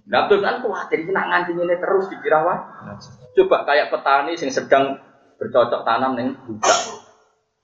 Nah, 0.04 0.28
Abdul 0.28 0.44
kan 0.44 0.60
khawatir 0.60 1.08
nak 1.16 1.32
nganti 1.32 1.56
ini 1.56 1.80
terus 1.80 2.12
dikira 2.12 2.44
wah. 2.44 2.60
Coba 3.40 3.64
kayak 3.64 3.88
petani 3.88 4.36
yang 4.36 4.52
sedang 4.52 5.00
bercocok 5.40 5.88
tanam 5.88 6.20
neng 6.20 6.36
budak. 6.44 6.80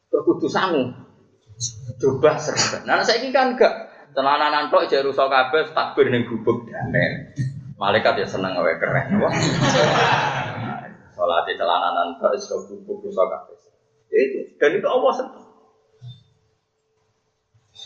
Terus 0.08 0.24
kudu 0.24 0.48
sangu. 0.48 0.88
Coba 2.00 2.40
seragam. 2.40 2.88
Nah, 2.88 3.04
saya 3.04 3.20
ini 3.20 3.36
kan 3.36 3.60
enggak 3.60 3.92
celana 4.16 4.72
tok 4.72 4.88
jare 4.88 5.04
rusak 5.04 5.28
kabeh 5.28 5.76
takbir 5.76 6.08
ning 6.08 6.32
gubuk. 6.32 6.64
Malaikat 7.76 8.24
ya 8.24 8.28
seneng 8.28 8.56
gawe 8.56 8.74
keren. 8.80 9.20
Wah. 9.20 9.34
Salat 11.20 11.44
di 11.52 11.60
celananan 11.60 12.16
kok 12.16 12.32
iso 12.32 12.64
bubuk 12.64 13.04
iso 13.12 13.20
kabeh. 13.28 13.60
Ya 14.08 14.20
itu. 14.24 14.40
Dan 14.56 14.80
itu 14.80 14.88
Allah 14.88 15.12
seneng. 15.20 15.44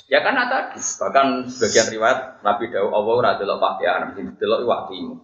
Ya 0.05 0.21
karena 0.21 0.45
tadi, 0.45 0.77
bahkan 1.01 1.49
sebagian 1.49 1.89
riwayat 1.97 2.45
Nabi 2.45 2.69
Daud 2.69 2.93
Allah 2.93 3.13
ora 3.17 3.31
delok 3.41 3.57
pakaian, 3.57 4.13
delok 4.13 4.69
waktimu. 4.69 5.17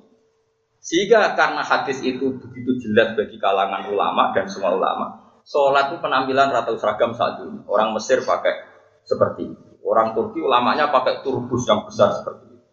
Sehingga 0.82 1.38
karena 1.38 1.62
hadis 1.62 2.01
itu 2.01 2.41
begitu 2.41 2.82
jelas 2.82 3.14
bagi 3.14 3.38
kalangan 3.38 3.86
ulama 3.93 4.34
dan 4.34 4.49
semua 4.49 4.74
ulama, 4.74 5.38
sholat 5.45 5.93
itu 5.93 6.01
penampilan 6.01 6.49
rata 6.49 6.74
seragam 6.82 7.14
ini. 7.14 7.62
Orang 7.70 7.93
Mesir 7.93 8.26
pakai 8.26 8.66
seperti 9.05 9.53
itu. 9.53 9.70
Orang 9.86 10.18
Turki 10.18 10.41
ulamanya 10.41 10.89
pakai 10.89 11.22
turbus 11.22 11.70
yang 11.70 11.86
besar 11.86 12.10
seperti 12.18 12.49
itu. 12.49 12.66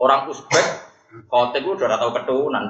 Orang 0.00 0.32
Uzbek 0.32 0.66
Khotib 1.28 1.64
itu 1.64 1.76
udah 1.76 1.98
tahu 1.98 2.12
keturunan 2.12 2.64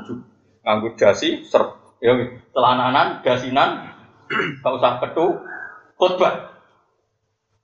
nganggut 0.63 0.95
dasi, 0.99 1.43
ser, 1.47 1.78
ya, 2.03 2.13
celananan, 2.55 3.21
dasinan, 3.23 3.95
gak 4.63 4.75
usah 4.75 4.93
ketu, 5.03 5.27
khutbah. 5.99 6.57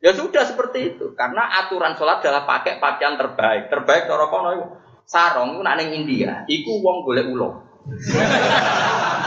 Ya 0.05 0.13
sudah 0.13 0.45
seperti 0.45 0.95
itu, 0.95 1.17
karena 1.17 1.49
aturan 1.65 1.97
sholat 1.97 2.21
adalah 2.21 2.45
pakai 2.45 2.77
pakaian 2.77 3.17
terbaik. 3.17 3.73
Terbaik 3.73 4.05
cara 4.05 4.29
kono 4.29 4.49
itu 4.53 4.67
sarong 5.09 5.57
itu 5.57 5.61
nang 5.65 5.81
India, 5.81 6.45
iku 6.45 6.85
wong 6.85 7.09
golek 7.09 7.29
ulo. 7.33 7.49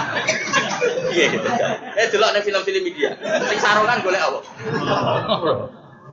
Iya 1.07 1.25
gitu. 1.33 1.49
Eh 1.97 2.07
delok 2.13 2.29
ning 2.35 2.43
film-film 2.45 2.83
India. 2.85 3.11
Sing 3.17 3.59
sarongan 3.59 4.03
golek 4.05 4.21
apa? 4.21 4.39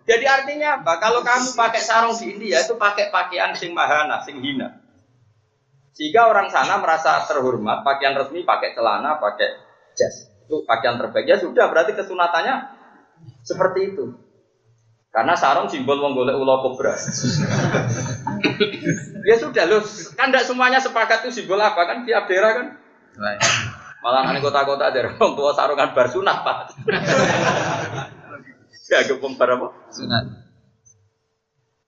Jadi 0.04 0.24
artinya 0.28 0.80
apa? 0.80 1.00
Kalau 1.00 1.24
kamu 1.24 1.56
pakai 1.56 1.80
sarung 1.80 2.16
di 2.16 2.36
India 2.36 2.60
itu 2.60 2.76
pakai 2.76 3.08
pakaian 3.08 3.56
sing 3.56 3.72
mahana, 3.72 4.20
sing 4.24 4.40
hina. 4.40 4.83
Sehingga 5.94 6.26
orang 6.26 6.50
sana 6.50 6.82
merasa 6.82 7.22
terhormat, 7.22 7.86
pakaian 7.86 8.18
resmi 8.18 8.42
pakai 8.42 8.74
celana, 8.74 9.22
pakai 9.22 9.62
jas. 9.94 10.26
Itu 10.42 10.66
pakaian 10.66 10.98
terbaik. 10.98 11.30
Ya 11.30 11.38
sudah, 11.38 11.70
berarti 11.70 11.94
kesunatannya 11.94 12.54
seperti 13.46 13.94
itu. 13.94 14.10
Karena 15.14 15.38
sarung 15.38 15.70
simbol 15.70 16.02
menggolek 16.02 16.34
ulo 16.34 16.66
kobra. 16.66 16.98
ya 19.30 19.38
sudah 19.38 19.64
loh, 19.70 19.86
kan 20.18 20.34
tidak 20.34 20.50
semuanya 20.50 20.82
sepakat 20.82 21.22
itu 21.22 21.38
simbol 21.38 21.62
apa 21.62 21.78
kan 21.86 22.02
tiap 22.02 22.26
daerah 22.26 22.50
kan. 22.58 22.66
Malah 24.02 24.26
nanti 24.26 24.42
kota-kota 24.42 24.90
daerah 24.90 25.14
orang 25.14 25.38
tua 25.38 25.54
sarungan 25.54 25.94
bar 25.94 26.10
sunat 26.10 26.42
pak. 26.42 26.74
ya 28.90 29.06
gempung 29.06 29.38
bar 29.38 29.54
apa? 29.54 29.70
Sunat. 29.94 30.26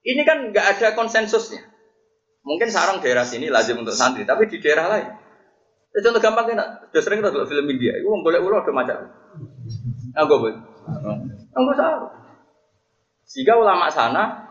Ini 0.06 0.22
kan 0.22 0.54
nggak 0.54 0.66
ada 0.78 0.94
konsensusnya. 0.94 1.75
Mungkin 2.46 2.70
sarang 2.70 3.02
daerah 3.02 3.26
sini 3.26 3.50
lazim 3.50 3.82
untuk 3.82 3.98
santri, 3.98 4.22
tapi 4.22 4.46
di 4.46 4.62
daerah 4.62 4.86
lain. 4.86 5.08
Ya, 5.90 5.98
contoh 5.98 6.22
gampang 6.22 6.46
kan, 6.46 6.86
sudah 6.86 7.02
sering 7.02 7.18
kita 7.18 7.34
film 7.34 7.66
India, 7.66 7.98
itu 7.98 8.06
boleh 8.06 8.38
ulo 8.38 8.62
ada 8.62 8.70
macam. 8.70 8.96
Enggak 10.14 10.38
boleh. 10.38 10.54
Enggak 11.58 11.74
sarung. 11.74 12.14
Sehingga 13.26 13.58
ulama 13.58 13.90
sana 13.90 14.46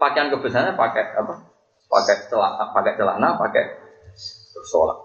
pakaian 0.00 0.32
kebesarannya 0.32 0.80
pakai 0.80 1.04
apa? 1.20 1.44
Pakai 1.90 2.24
celana, 2.32 2.72
pakai 2.72 2.92
celana, 2.96 3.28
pakai 3.36 3.64
sholat. 4.64 4.98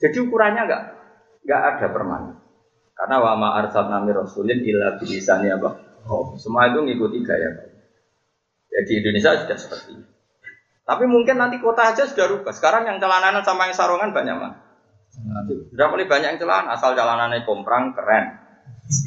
Jadi 0.00 0.16
ukurannya 0.24 0.64
enggak 0.64 0.82
enggak 1.44 1.60
ada 1.76 1.86
permanen. 1.92 2.36
Karena 2.96 3.16
wama 3.20 3.60
arsal 3.60 3.92
nami 3.92 4.16
rasulin 4.16 4.64
illa 4.64 4.96
bilisani 4.96 5.52
apa? 5.52 5.76
Oh, 6.08 6.32
semua 6.40 6.72
itu 6.72 6.80
ngikuti 6.80 7.20
gaya 7.20 7.68
Ya 8.70 8.80
di 8.86 8.92
Indonesia 9.02 9.36
sudah 9.44 9.58
seperti 9.58 10.00
itu. 10.00 10.19
Tapi 10.90 11.06
mungkin 11.06 11.38
nanti 11.38 11.62
kota 11.62 11.94
aja 11.94 12.02
sudah 12.02 12.26
rubah. 12.26 12.50
Sekarang 12.50 12.82
yang 12.82 12.98
celananan 12.98 13.46
sama 13.46 13.70
yang 13.70 13.78
sarungan 13.78 14.10
banyak 14.10 14.34
mah. 14.34 14.52
Sudah 15.70 15.86
mulai 15.86 16.10
banyak 16.10 16.34
yang 16.34 16.40
celana, 16.42 16.74
asal 16.74 16.98
celananya 16.98 17.46
komprang 17.46 17.94
keren. 17.94 18.34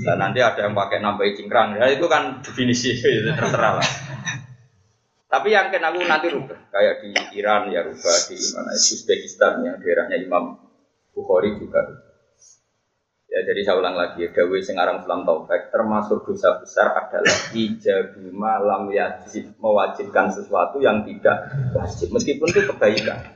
Dan 0.07 0.15
nanti 0.15 0.39
ada 0.39 0.63
yang 0.63 0.71
pakai 0.71 1.03
nambahi 1.03 1.35
cingkrang. 1.35 1.75
Ya 1.75 1.91
itu 1.91 2.07
kan 2.07 2.39
definisi 2.39 2.95
itu 3.19 3.27
terserah 3.35 3.83
lah. 3.83 3.89
Tapi 5.27 5.51
yang 5.51 5.75
kena 5.75 5.91
aku 5.91 6.07
nanti 6.07 6.31
rubah. 6.31 6.55
Kayak 6.71 7.03
di 7.03 7.11
Iran 7.35 7.67
ya 7.67 7.83
rubah, 7.83 8.15
di 8.31 8.37
mana 8.55 8.71
Uzbekistan 8.79 9.67
yang 9.67 9.75
daerahnya 9.83 10.23
Imam 10.23 10.55
Bukhari 11.11 11.59
juga 11.59 11.83
Ya 13.33 13.41
jadi 13.49 13.65
saya 13.65 13.81
ulang 13.81 13.97
lagi, 13.97 14.29
Dawe 14.29 14.57
Sengarang 14.61 15.01
Islam 15.01 15.25
Taufik 15.25 15.73
termasuk 15.73 16.21
dosa 16.21 16.61
besar 16.61 16.93
adalah 16.93 17.33
ijabima 17.49 18.61
lam 18.61 18.93
yajib 18.93 19.57
mewajibkan 19.57 20.29
sesuatu 20.29 20.77
yang 20.77 21.01
tidak 21.01 21.49
wajib 21.73 22.13
meskipun 22.13 22.53
itu 22.53 22.61
kebaikan. 22.69 23.33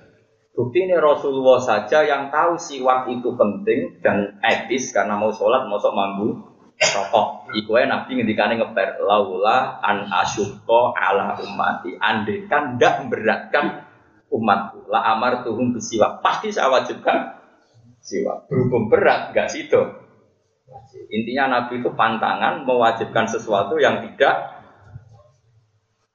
Bukti 0.54 0.86
ini 0.86 0.94
Rasulullah 0.94 1.58
saja 1.66 2.06
yang 2.06 2.30
tahu 2.30 2.62
siwak 2.62 3.10
itu 3.10 3.34
penting 3.34 3.98
dan 4.06 4.38
etis 4.46 4.94
karena 4.94 5.18
mau 5.18 5.34
sholat 5.34 5.66
mau 5.66 5.82
sok 5.82 5.94
mambu 5.98 6.46
rokok. 6.78 7.50
Iku 7.58 7.74
Nabi 7.82 8.22
ngendikane 8.22 8.62
ngeper 8.62 9.02
laula 9.02 9.82
an 9.82 10.14
asyukko 10.14 10.94
ala 10.94 11.42
umati. 11.42 11.98
Andekan 11.98 12.78
ndak 12.78 13.02
memberatkan 13.02 13.86
umatku. 14.30 14.86
La 14.94 15.18
amar 15.18 15.42
tuhum 15.42 15.74
bisiwak. 15.74 16.22
Pasti 16.22 16.54
saya 16.54 16.70
wajibkan 16.70 17.37
siwa. 18.08 18.48
Berhubung 18.48 18.88
berat, 18.88 19.36
nggak 19.36 19.52
situ. 19.52 19.82
Intinya 21.12 21.60
Nabi 21.60 21.84
itu 21.84 21.92
pantangan 21.92 22.64
mewajibkan 22.64 23.28
sesuatu 23.28 23.76
yang 23.76 24.00
tidak. 24.04 24.56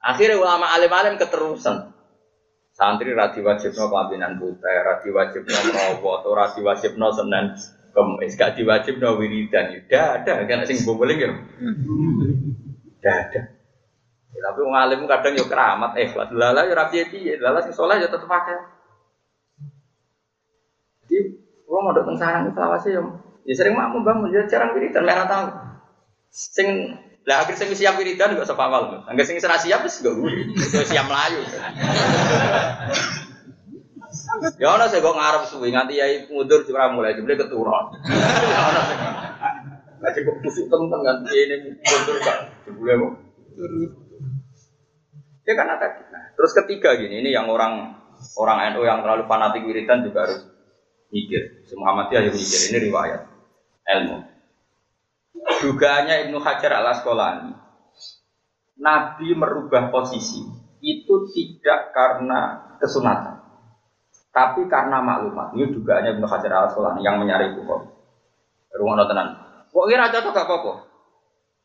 Akhirnya 0.01 0.41
ulama 0.41 0.73
alim-alim 0.73 1.21
keterusan. 1.21 1.93
Santri 2.73 3.13
radi 3.13 3.45
wajibno 3.45 3.85
kelampinan 3.85 4.41
putih, 4.41 4.77
radi 4.81 5.13
wajibno 5.13 5.53
merawat, 5.53 6.25
radi 6.25 6.61
wajibno 6.65 7.13
senen 7.13 7.53
kemis, 7.93 8.33
gak 8.33 8.57
diwajibno 8.57 9.13
wiridan. 9.21 9.77
Tidak 9.77 10.25
ada, 10.25 10.41
kan 10.49 10.65
sing 10.65 10.81
boleh 10.81 11.13
ya. 11.13 11.29
Tidak 11.29 13.15
ada. 13.29 13.41
Ya, 14.33 14.39
tapi 14.49 14.59
wong 14.65 15.05
kadang 15.05 15.37
yo 15.37 15.45
keramat 15.45 15.93
eh 16.01 16.09
lala 16.33 16.65
yo 16.65 16.73
rapi 16.73 17.05
piye, 17.05 17.37
lala 17.37 17.61
sing 17.61 17.77
soleh 17.77 18.01
yo 18.01 18.09
tetep 18.09 18.25
pakai. 18.25 18.57
Jadi 21.05 21.37
Gua 21.73 21.89
mau 21.89 21.93
datang 21.97 22.13
sarang 22.21 22.53
itu 22.53 22.61
sih 22.85 22.93
ya. 22.93 23.01
Ya 23.49 23.53
sering 23.57 23.73
makmum 23.73 24.05
bangun, 24.05 24.29
ya 24.29 24.45
jarang 24.45 24.77
wiridan, 24.77 25.09
merah 25.09 25.25
tahu. 25.25 25.57
Sing 26.29 26.93
lah 27.25 27.41
akhir 27.41 27.57
sing 27.57 27.73
siap 27.73 27.97
wiridan 27.97 28.37
juga 28.37 28.45
sepawal. 28.45 29.09
Angger 29.09 29.25
sing 29.25 29.41
serasi 29.41 29.73
siap 29.73 29.81
wis 29.81 30.05
gak 30.05 30.13
gue. 30.13 30.53
siap 30.85 31.09
melayu. 31.09 31.41
Ya 34.61 34.69
ana 34.77 34.85
sing 34.85 35.01
kok 35.01 35.17
ngarep 35.17 35.49
suwi 35.49 35.73
nganti 35.73 35.97
yai 35.97 36.29
mundur 36.29 36.61
ora 36.61 36.93
mulai 36.93 37.17
jebule 37.17 37.41
keturun. 37.41 37.97
Ya 38.05 38.61
ana 38.69 38.81
sing. 38.85 38.99
Lah 39.97 40.09
kok 40.13 40.37
tusuk 40.45 40.69
temen 40.69 40.99
nganti 41.01 41.33
ini 41.33 41.55
mundur 41.73 42.17
kan 42.21 42.37
jebule 42.69 42.93
kok. 43.01 43.13
Ya 45.49 45.53
kan 45.57 45.67
ada. 45.73 45.87
Nah, 46.13 46.23
terus 46.37 46.53
ketiga 46.53 46.95
gini, 47.01 47.19
ini 47.19 47.33
yang 47.33 47.49
orang 47.49 47.97
orang 48.37 48.71
NU 48.71 48.85
yang 48.85 49.01
terlalu 49.03 49.25
fanatik 49.25 49.65
wiridan 49.65 50.05
juga 50.05 50.29
harus 50.29 50.52
mikir. 51.13 51.69
Muhammadiyah 51.77 52.21
yang 52.27 52.35
mikir 52.35 52.59
ini 52.73 52.77
riwayat 52.89 53.21
ilmu. 53.85 54.17
Dugaannya 55.61 56.15
Ibnu 56.27 56.37
Hajar 56.41 56.71
al 56.81 56.87
Asqalani, 56.97 57.53
Nabi 58.81 59.27
merubah 59.37 59.93
posisi 59.93 60.41
itu 60.81 61.15
tidak 61.31 61.93
karena 61.93 62.73
kesunatan, 62.81 63.39
tapi 64.33 64.65
karena 64.65 64.99
maklumat. 64.99 65.53
Ini 65.53 65.69
dugaannya 65.69 66.17
Ibnu 66.17 66.25
Hajar 66.25 66.51
al 66.51 66.65
Asqalani 66.73 67.05
yang 67.05 67.21
menyari 67.21 67.53
Bukhari. 67.53 67.93
Rumah 68.73 69.05
tenan. 69.05 69.27
Kok 69.69 69.85
kira 69.85 70.09
cocok 70.09 70.33
gak 70.33 70.45
apa-apa? 70.49 70.73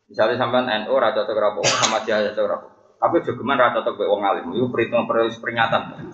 Misalnya 0.09 0.41
sampean 0.41 0.69
NU 0.85 0.97
raja 0.97 1.25
cocok 1.25 1.45
apa 1.53 1.61
sama 1.85 2.01
dia 2.05 2.25
cocok 2.33 2.49
apa. 2.49 2.69
Tapi 2.99 3.17
jogeman 3.29 3.61
raja 3.61 3.85
cocok 3.85 4.09
wong 4.09 4.25
alim. 4.25 4.45
Itu 4.57 4.73
perhitungan 4.73 5.05
peringatan. 5.09 6.13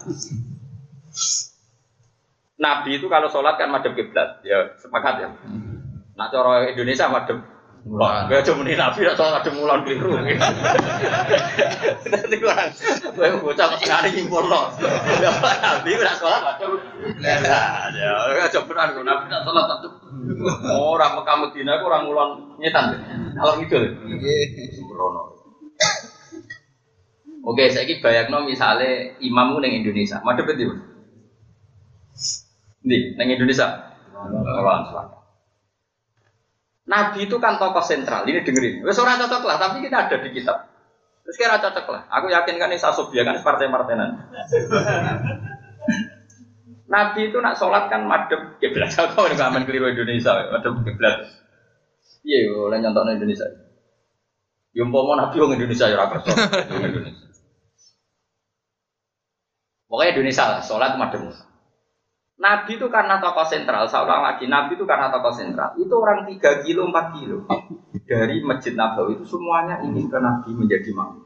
Nabi 2.55 3.03
itu 3.03 3.11
kalau 3.11 3.27
sholat 3.27 3.59
kan 3.59 3.67
madep 3.67 3.99
kiblat, 3.99 4.39
ya 4.47 4.79
sepakat 4.79 5.27
ya. 5.27 5.29
Nah 6.15 6.27
cara 6.31 6.71
Indonesia 6.71 7.11
madep 7.11 7.43
mulon. 7.83 8.31
Gak 8.31 8.47
cuma 8.47 8.63
Nabi 8.63 9.01
ya 9.03 9.13
sholat 9.19 9.43
madep 9.43 9.53
mulon 9.59 9.83
keliru. 9.83 10.15
Nanti 12.15 12.37
kurang, 12.39 12.71
gue 13.11 13.43
bocah 13.43 13.67
kok 13.75 13.79
sekali 13.83 14.09
nyimpul 14.15 14.47
loh. 14.47 14.71
Nabi 14.79 15.91
udah 15.99 16.15
sholat 16.15 16.41
madep. 16.47 16.71
Ya, 17.19 17.37
ya 18.39 18.47
coba 18.55 18.73
kan 18.79 18.89
Nabi 19.03 19.23
udah 19.27 19.41
sholat 19.43 19.65
madep. 19.67 19.93
Orang 20.71 21.19
Mekah 21.19 21.37
Medina 21.43 21.83
kurang 21.83 22.07
mulon 22.07 22.55
nyetan. 22.63 22.95
Kalau 23.35 23.59
gitu, 23.59 23.79
sembrono. 24.79 25.35
Oke, 27.45 27.69
saya 27.69 27.85
ini 27.85 28.01
bayangno 28.01 28.47
misalnya 28.49 29.21
imammu 29.21 29.61
neng 29.61 29.85
Indonesia, 29.85 30.23
madep 30.25 30.49
itu. 30.57 30.94
Di, 32.85 33.17
neng 33.17 33.33
Indonesia. 33.33 33.97
Nabi 36.85 37.25
itu 37.25 37.41
kan 37.41 37.57
tokoh 37.57 37.81
sentral. 37.81 38.29
Ini 38.29 38.45
dengerin. 38.45 38.85
Wes 38.85 39.01
ora 39.01 39.17
cocok 39.17 39.49
lah, 39.49 39.57
tapi 39.57 39.81
kita 39.81 40.05
ada 40.05 40.21
di 40.21 40.29
kitab. 40.37 40.69
Terus 41.25 41.37
kira 41.41 41.57
cocok 41.57 41.87
lah. 41.89 42.03
Aku 42.13 42.29
yakin 42.29 42.61
kan 42.61 42.69
ini 42.69 42.77
Sasobia 42.77 43.25
kan 43.25 43.41
partai 43.41 43.73
martenan. 43.73 44.21
Nabi 46.85 47.33
itu 47.33 47.41
nak 47.41 47.57
sholat 47.57 47.89
kan 47.89 48.05
madep 48.05 48.61
kiblat. 48.61 48.93
Kau 49.17 49.25
udah 49.25 49.33
ngamen 49.33 49.65
keliru 49.65 49.89
Indonesia, 49.89 50.53
madep 50.53 50.85
kiblat. 50.85 51.25
Iya, 52.21 52.53
oleh 52.53 52.79
nyontok 52.85 53.09
Indonesia. 53.09 53.49
Yang 54.77 54.89
mau 54.93 55.17
Nabi 55.17 55.37
orang 55.41 55.57
Indonesia 55.57 55.89
ya 55.89 55.97
rakyat 55.97 56.23
Indonesia. 56.69 57.25
Pokoknya 59.89 60.13
Indonesia 60.19 60.45
lah, 60.53 60.61
sholat 60.61 61.01
madep. 61.01 61.54
Nabi 62.35 62.77
itu 62.77 62.91
karena 62.91 63.23
tokoh 63.23 63.47
sentral, 63.47 63.87
seorang 63.87 64.27
lagi, 64.27 64.51
Nabi 64.51 64.75
itu 64.75 64.83
karena 64.83 65.07
tokoh 65.09 65.31
sentral. 65.31 65.79
Itu 65.79 65.95
orang 66.03 66.27
3 66.27 66.67
kilo, 66.67 66.91
4 66.91 67.15
kilo. 67.15 67.47
Dari 68.05 68.43
Masjid 68.43 68.75
Nabawi 68.75 69.17
itu 69.17 69.25
semuanya 69.25 69.81
ingin 69.87 70.11
ke 70.11 70.19
Nabi 70.19 70.51
menjadi 70.53 70.91
imam. 70.91 71.25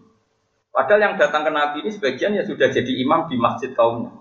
Padahal 0.68 1.00
yang 1.00 1.14
datang 1.16 1.48
ke 1.48 1.50
Nabi 1.50 1.76
ini 1.82 1.90
sebagian 1.90 2.36
ya 2.36 2.44
sudah 2.44 2.68
jadi 2.70 2.92
imam 3.02 3.26
di 3.26 3.40
masjid 3.40 3.72
kaumnya. 3.72 4.12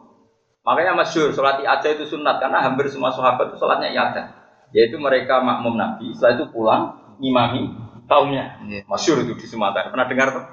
Makanya 0.64 0.96
masyur, 0.96 1.36
sholat 1.36 1.60
aja 1.62 1.88
itu 1.92 2.08
sunat, 2.08 2.40
karena 2.40 2.64
hampir 2.64 2.88
semua 2.88 3.12
sahabat 3.12 3.52
itu 3.52 3.60
sholatnya 3.60 3.92
iada. 3.92 4.24
Yaitu 4.72 4.96
mereka 5.00 5.44
makmum 5.44 5.76
Nabi, 5.76 6.16
setelah 6.16 6.40
itu 6.40 6.46
pulang, 6.56 6.84
imami 7.20 7.72
kaumnya. 8.08 8.64
Iya. 8.64 8.88
Masyur 8.88 9.28
itu 9.28 9.36
di 9.36 9.46
Sumatera. 9.46 9.92
Pernah 9.92 10.08
dengar 10.08 10.28
tuh? 10.32 10.44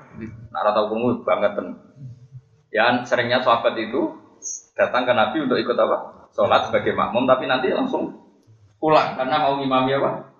Nah, 0.51 0.70
tahu 0.74 0.87
kamu 0.95 1.22
banget. 1.22 1.53
Yang 2.74 2.95
seringnya 3.07 3.43
sahabat 3.43 3.78
itu 3.78 4.18
datang 4.74 5.07
ke 5.07 5.12
Nabi 5.14 5.47
untuk 5.47 5.59
ikut 5.59 5.78
apa? 5.78 6.23
Sholat 6.35 6.68
sebagai 6.68 6.93
makmum 6.99 7.24
tapi 7.24 7.47
nanti 7.47 7.70
langsung 7.70 8.11
pulang 8.82 9.14
karena 9.14 9.41
mau 9.41 9.57
imami 9.62 9.95
apa? 9.97 10.35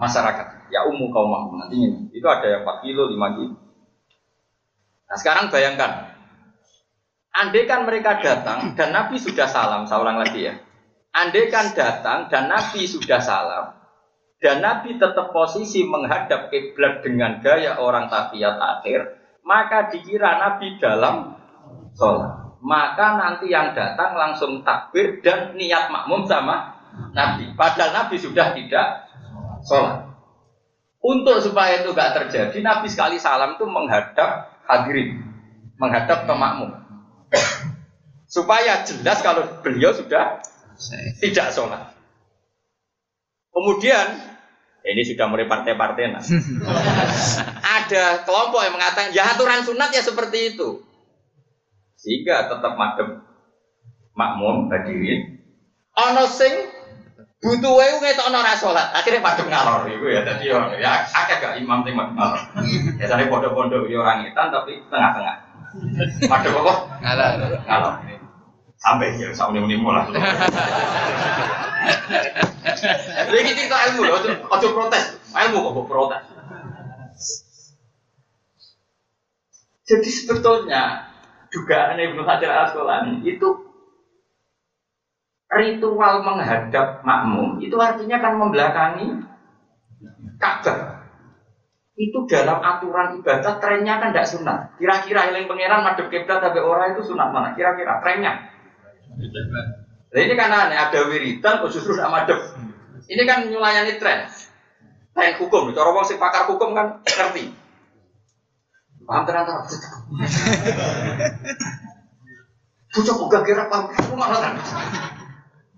Masyarakat. 0.00 0.72
Ya 0.72 0.88
umum 0.90 1.12
kaum 1.12 1.30
makmum 1.30 1.62
nantinya 1.62 2.10
itu 2.10 2.26
ada 2.26 2.46
yang 2.48 2.62
4 2.66 2.82
kilo 2.82 3.06
5 3.12 3.36
kilo. 3.38 3.54
Nah 5.06 5.16
sekarang 5.20 5.52
bayangkan. 5.52 6.16
Andai 7.34 7.66
kan 7.66 7.82
mereka 7.82 8.22
datang 8.22 8.78
dan 8.78 8.94
Nabi 8.94 9.18
sudah 9.18 9.46
salam 9.46 9.86
saya 9.86 10.00
ulang 10.02 10.18
lagi 10.18 10.48
ya. 10.48 10.54
Andai 11.14 11.52
kan 11.52 11.70
datang 11.76 12.26
dan 12.32 12.50
Nabi 12.50 12.86
sudah 12.86 13.22
salam 13.22 13.74
dan 14.44 14.60
Nabi 14.60 15.00
tetap 15.00 15.32
posisi 15.32 15.88
menghadap 15.88 16.52
kiblat 16.52 17.00
dengan 17.00 17.40
gaya 17.40 17.80
orang 17.80 18.12
tafiyat 18.12 18.60
akhir 18.60 19.16
maka 19.40 19.88
dikira 19.88 20.36
Nabi 20.36 20.76
dalam 20.76 21.40
sholat 21.96 22.43
maka 22.64 23.20
nanti 23.20 23.52
yang 23.52 23.76
datang 23.76 24.16
langsung 24.16 24.64
takbir 24.64 25.20
dan 25.20 25.52
niat 25.52 25.92
makmum 25.92 26.24
sama 26.24 26.72
Nabi. 27.12 27.52
Padahal 27.52 27.92
Nabi 27.92 28.16
sudah 28.16 28.56
tidak 28.56 29.12
sholat. 29.60 30.08
Untuk 31.04 31.44
supaya 31.44 31.84
itu 31.84 31.92
gak 31.92 32.16
terjadi, 32.16 32.56
Nabi 32.64 32.88
sekali 32.88 33.20
salam 33.20 33.60
itu 33.60 33.68
menghadap 33.68 34.48
hadirin, 34.64 35.20
menghadap 35.76 36.24
ke 36.24 36.32
makmum. 36.32 36.72
supaya 38.34 38.80
jelas 38.82 39.20
kalau 39.20 39.44
beliau 39.60 39.92
sudah 39.92 40.40
tidak 41.20 41.52
sholat. 41.52 41.92
Kemudian 43.52 44.06
ini 44.84 45.04
sudah 45.04 45.28
mulai 45.28 45.44
partai-partai 45.44 46.04
nah. 46.12 46.24
Ada 47.84 48.24
kelompok 48.24 48.64
yang 48.64 48.74
mengatakan 48.74 49.12
ya 49.12 49.36
aturan 49.36 49.60
sunat 49.62 49.92
ya 49.92 50.00
seperti 50.00 50.56
itu. 50.56 50.93
Sehingga 52.04 52.52
tetap 52.52 52.76
madem 52.76 53.24
makmum 54.12 54.68
hadirin. 54.68 55.40
Ono 55.96 56.28
sing 56.28 56.52
Butuh 57.44 57.76
wae 57.76 58.00
ngetokno 58.00 58.40
ora 58.40 58.56
salat, 58.56 58.88
akhirnya 58.96 59.20
madhep 59.20 59.44
ngalor 59.52 59.84
iku 59.84 60.08
ya 60.08 60.24
dadi 60.24 60.48
yo 60.48 60.56
ya 60.80 61.04
akeh 61.04 61.44
gak 61.44 61.60
imam 61.60 61.84
sing 61.84 61.92
madhep 61.92 62.16
ngalor. 62.16 62.40
Ya 63.00 63.04
sare 63.04 63.28
pondok-pondok 63.28 63.84
yo 63.84 64.00
ora 64.00 64.24
ngetan 64.24 64.48
tapi 64.48 64.80
tengah-tengah. 64.88 65.36
Madhep 66.24 66.56
apa? 66.56 66.74
Ngalor. 67.04 67.60
Ngalor. 67.68 67.94
Sampai 68.80 69.20
ya 69.20 69.28
sak 69.36 69.52
muni 69.52 69.76
lah. 69.76 70.08
Lagi 73.28 73.52
kita 73.52 73.76
ilmu 73.92 74.08
lho, 74.08 74.16
ojo 74.48 74.66
protes. 74.72 75.20
Ilmu 75.36 75.68
kok 75.68 75.84
protes. 75.84 76.24
Jadi 79.84 80.08
sebetulnya 80.08 81.12
dugaan 81.54 81.94
Ibnu 81.94 82.26
Hajar 82.26 82.50
al 82.50 82.60
Asqalani 82.66 83.22
itu 83.22 83.48
ritual 85.54 86.26
menghadap 86.26 87.06
makmum 87.06 87.62
itu 87.62 87.78
artinya 87.78 88.18
kan 88.18 88.34
membelakangi 88.42 89.22
Ka'bah. 90.34 91.06
Itu 91.94 92.26
dalam 92.26 92.58
aturan 92.58 93.22
ibadah 93.22 93.62
trennya 93.62 94.02
kan 94.02 94.10
tidak 94.10 94.26
sunat. 94.26 94.58
Kira-kira 94.82 95.30
yang 95.30 95.46
pangeran 95.46 95.86
madep 95.86 96.10
kiblat 96.10 96.42
tapi 96.42 96.58
orang 96.58 96.98
itu 96.98 97.06
sunat 97.06 97.30
mana? 97.30 97.54
Kira-kira 97.54 98.02
trennya. 98.02 98.50
Nah 100.10 100.20
ini 100.22 100.34
kan 100.34 100.50
aneh, 100.50 100.74
ada 100.74 101.06
wiridan 101.06 101.62
kok 101.62 101.70
justru 101.70 101.94
tidak 101.94 102.10
madep. 102.10 102.38
Ini 103.06 103.22
kan 103.30 103.46
nyulayani 103.46 103.94
tren. 104.02 104.26
Tren 105.14 105.32
hukum, 105.38 105.70
cara 105.70 105.94
orang 105.94 106.06
si 106.06 106.18
pakar 106.18 106.50
hukum 106.50 106.74
kan 106.74 106.98
ngerti. 107.06 107.63
Paham 109.04 109.22
ternyata. 109.28 109.52
Bocah 112.94 113.14
kok 113.18 113.42
kira 113.42 113.66
paham, 113.66 113.90
aku 113.90 114.14
malah 114.14 114.38
kan. 114.38 114.54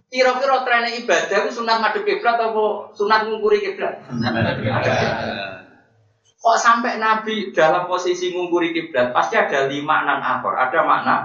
Kira-kira 0.07 0.63
tren 0.63 0.87
ibadah 1.03 1.39
itu 1.43 1.51
sunat 1.51 1.83
madep 1.83 2.07
kiblat 2.07 2.39
atau 2.39 2.93
sunat 2.95 3.27
ngungkuri 3.27 3.59
kiblat? 3.65 4.07
Kok 6.37 6.57
sampai 6.63 7.03
Nabi 7.03 7.51
dalam 7.51 7.91
posisi 7.91 8.31
ngungkuri 8.31 8.71
kiblat 8.71 9.11
pasti 9.11 9.35
ada 9.35 9.67
lima 9.67 10.07
enam 10.07 10.23
akor, 10.23 10.55
ada 10.55 10.87
makna 10.87 11.17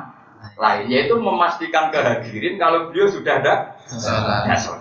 lain 0.57 0.89
yaitu 0.89 1.13
memastikan 1.21 1.93
kehadirin 1.93 2.57
kalau 2.57 2.89
beliau 2.89 3.05
sudah 3.05 3.37
ada 3.37 3.77
sholat. 4.57 4.80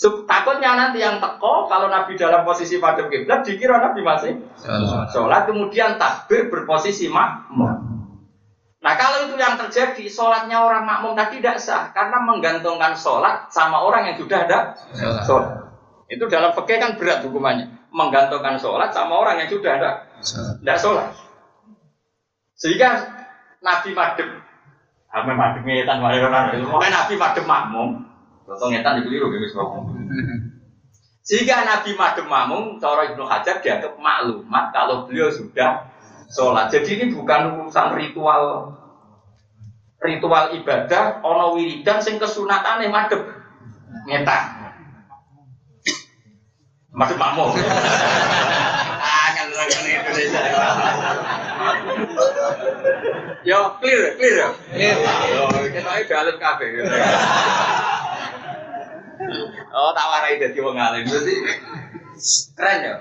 So, 0.00 0.24
takutnya 0.24 0.72
nanti 0.72 1.04
yang 1.04 1.20
teko 1.20 1.68
kalau 1.68 1.92
Nabi 1.92 2.16
dalam 2.16 2.40
posisi 2.40 2.80
madep 2.80 3.12
kiblat 3.12 3.44
dikira 3.44 3.84
Nabi 3.84 4.00
masih 4.00 4.32
sholat 5.12 5.44
kemudian 5.44 6.00
takbir 6.00 6.48
berposisi 6.48 7.12
makmum. 7.12 7.92
Nah 8.82 8.94
kalau 8.96 9.28
itu 9.28 9.36
yang 9.36 9.60
terjadi, 9.60 10.08
sholatnya 10.08 10.56
orang 10.56 10.88
makmum 10.88 11.12
tadi 11.12 11.38
tidak 11.38 11.60
sah 11.60 11.92
karena 11.92 12.18
menggantungkan 12.24 12.96
sholat 12.96 13.52
sama 13.52 13.84
orang 13.84 14.08
yang 14.08 14.16
sudah 14.16 14.38
ada 14.48 14.58
sholat. 15.22 15.68
Itu 16.08 16.32
dalam 16.32 16.56
fikih 16.56 16.80
kan 16.80 16.96
berat 16.96 17.20
hukumannya, 17.20 17.92
menggantungkan 17.92 18.56
sholat 18.56 18.88
sama 18.90 19.20
orang 19.20 19.36
yang 19.36 19.52
sudah 19.52 19.70
ada 19.76 19.90
tidak 20.64 20.78
sholat. 20.80 21.08
Sehingga 22.56 22.90
Nabi 23.60 23.92
madem, 23.92 24.28
ngetan 25.12 25.98
orang, 26.00 26.56
pokoknya 26.56 26.90
Nabi 26.90 27.14
madem 27.20 27.44
makmum, 27.46 27.88
contoh 28.46 28.68
ngetan 28.70 29.02
dikeliru 29.02 29.30
gitu 29.32 29.46
Sehingga 31.22 31.62
Nabi 31.62 31.94
madem 31.94 32.26
makmum, 32.26 32.82
cara 32.82 33.14
Ibnu 33.14 33.22
Hajar 33.22 33.62
dianggap 33.62 33.94
maklumat 33.94 34.74
kalau 34.74 35.06
beliau 35.06 35.30
sudah 35.30 35.86
sholat. 36.26 36.66
Jadi 36.74 36.98
ini 36.98 37.04
bukan 37.14 37.62
urusan 37.62 37.94
ritual 37.94 38.74
ritual 40.02 40.50
ibadah 40.58 41.22
ono 41.22 41.54
wiridan 41.54 42.02
sing 42.02 42.18
kesunatan 42.18 42.82
madep 42.90 43.22
ngetan. 44.10 44.42
Madep 46.90 47.16
makmum. 47.16 47.54
ah. 47.54 49.30
Yo 53.42 53.78
clear, 53.78 54.14
clear. 54.18 54.54
Clear. 54.70 54.96
Yo, 55.34 55.42
kita 55.70 55.90
ini 55.98 56.04
dalam 56.06 56.36
kafe. 56.38 56.66
Oh, 59.72 59.90
tak 59.96 60.06
warai 60.12 60.36
jadi 60.36 60.58
wong 60.60 60.76
alim. 60.76 61.08
Berarti 61.08 61.34
keren 62.52 62.78
ya. 62.84 62.96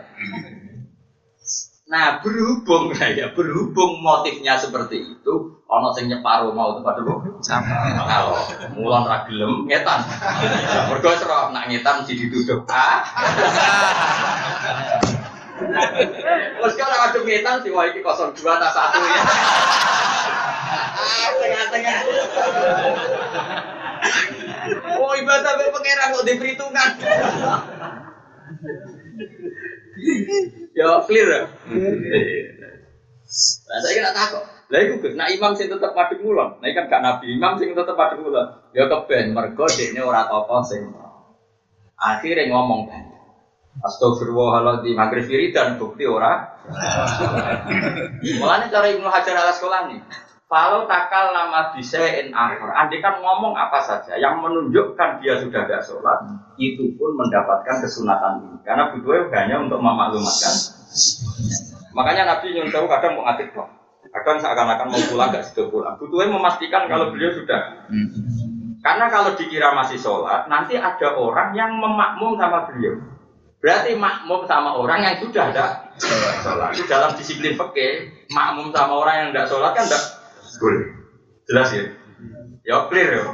Nah 1.92 2.24
berhubung 2.24 2.96
ya 3.20 3.36
berhubung 3.36 4.00
motifnya 4.00 4.56
seperti 4.56 5.04
itu, 5.04 5.34
ono 5.68 5.92
sing 5.92 6.08
nyeparo 6.08 6.56
mau 6.56 6.80
tempat 6.80 7.04
dulu. 7.04 7.44
Kalau 7.44 8.40
mulan 8.80 9.04
ragilem 9.04 9.68
ngetan. 9.68 10.00
Mergo 10.88 11.12
serah 11.20 11.52
nak 11.52 11.68
ngetan 11.68 12.08
si 12.08 12.16
dituduh. 12.16 12.64
Ah. 12.72 13.04
Terus 16.56 16.74
kalau 16.80 16.98
ada 17.04 17.20
ngetan 17.20 17.60
si 17.60 17.70
wah 17.76 17.84
iki 17.84 18.00
02 18.00 18.40
tak 18.40 18.72
satu 18.72 19.00
ya. 19.04 19.22
Tengah-tengah. 21.44 21.98
Oh 25.02 25.14
ibadah 25.18 25.52
be 25.58 25.74
pangeran 25.74 26.14
kok 26.14 26.26
diperhitungkan. 26.28 26.90
Ya 30.72 30.88
clear 31.06 31.28
ya. 31.28 31.42
Nah, 33.68 33.80
saya 33.80 33.94
kira 33.96 34.12
takut. 34.12 34.44
Lah 34.72 34.80
iku 34.88 35.04
Gus, 35.04 35.20
nah 35.20 35.28
imam 35.28 35.52
sing 35.52 35.68
tetep 35.68 35.92
madhep 35.92 36.24
ngulon. 36.24 36.64
Nah 36.64 36.70
kan 36.72 36.88
gak 36.88 37.04
nabi 37.04 37.36
imam 37.36 37.60
sing 37.60 37.76
tetep 37.76 37.92
madhep 37.92 38.24
ngulon. 38.24 38.48
Ya 38.72 38.88
keben 38.88 39.36
mergo 39.36 39.68
dekne 39.68 40.00
ora 40.00 40.32
apa 40.32 40.56
sing. 40.64 40.96
Akhirnya 42.00 42.50
ngomong 42.50 42.88
kan. 42.88 43.04
Astagfirullahaladzim, 43.72 45.00
maghrib 45.00 45.28
dan 45.56 45.80
bukti 45.80 46.04
ora. 46.04 46.60
Mulanya 48.40 48.68
cara 48.68 48.92
Ibnu 48.92 49.08
Hajar 49.08 49.32
al 49.32 49.48
Asqalani, 49.56 49.96
kalau 50.52 50.84
takal 50.84 51.32
nama 51.32 51.72
bisa 51.72 52.04
in 52.20 52.36
akhir, 52.36 52.60
andi 52.76 53.00
kan 53.00 53.24
ngomong 53.24 53.56
apa 53.56 53.80
saja 53.80 54.20
yang 54.20 54.44
menunjukkan 54.44 55.24
dia 55.24 55.40
sudah 55.40 55.64
tidak 55.64 55.80
sholat, 55.88 56.28
itu 56.60 56.92
pun 57.00 57.16
mendapatkan 57.16 57.80
kesunatan 57.80 58.44
ini. 58.44 58.60
Karena 58.68 58.92
butuhnya 58.92 59.32
hanya 59.32 59.64
untuk 59.64 59.80
memaklumatkan. 59.80 60.52
Makanya 61.96 62.36
Nabi 62.36 62.52
nyuruh 62.52 62.84
kadang 62.92 63.16
mau 63.16 63.32
ngatik 63.32 63.56
kok. 63.56 63.64
Kadang 64.12 64.44
seakan-akan 64.44 64.92
mau 64.92 65.04
pulang 65.08 65.32
nggak 65.32 65.56
sudah 65.56 65.66
pulang. 65.72 65.96
Butuhnya 65.96 66.36
memastikan 66.36 66.84
kalau 66.92 67.16
beliau 67.16 67.32
sudah. 67.32 67.88
Karena 68.84 69.08
kalau 69.08 69.32
dikira 69.40 69.72
masih 69.72 70.04
sholat, 70.04 70.52
nanti 70.52 70.76
ada 70.76 71.16
orang 71.16 71.56
yang 71.56 71.80
memakmum 71.80 72.36
sama 72.36 72.68
beliau. 72.68 73.00
Berarti 73.64 73.96
makmum 73.96 74.44
sama 74.52 74.76
orang 74.76 75.00
yang 75.00 75.16
sudah 75.16 75.48
ada 75.56 75.96
sholat. 76.44 76.76
Dalam 76.92 77.16
disiplin 77.16 77.56
fikih, 77.56 78.28
makmum 78.36 78.76
sama 78.76 79.00
orang 79.00 79.16
yang 79.16 79.28
tidak 79.32 79.48
sholat 79.48 79.72
kan 79.72 79.88
tidak 79.88 80.21
boleh. 80.62 80.86
Jelas 81.50 81.68
ya? 81.74 81.84
Ya 82.62 82.78
clear 82.86 83.10
ya. 83.18 83.26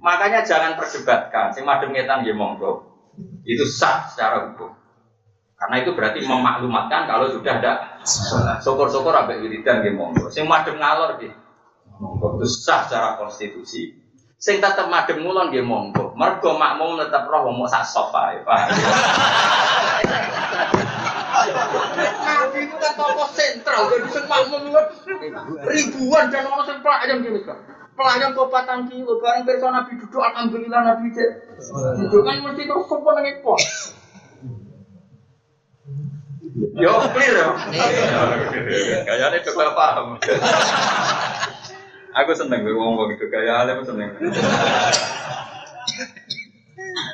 Makanya 0.00 0.40
jangan 0.48 0.80
perdebatkan. 0.80 1.52
Sing 1.52 1.68
madem 1.68 1.92
ngetan 1.92 2.24
ya 2.24 2.32
monggo. 2.32 2.88
Itu 3.44 3.68
sah 3.68 4.08
secara 4.08 4.48
hukum. 4.48 4.72
Karena 5.58 5.82
itu 5.82 5.90
berarti 5.92 6.22
memaklumatkan 6.22 7.10
kalau 7.10 7.34
sudah 7.34 7.58
ada 7.58 7.72
syukur-syukur 8.62 9.10
ambek 9.12 9.44
wiridan 9.44 9.84
nggih 9.84 9.94
monggo. 9.94 10.32
Sing 10.32 10.48
madem 10.48 10.80
ngalor 10.80 11.20
nggih 11.20 11.34
monggo. 12.00 12.40
Itu 12.40 12.48
sah 12.48 12.88
secara 12.88 13.20
konstitusi. 13.20 13.92
Sing 14.38 14.62
tetep 14.62 14.88
madem 14.88 15.20
ngulon 15.20 15.52
nggih 15.52 15.66
monggo. 15.66 16.16
Mergo 16.16 16.56
makmum 16.56 16.96
tetep 16.96 17.28
roh 17.28 17.52
wong 17.52 17.68
sak 17.68 17.84
sofa 17.84 18.32
ya, 18.32 18.40
Pak. 18.46 18.60
Nabi 22.28 22.58
itu 22.68 22.76
kan 22.76 22.92
tokoh 22.94 23.28
sentral, 23.32 23.88
jadi 23.88 24.08
sing 24.12 24.24
makmum 24.28 24.68
ribuan 25.64 26.28
dan 26.28 26.44
orang 26.48 26.66
sing 26.68 26.78
pelayan 26.84 27.24
gini 27.24 27.40
kan. 27.42 27.58
Pelayan 27.98 28.30
kok 28.30 28.50
patang 28.54 28.86
kilo, 28.86 29.18
bareng 29.18 29.42
perso 29.42 29.66
Nabi 29.74 29.98
duduk, 29.98 30.22
alhamdulillah 30.22 30.80
Nabi 30.86 31.10
cek. 31.10 31.30
Duduk 31.98 32.22
kan 32.22 32.38
mesti 32.46 32.62
terus 32.70 32.86
sopo 32.86 33.10
nang 33.10 33.26
ekor. 33.26 33.58
Yo 36.78 36.94
clear 37.10 37.34
yo. 37.34 37.50
Kayaknya 39.02 39.38
itu 39.42 39.50
gak 39.50 39.74
paham. 39.74 40.18
Aku 42.22 42.30
seneng 42.34 42.62
gue 42.66 42.74
ngomong 42.74 43.14
gitu, 43.14 43.26
kayak 43.30 43.66
aku 43.66 43.82
seneng. 43.86 44.10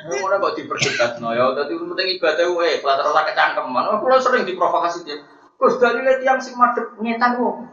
Mana 0.05 0.37
kok 0.37 0.53
diperdebat 0.53 1.17
no 1.17 1.33
ya, 1.33 1.49
tadi 1.57 1.73
penting 1.73 2.07
ibadah 2.21 2.45
gue, 2.45 2.69
kelas 2.77 2.99
rasa 3.01 3.21
kecangkeman. 3.25 3.83
Aku 3.97 4.05
lo 4.05 4.21
sering 4.21 4.45
diprovokasi 4.45 5.01
dia. 5.01 5.17
Terus 5.57 5.81
dari 5.81 6.05
lihat 6.05 6.21
yang 6.21 6.37
sing 6.37 6.53
madep 6.53 6.93
ngetan 7.01 7.41
wong. 7.41 7.65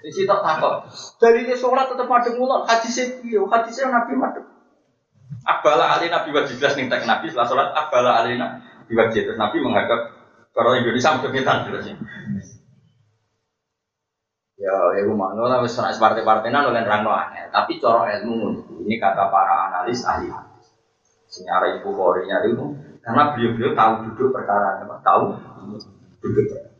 Di 0.00 0.08
situ 0.08 0.28
takut. 0.28 0.88
Dari 1.20 1.44
dia 1.44 1.56
sholat 1.58 1.92
tetap 1.92 2.08
madep 2.08 2.40
mulon. 2.40 2.64
Hadisnya 2.64 3.20
iyo, 3.20 3.44
hadisnya 3.52 3.92
nabi 3.92 4.16
madep. 4.16 4.44
Abala 5.44 6.00
ali 6.00 6.08
nabi 6.08 6.32
wajib 6.32 6.56
jelas 6.56 6.72
nih 6.80 6.88
tak 6.88 7.04
nabi 7.04 7.28
setelah 7.28 7.48
sholat. 7.48 7.68
Abala 7.76 8.24
ali 8.24 8.40
nabi 8.40 8.92
wajib 8.96 9.28
terus 9.28 9.36
nabi 9.36 9.60
menghadap 9.60 10.14
kalau 10.56 10.72
Indonesia 10.72 11.20
madep 11.20 11.32
ngetan 11.36 11.68
jelasnya. 11.68 11.96
Ya, 14.54 14.72
ya 14.96 15.02
rumah, 15.04 15.34
no, 15.34 15.50
tapi 15.50 15.68
separtai 15.68 16.24
partai 16.24 16.48
nan 16.48 16.70
oleh 16.70 16.86
rangno. 16.86 17.12
Tapi 17.52 17.76
coro 17.82 18.08
ilmu 18.08 18.64
ini 18.86 18.96
kata 18.96 19.28
para 19.28 19.68
analis 19.68 20.06
ahli. 20.06 20.53
Senyara 21.34 21.82
ibu 21.82 21.90
korinya 21.98 22.46
itu 22.46 22.78
karena 23.02 23.34
beliau-beliau 23.34 23.74
tahu 23.74 23.92
duduk 24.06 24.30
perkara 24.30 24.86
apa? 24.86 25.02
Tahu 25.02 25.34
duduk 26.22 26.46
perkara. 26.46 26.70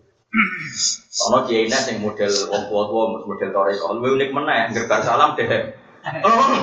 Ono 1.30 1.46
kiai 1.46 1.70
yang 1.70 2.02
model 2.02 2.30
wong 2.50 2.62
tua-tua, 2.70 3.22
model 3.22 3.50
toreko, 3.54 3.98
lu 3.98 4.18
unik 4.18 4.30
mana 4.34 4.66
ya, 4.66 4.74
gerbar 4.74 5.02
salam 5.02 5.38
deh. 5.38 5.46
Oh. 6.26 6.58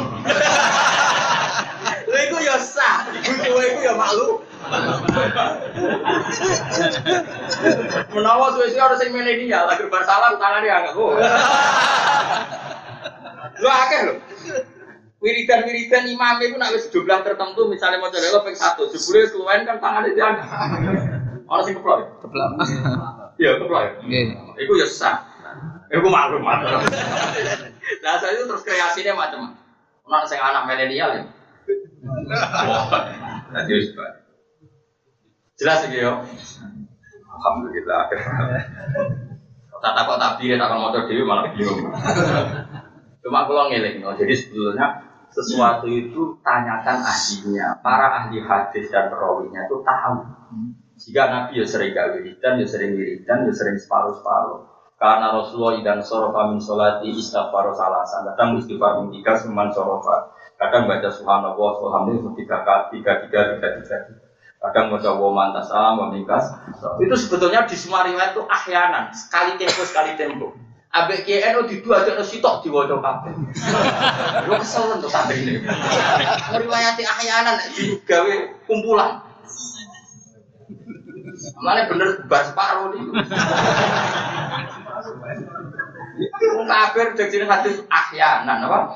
Lha 2.11 2.19
iku 2.27 2.37
ya 2.43 2.59
sah, 2.59 3.07
kowe 3.15 3.63
iku 3.63 3.79
ya 3.79 3.95
malu. 3.95 4.43
Menawa 8.11 8.51
suwe-suwe 8.55 8.83
harus 8.83 8.99
sing 8.99 9.15
milenial, 9.15 9.71
lagi 9.71 9.87
bar 9.87 10.03
salam 10.03 10.35
tangan 10.35 10.63
dia 10.67 10.83
angkat. 10.83 10.93
Lu 13.59 13.67
akeh 13.71 13.99
lho. 14.03 14.13
Wiridan-wiridan 15.21 16.09
imam 16.09 16.41
itu 16.41 16.57
nak 16.57 16.73
wis 16.73 16.89
jumlah 16.89 17.21
tertentu 17.21 17.69
misalnya 17.69 18.01
mau 18.01 18.09
coba 18.09 18.41
ping 18.41 18.57
satu, 18.57 18.89
jebule 18.89 19.29
keluwen 19.29 19.69
kan 19.69 19.77
tangan 19.77 20.09
dia 20.09 20.25
angkat. 20.33 20.49
Orang 21.45 21.61
sing 21.61 21.77
keplok. 21.77 22.25
Keplok. 22.25 22.49
Iya, 23.37 23.61
keplok. 23.61 24.01
Nggih. 24.01 24.25
Iku 24.65 24.73
ya 24.81 24.89
sah. 24.89 25.21
Iku 25.93 26.09
maklum 26.09 26.41
maklum. 26.41 26.81
Nah, 28.01 28.17
saya 28.17 28.33
itu 28.33 28.49
terus 28.49 28.65
kreasinya 28.65 29.13
macam-macam. 29.13 29.61
Ono 30.09 30.25
sing 30.25 30.41
anak 30.41 30.65
milenial 30.65 31.09
ya. 31.13 31.23
Wah, 32.65 33.05
nanti 33.53 33.71
wis. 33.77 33.93
Jelas 35.61 35.85
iki 35.85 36.01
yo. 36.01 36.17
Alhamdulillah. 37.29 38.09
Tak 39.81 39.93
takut 39.97 40.17
tabir 40.17 40.57
tak 40.57 40.73
mau 40.73 40.89
dhewe 40.89 41.21
malah 41.25 41.53
bingung. 41.53 41.93
Cuma 43.21 43.45
kalau 43.45 43.69
ngeling, 43.69 44.01
no. 44.01 44.17
jadi 44.17 44.33
sebetulnya 44.33 45.10
sesuatu 45.31 45.87
itu 45.87 46.37
tanyakan 46.43 47.01
ahlinya. 47.01 47.79
Para 47.79 48.07
ahli 48.23 48.43
hadis 48.43 48.91
dan 48.91 49.07
perawinya 49.07 49.65
itu 49.65 49.79
tahu. 49.81 50.15
Jika 51.01 51.23
Nabi 51.33 51.57
ya 51.57 51.65
sering 51.65 51.97
gak 51.97 52.13
wiridan, 52.13 52.61
ya 52.61 52.67
sering 52.67 52.93
wiridan, 52.93 53.49
ya 53.49 53.53
sering 53.55 53.79
separuh-separuh. 53.79 54.69
Karena 55.01 55.33
Rasulullah 55.33 55.81
idan 55.81 55.97
sorofa 56.05 56.53
min 56.53 56.61
sholati 56.61 57.09
istighfar 57.09 57.73
salasan. 57.73 58.21
Kadang 58.31 58.61
istighfar 58.61 59.01
min 59.01 59.09
tiga 59.09 59.33
seman 59.33 59.73
sorofa. 59.73 60.29
Kadang 60.61 60.85
baca 60.85 61.09
subhanallah, 61.09 61.71
alhamdulillah 61.81 62.37
tiga 62.37 62.61
tiga 62.93 63.25
tiga 63.25 63.41
tiga 63.57 63.67
tiga. 63.81 63.97
Kadang 64.61 64.93
baca 64.93 65.09
wa 65.17 65.29
mantas 65.33 65.73
mingkas. 66.13 66.45
Itu 67.01 67.17
sebetulnya 67.17 67.65
di 67.65 67.73
semua 67.73 68.05
riwayat 68.05 68.37
itu 68.37 68.45
ahyanan, 68.45 69.09
sekali 69.09 69.57
tempo 69.57 69.81
sekali 69.81 70.13
tempo. 70.13 70.53
Abek 70.91 71.23
KNO 71.23 71.71
di 71.71 71.79
dua 71.79 72.03
ada 72.03 72.19
sitok 72.19 72.67
di 72.67 72.67
wajah 72.67 72.99
kabeh. 72.99 73.31
Lo 74.51 74.59
kesel 74.59 74.91
untuk 74.91 75.07
santri 75.07 75.39
ini. 75.39 75.63
Meriwayati 76.51 77.07
ahyanan 77.07 77.63
di 77.71 77.95
gawe 78.03 78.33
kumpulan. 78.67 79.23
Mana 81.63 81.87
bener 81.87 82.27
bar 82.27 82.43
separuh 82.43 82.91
nih. 82.91 83.07
Wong 86.59 86.67
kafir 86.67 87.07
jadi 87.15 87.47
hadis 87.47 87.87
ahyanan 87.87 88.67
apa? 88.67 88.91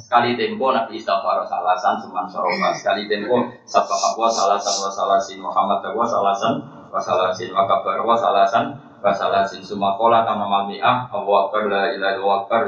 Sekali 0.00 0.32
tempo 0.40 0.72
Nabi 0.72 0.96
istighfar 0.96 1.44
salasan 1.44 2.00
seman 2.08 2.24
sorofa 2.24 2.72
sekali 2.72 3.04
tempo 3.04 3.52
sabah 3.68 4.16
wa 4.16 4.32
salasan 4.32 4.74
wa 4.80 4.88
salasin 4.88 5.44
Muhammad 5.44 5.84
wa 5.92 6.08
salasan 6.08 6.56
wa 6.88 6.96
salasin 6.96 7.52
wa 7.52 7.68
kabar 7.68 8.00
wa 8.00 8.16
salasan 8.16 8.87
wa 8.98 9.12
salasin 9.14 9.62
sumakola 9.62 10.26
kama 10.26 10.46
mami'ah 10.46 11.06
Allahu 11.10 11.48
akbar 11.48 11.70
la 11.70 11.82
ilaha 11.94 12.42
akbar 12.42 12.62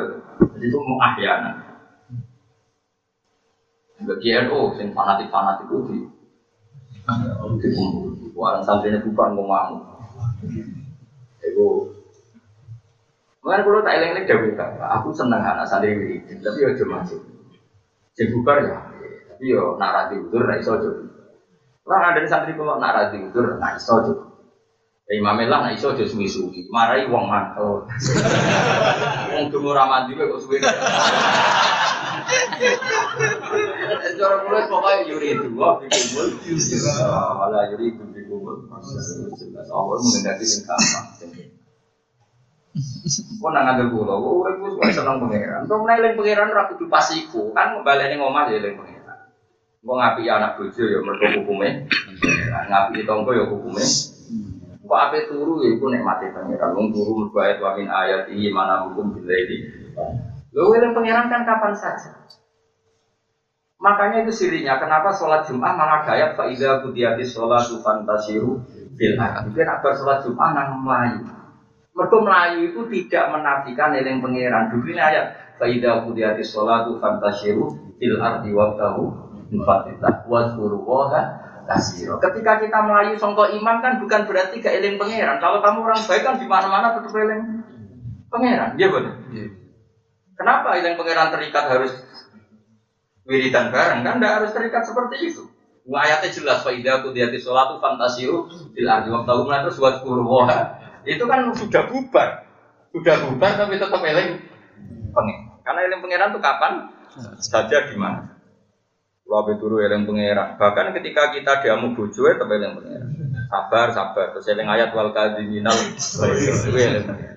jadi 0.56 0.64
itu 0.66 0.78
muahyanan 0.78 1.70
bagi 4.00 4.32
NU 4.48 4.60
sing 4.80 4.96
fanatik-fanatik 4.96 5.68
itu 5.68 5.76
di 5.88 5.98
dikumpul. 7.60 8.32
Orang 8.38 8.64
santrinya 8.64 9.02
bukan 9.04 9.36
ngomong 9.36 9.84
itu 11.44 11.68
Mungkin 13.40 13.64
kalau 13.64 13.80
tak 13.80 13.96
eleng-eleng 13.96 14.28
dawuh 14.28 14.52
aku 14.84 15.08
seneng 15.16 15.40
anak 15.40 15.64
santri 15.64 15.96
ini, 15.96 16.20
tapi 16.44 16.60
yo 16.60 16.76
cuma 16.76 17.00
masuk. 17.00 17.24
Sing 18.12 18.28
bubar 18.36 18.60
ya, 18.60 18.76
tapi 19.32 19.56
rati 19.80 20.20
udur 20.20 20.44
nak 20.44 20.60
iso 20.60 20.76
aja. 20.76 20.92
Ora 21.88 22.12
ada 22.12 22.20
santri 22.28 22.52
kalau 22.52 22.76
udur 22.76 23.56
nak 23.56 23.80
iso 23.80 23.92
aja. 23.96 24.12
Ya 25.10 25.18
Imam 25.18 25.42
lah 25.42 25.66
nak 25.66 25.74
iso 25.74 25.90
aja 25.90 26.06
suwi-suwi, 26.06 26.70
marai 26.70 27.10
wong 27.10 27.26
mantel. 27.26 27.82
Wong 29.34 29.50
dungo 29.50 29.74
ra 29.74 29.90
mandi 29.90 30.14
kok 30.14 30.38
suwi. 30.38 30.62
Cara 34.14 34.36
mulai 34.46 34.70
pokoknya 34.70 35.10
yuri 35.10 35.34
dua, 35.34 35.82
dikumpul, 35.82 36.30
malah 37.42 37.74
yuri 37.74 37.90
itu 37.90 38.06
dikumpul. 38.06 38.70
Allah 38.70 39.96
mengendaki 39.98 40.46
yang 40.46 40.62
gampang. 40.70 41.06
Kok 43.42 43.50
nang 43.50 43.64
ngandel 43.66 43.90
kula, 43.90 44.14
kok 44.14 44.30
urip 44.30 44.56
wis 44.62 44.74
wae 44.78 44.92
seneng 44.94 45.18
pangeran. 45.26 45.66
Kok 45.66 45.80
meneling 45.82 46.14
pangeran 46.14 46.54
ora 46.54 46.70
kudu 46.70 46.86
pas 46.86 47.10
iku, 47.10 47.50
kan 47.50 47.74
ngembaleni 47.74 48.14
ngomah 48.14 48.46
ya 48.46 48.62
eling 48.62 48.78
pangeran. 48.78 49.18
Kok 49.82 49.96
ngapi 49.98 50.22
anak 50.30 50.54
bojo 50.54 50.82
ya 50.86 51.02
mergo 51.02 51.26
hukume. 51.34 51.90
Ngapi 52.70 53.02
tonggo 53.02 53.34
ya 53.34 53.50
hukume. 53.50 53.82
Kok 54.90 54.98
ape 54.98 55.30
turu 55.30 55.62
ya 55.62 55.70
iku 55.70 55.86
nikmate 55.86 56.34
pangeran. 56.34 56.74
Wong 56.74 56.90
turu 56.90 57.30
ayat 57.38 57.62
wa 57.62 57.78
min 57.78 57.86
ayati 57.86 58.50
mana 58.50 58.90
hukum 58.90 59.14
billaili. 59.14 59.70
Lho 60.50 60.74
eling 60.74 60.90
pangeran 60.90 61.30
kan 61.30 61.46
kapan 61.46 61.78
saja. 61.78 62.10
Makanya 63.78 64.26
itu 64.26 64.34
sirinya, 64.34 64.82
kenapa 64.82 65.14
sholat 65.14 65.46
Jum'ah 65.46 65.72
malah 65.72 66.02
gayat 66.02 66.34
fa'idha 66.34 66.82
kudiyati 66.82 67.22
sholatu 67.22 67.80
fantasiru 67.80 68.58
bil 68.98 69.14
Itu 69.16 69.60
nak 69.62 69.86
sholat 69.94 70.26
Jum'ah 70.26 70.50
nang 70.58 70.82
Melayu. 70.82 71.22
Mereka 71.94 72.16
Melayu 72.26 72.58
itu 72.74 72.80
tidak 72.90 73.30
menafikan 73.30 73.94
eling 73.94 74.18
pangeran. 74.18 74.74
Dulu 74.74 74.90
ini 74.90 74.98
ayat 74.98 75.40
Faidah 75.60 76.08
kudiyati 76.08 76.40
sholatu 76.40 76.96
fantasyiru 76.96 77.68
fil 78.00 78.16
ardi 78.16 78.48
wabtahu 78.48 79.12
mufatitah 79.52 80.24
wazkuru 80.24 80.80
woha 80.80 81.39
kasiro. 81.70 82.18
Ketika 82.18 82.58
kita 82.58 82.78
Melayu 82.82 83.14
songko 83.14 83.54
iman 83.62 83.78
kan 83.78 84.02
bukan 84.02 84.26
berarti 84.26 84.58
gak 84.58 84.74
eling 84.82 84.98
pangeran. 84.98 85.38
Kalau 85.38 85.62
kamu 85.62 85.78
orang 85.86 86.02
baik 86.02 86.22
kan 86.26 86.34
di 86.42 86.46
mana-mana 86.50 86.98
tetap 86.98 87.14
eling 87.14 87.42
pangeran. 88.26 88.74
Iya 88.74 88.86
betul. 88.90 89.14
Kenapa 90.34 90.68
eling 90.74 90.98
pangeran 90.98 91.30
terikat 91.30 91.64
harus 91.70 91.92
wiridan 93.22 93.70
bareng 93.70 94.02
kan? 94.02 94.18
Tidak 94.18 94.32
harus 94.42 94.50
terikat 94.50 94.82
seperti 94.82 95.16
itu. 95.30 95.42
Ayatnya 95.90 96.30
jelas 96.30 96.62
Faidah 96.62 97.02
kudiyati 97.02 97.38
sholatu 97.42 97.82
fantasiru 97.82 98.46
fil 98.74 98.86
ardi 98.86 99.10
wabtahu 99.10 99.50
terus 99.50 99.80
wazkuru 99.80 100.22
woha 100.22 100.78
itu 101.02 101.24
kan 101.24 101.48
sudah 101.56 101.88
bubar, 101.88 102.46
sudah 102.92 103.16
bubar 103.26 103.52
tapi 103.56 103.80
tetap 103.80 103.98
eling 103.98 104.38
pengen. 105.10 105.38
Karena 105.66 105.80
eling 105.88 106.00
pangeran 106.04 106.30
itu 106.30 106.40
kapan 106.42 106.72
saja 107.40 107.90
di 107.90 107.96
mana. 107.98 108.39
Kalau 109.30 109.46
turu 109.62 109.78
eling 109.78 110.10
pangeran. 110.10 110.58
Bahkan 110.58 110.90
ketika 110.98 111.30
kita 111.30 111.62
diamu 111.62 111.94
bojo 111.94 112.26
ya 112.26 112.34
tetap 112.34 112.50
eling 112.50 112.74
pangeran. 112.74 113.08
Sabar, 113.46 113.86
sabar. 113.94 114.26
Terus 114.34 114.50
eling 114.50 114.66
ayat 114.66 114.90
wal 114.90 115.14
kadiminal. 115.14 115.70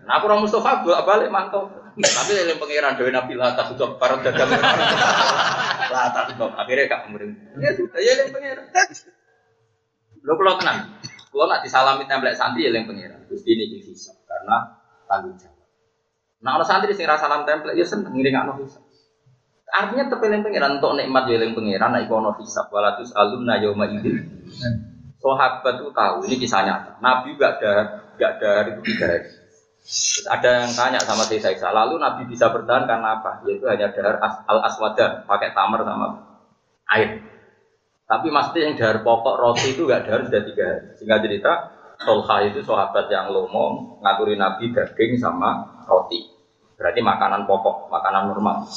Nah 0.10 0.14
aku 0.18 0.26
orang 0.26 0.42
Mustafa 0.42 0.82
bolak 0.82 1.06
balik 1.06 1.30
mantau. 1.30 1.70
Tapi 1.94 2.34
eling 2.34 2.58
pangeran 2.58 2.98
dewi 2.98 3.14
Nabi 3.14 3.38
Lata 3.38 3.70
sudah 3.70 3.94
para 4.02 4.18
dagang. 4.26 4.50
Lata 5.94 6.34
sudah 6.34 6.50
akhirnya 6.58 6.90
gak 6.90 7.02
kemudian. 7.06 7.38
Ya 7.62 7.70
sudah, 7.78 8.02
ya 8.02 8.12
eling 8.18 8.34
pangeran. 8.34 8.66
Lo 10.26 10.34
kalau 10.34 10.58
tenang, 10.58 10.98
kalau 11.30 11.46
nak 11.46 11.62
disalami 11.62 12.10
template 12.10 12.42
santri 12.42 12.66
ya 12.66 12.74
yang 12.74 12.90
pengiran. 12.90 13.22
Terus 13.30 13.46
ini 13.46 13.70
hisap 13.86 14.18
karena 14.26 14.82
tanggung 15.06 15.38
jawab. 15.38 15.68
Nah 16.42 16.58
orang 16.58 16.66
santri 16.66 16.98
sing 16.98 17.06
salam 17.06 17.46
template 17.46 17.78
ya 17.78 17.86
seneng 17.86 18.18
ngiring 18.18 18.34
anak 18.34 18.66
hisap. 18.66 18.82
Artinya 19.74 20.06
yang 20.06 20.46
pengiran 20.46 20.72
untuk 20.78 20.94
nikmat 20.94 21.26
ya 21.26 21.42
yang 21.42 21.58
pengiran. 21.58 21.90
Nah 21.98 22.02
ikono 22.06 22.38
hisap. 22.38 22.70
Walatus 22.70 23.10
alumna 23.18 23.58
yauma 23.58 23.90
idin. 23.90 24.22
Sahabat 25.18 25.82
itu 25.82 25.90
tahu 25.90 26.18
ini 26.30 26.36
kisah 26.38 26.62
nyata. 26.62 27.02
Nabi 27.02 27.34
gak 27.40 27.58
ada 27.58 27.74
gak 28.22 28.32
ada 28.38 28.52
itu 28.70 28.82
tiga 28.94 29.06
hari. 29.10 29.30
Ada 30.30 30.50
yang 30.64 30.72
tanya 30.80 31.00
sama 31.04 31.28
saya 31.28 31.52
Isa, 31.52 31.68
lalu 31.68 32.00
Nabi 32.00 32.24
bisa 32.24 32.48
bertahan 32.48 32.88
karena 32.88 33.20
apa? 33.20 33.44
Yaitu 33.44 33.68
hanya 33.68 33.92
dahar 33.92 34.16
al 34.48 34.64
aswada, 34.64 35.28
pakai 35.28 35.52
tamar 35.52 35.84
sama 35.84 36.08
air. 36.96 37.20
Tapi 38.08 38.28
mesti 38.32 38.60
yang 38.64 38.80
dari 38.80 39.00
pokok 39.04 39.36
roti 39.42 39.76
itu 39.76 39.84
gak 39.84 40.08
dari 40.08 40.24
sudah 40.28 40.44
tiga 40.48 40.64
hari. 40.70 40.88
Sehingga 40.96 41.18
cerita 41.20 41.52
Tolha 42.04 42.38
itu 42.48 42.60
sahabat 42.64 43.08
yang 43.08 43.32
lomo 43.32 43.98
ngaturi 44.04 44.36
Nabi 44.36 44.72
daging 44.76 45.20
sama 45.20 45.84
roti. 45.88 46.32
Berarti 46.76 47.00
makanan 47.00 47.48
pokok, 47.48 47.88
makanan 47.92 48.32
normal. 48.32 48.68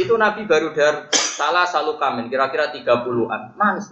Itu 0.00 0.14
Nabi 0.18 0.44
baru 0.50 0.74
dari 0.74 1.08
salah 1.14 1.64
selalu 1.66 1.98
kamen, 1.98 2.26
kira-kira 2.30 2.74
30-an. 2.74 3.54
Manis. 3.54 3.86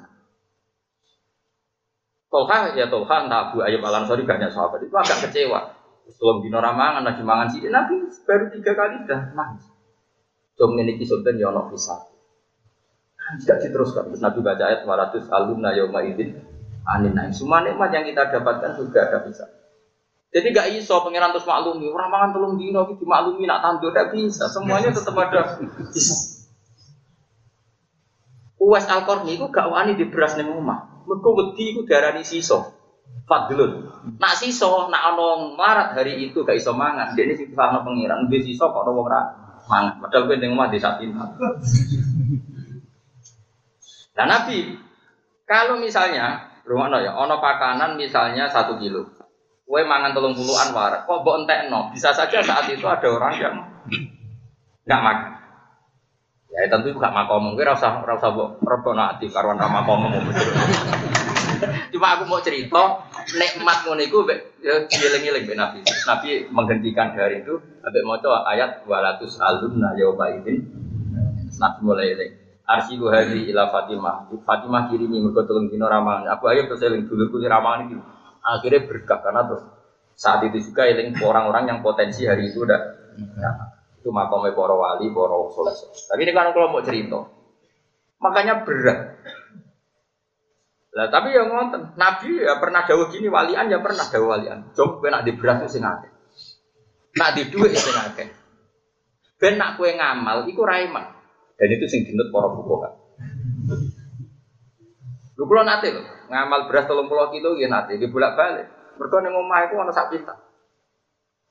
Tolha 2.32 2.72
ya 2.72 2.88
Tolha, 2.88 3.28
entah 3.28 3.52
Abu 3.52 3.60
Ayyub 3.60 3.84
Al 3.84 4.02
Ansori 4.02 4.24
banyak 4.24 4.50
sahabat 4.50 4.82
itu 4.88 4.94
agak 4.96 5.28
kecewa. 5.28 5.78
Sebelum 6.08 6.42
dino 6.42 6.58
ramangan, 6.58 7.06
lagi 7.06 7.22
mangan 7.22 7.46
sih, 7.52 7.62
Nabi 7.70 8.02
baru 8.26 8.50
tiga 8.50 8.72
kali 8.74 9.06
sudah 9.06 9.20
manis. 9.36 9.64
Jom 10.58 10.76
ini 10.76 11.00
kisah 11.00 11.20
ya 11.24 11.48
ono 11.48 11.70
bisa. 11.72 11.96
Tidak 13.22 13.58
diteruskan. 13.64 14.10
Terus 14.12 14.20
Nabi 14.20 14.38
baca 14.44 14.64
ayat 14.66 14.84
200 14.84 15.30
alumna 15.30 15.72
yauma 15.72 16.04
idin 16.04 16.36
anin 16.84 17.14
naim. 17.14 17.32
Semua 17.32 17.62
nikmat 17.64 17.94
yang 17.94 18.04
kita 18.04 18.28
dapatkan 18.28 18.76
juga 18.76 19.08
ada 19.08 19.18
bisa. 19.24 19.46
Jadi 20.32 20.48
gak 20.48 20.72
iso 20.72 20.96
pangeran 21.04 21.36
terus 21.36 21.44
maklumi, 21.44 21.92
orang 21.92 22.08
mangan 22.08 22.30
tolong 22.32 22.54
dino 22.56 22.88
gitu 22.88 23.04
maklumi 23.04 23.44
nak 23.44 23.60
tandur 23.60 23.92
tidak 23.92 24.16
bisa. 24.16 24.48
Semuanya 24.48 24.88
tetap 24.88 25.12
ada. 25.12 25.60
Uwais 28.56 28.88
al 28.88 29.04
Qarni 29.04 29.36
itu 29.36 29.44
gak 29.52 29.68
wani 29.68 29.92
di 29.92 30.08
beras 30.08 30.40
ning 30.40 30.48
omah. 30.48 31.04
Mergo 31.04 31.36
wedi 31.36 31.76
iku 31.76 31.84
diarani 31.84 32.24
siso. 32.24 32.80
Fadlun. 33.28 33.92
Nak 34.16 34.34
siso, 34.40 34.88
nak 34.88 35.12
ono 35.12 35.52
marat 35.52 35.92
hari 36.00 36.24
itu 36.24 36.40
gak 36.48 36.56
iso 36.56 36.72
mangan. 36.72 37.12
Dia 37.12 37.28
ini 37.28 37.36
sing 37.36 37.52
sama 37.52 37.84
pangeran, 37.84 38.32
dia 38.32 38.40
siso 38.40 38.72
kok 38.72 38.88
wong 38.88 39.04
mangan. 39.68 40.00
Padahal 40.00 40.32
kowe 40.32 40.36
ning 40.40 40.56
omah 40.56 40.72
desa 40.72 40.96
pintar. 40.96 41.28
Nah 44.12 44.26
Nabi, 44.28 44.76
kalau 45.44 45.76
misalnya, 45.80 46.48
rumah 46.64 46.88
ya, 47.00 47.16
ono 47.16 47.40
pakanan 47.40 47.96
misalnya 47.96 48.48
satu 48.48 48.76
kilo, 48.76 49.08
kue 49.62 49.82
mangan 49.86 50.12
telung 50.12 50.36
puluhan 50.36 50.74
warak, 50.74 51.08
kok 51.08 51.20
mbok 51.22 51.48
no, 51.70 51.90
bisa 51.94 52.12
saja 52.12 52.44
saat 52.44 52.68
itu 52.68 52.84
ada 52.84 53.08
orang 53.08 53.34
yang 53.40 53.54
nggak 54.84 55.02
makan. 55.02 55.32
Ya 56.52 56.68
tentu 56.68 56.92
gak 57.00 57.16
makom, 57.16 57.56
gue 57.56 57.64
rasa 57.64 58.04
rasa 58.04 58.28
mbok 58.28 58.60
rebo 58.60 58.92
nanti 58.92 59.24
karwan 59.32 59.56
rama 59.56 59.80
makom 59.80 60.12
Cuma 61.94 62.18
aku 62.18 62.24
mau 62.26 62.42
cerita, 62.42 63.06
nikmat 63.38 63.86
ngono 63.86 64.02
iku 64.02 64.26
ya 64.60 64.82
dieling-eling 64.90 65.46
Nabi. 65.54 65.80
Nabi 65.86 66.28
menghentikan 66.50 67.14
hari 67.14 67.46
itu 67.46 67.56
sampai 67.80 68.02
mau 68.02 68.18
ayat 68.18 68.82
200 68.84 69.38
alumna 69.38 69.94
yauma 69.94 70.28
idzin. 70.34 70.58
Nabi 71.56 71.78
mulai 71.86 72.12
eling 72.18 72.32
arsilu 72.66 73.12
hari 73.12 73.48
ila 73.52 73.70
Fatimah. 73.70 74.26
Fatimah 74.42 74.90
kirimi 74.90 75.22
mergo 75.22 75.46
telung 75.46 75.70
ramangan. 75.70 76.26
Aku 76.36 76.50
ayo 76.50 76.66
terus 76.66 76.82
eling 76.82 77.06
dulurku 77.06 77.38
di 77.38 77.46
ramangan 77.46 77.80
iki. 77.86 77.96
Akhirnya 78.42 78.82
berkah 78.84 79.22
karena 79.22 79.46
terus 79.46 79.62
saat 80.18 80.42
itu 80.44 80.58
juga 80.70 80.86
eling 80.90 81.14
orang-orang 81.22 81.70
yang 81.70 81.78
potensi 81.80 82.26
hari 82.26 82.50
itu 82.50 82.66
udah 82.66 82.80
ya, 83.16 83.50
itu 84.02 84.10
makamnya 84.10 84.52
para 84.52 84.74
wali, 84.74 85.08
para 85.14 85.36
soleh. 85.54 85.74
Tapi 86.10 86.20
ini 86.26 86.32
kan 86.34 86.50
kalau 86.50 86.74
mau 86.74 86.82
cerita, 86.82 87.22
makanya 88.18 88.66
berat. 88.66 88.98
Lah 90.92 91.08
tapi 91.08 91.32
yang 91.32 91.48
ngonten, 91.48 91.96
Nabi 91.96 92.44
ya 92.44 92.60
pernah 92.60 92.84
dawuh 92.84 93.08
gini 93.08 93.32
walian 93.32 93.72
ya 93.72 93.80
pernah 93.80 94.04
dawuh 94.04 94.28
walian. 94.28 94.76
Jom 94.76 95.00
kowe 95.00 95.08
nak 95.08 95.24
di 95.24 95.32
beras 95.32 95.64
sing 95.72 95.80
akeh. 95.80 96.12
Nak 97.16 97.30
di 97.32 97.42
dhuwit 97.48 97.72
sing 97.72 97.96
akeh. 97.96 98.28
Ben 99.40 99.56
nak 99.56 99.80
kowe 99.80 99.88
ngamal 99.88 100.44
iku 100.52 100.68
raiman. 100.68 101.08
Dan 101.56 101.68
itu 101.72 101.88
sing 101.88 102.04
dinut 102.04 102.28
para 102.28 102.52
fuqaha. 102.52 103.01
Lu 105.42 105.50
kula 105.50 105.66
nate 105.66 105.90
lho, 105.90 106.06
ngamal 106.30 106.70
beras 106.70 106.86
30 106.86 107.02
kilo 107.34 107.58
ya 107.58 107.66
nate, 107.66 107.98
di 107.98 108.06
bolak-balik. 108.06 108.94
Mergo 108.94 109.18
ning 109.18 109.34
omah 109.34 109.66
iku 109.66 109.82
ana 109.82 109.90
sak. 109.90 110.14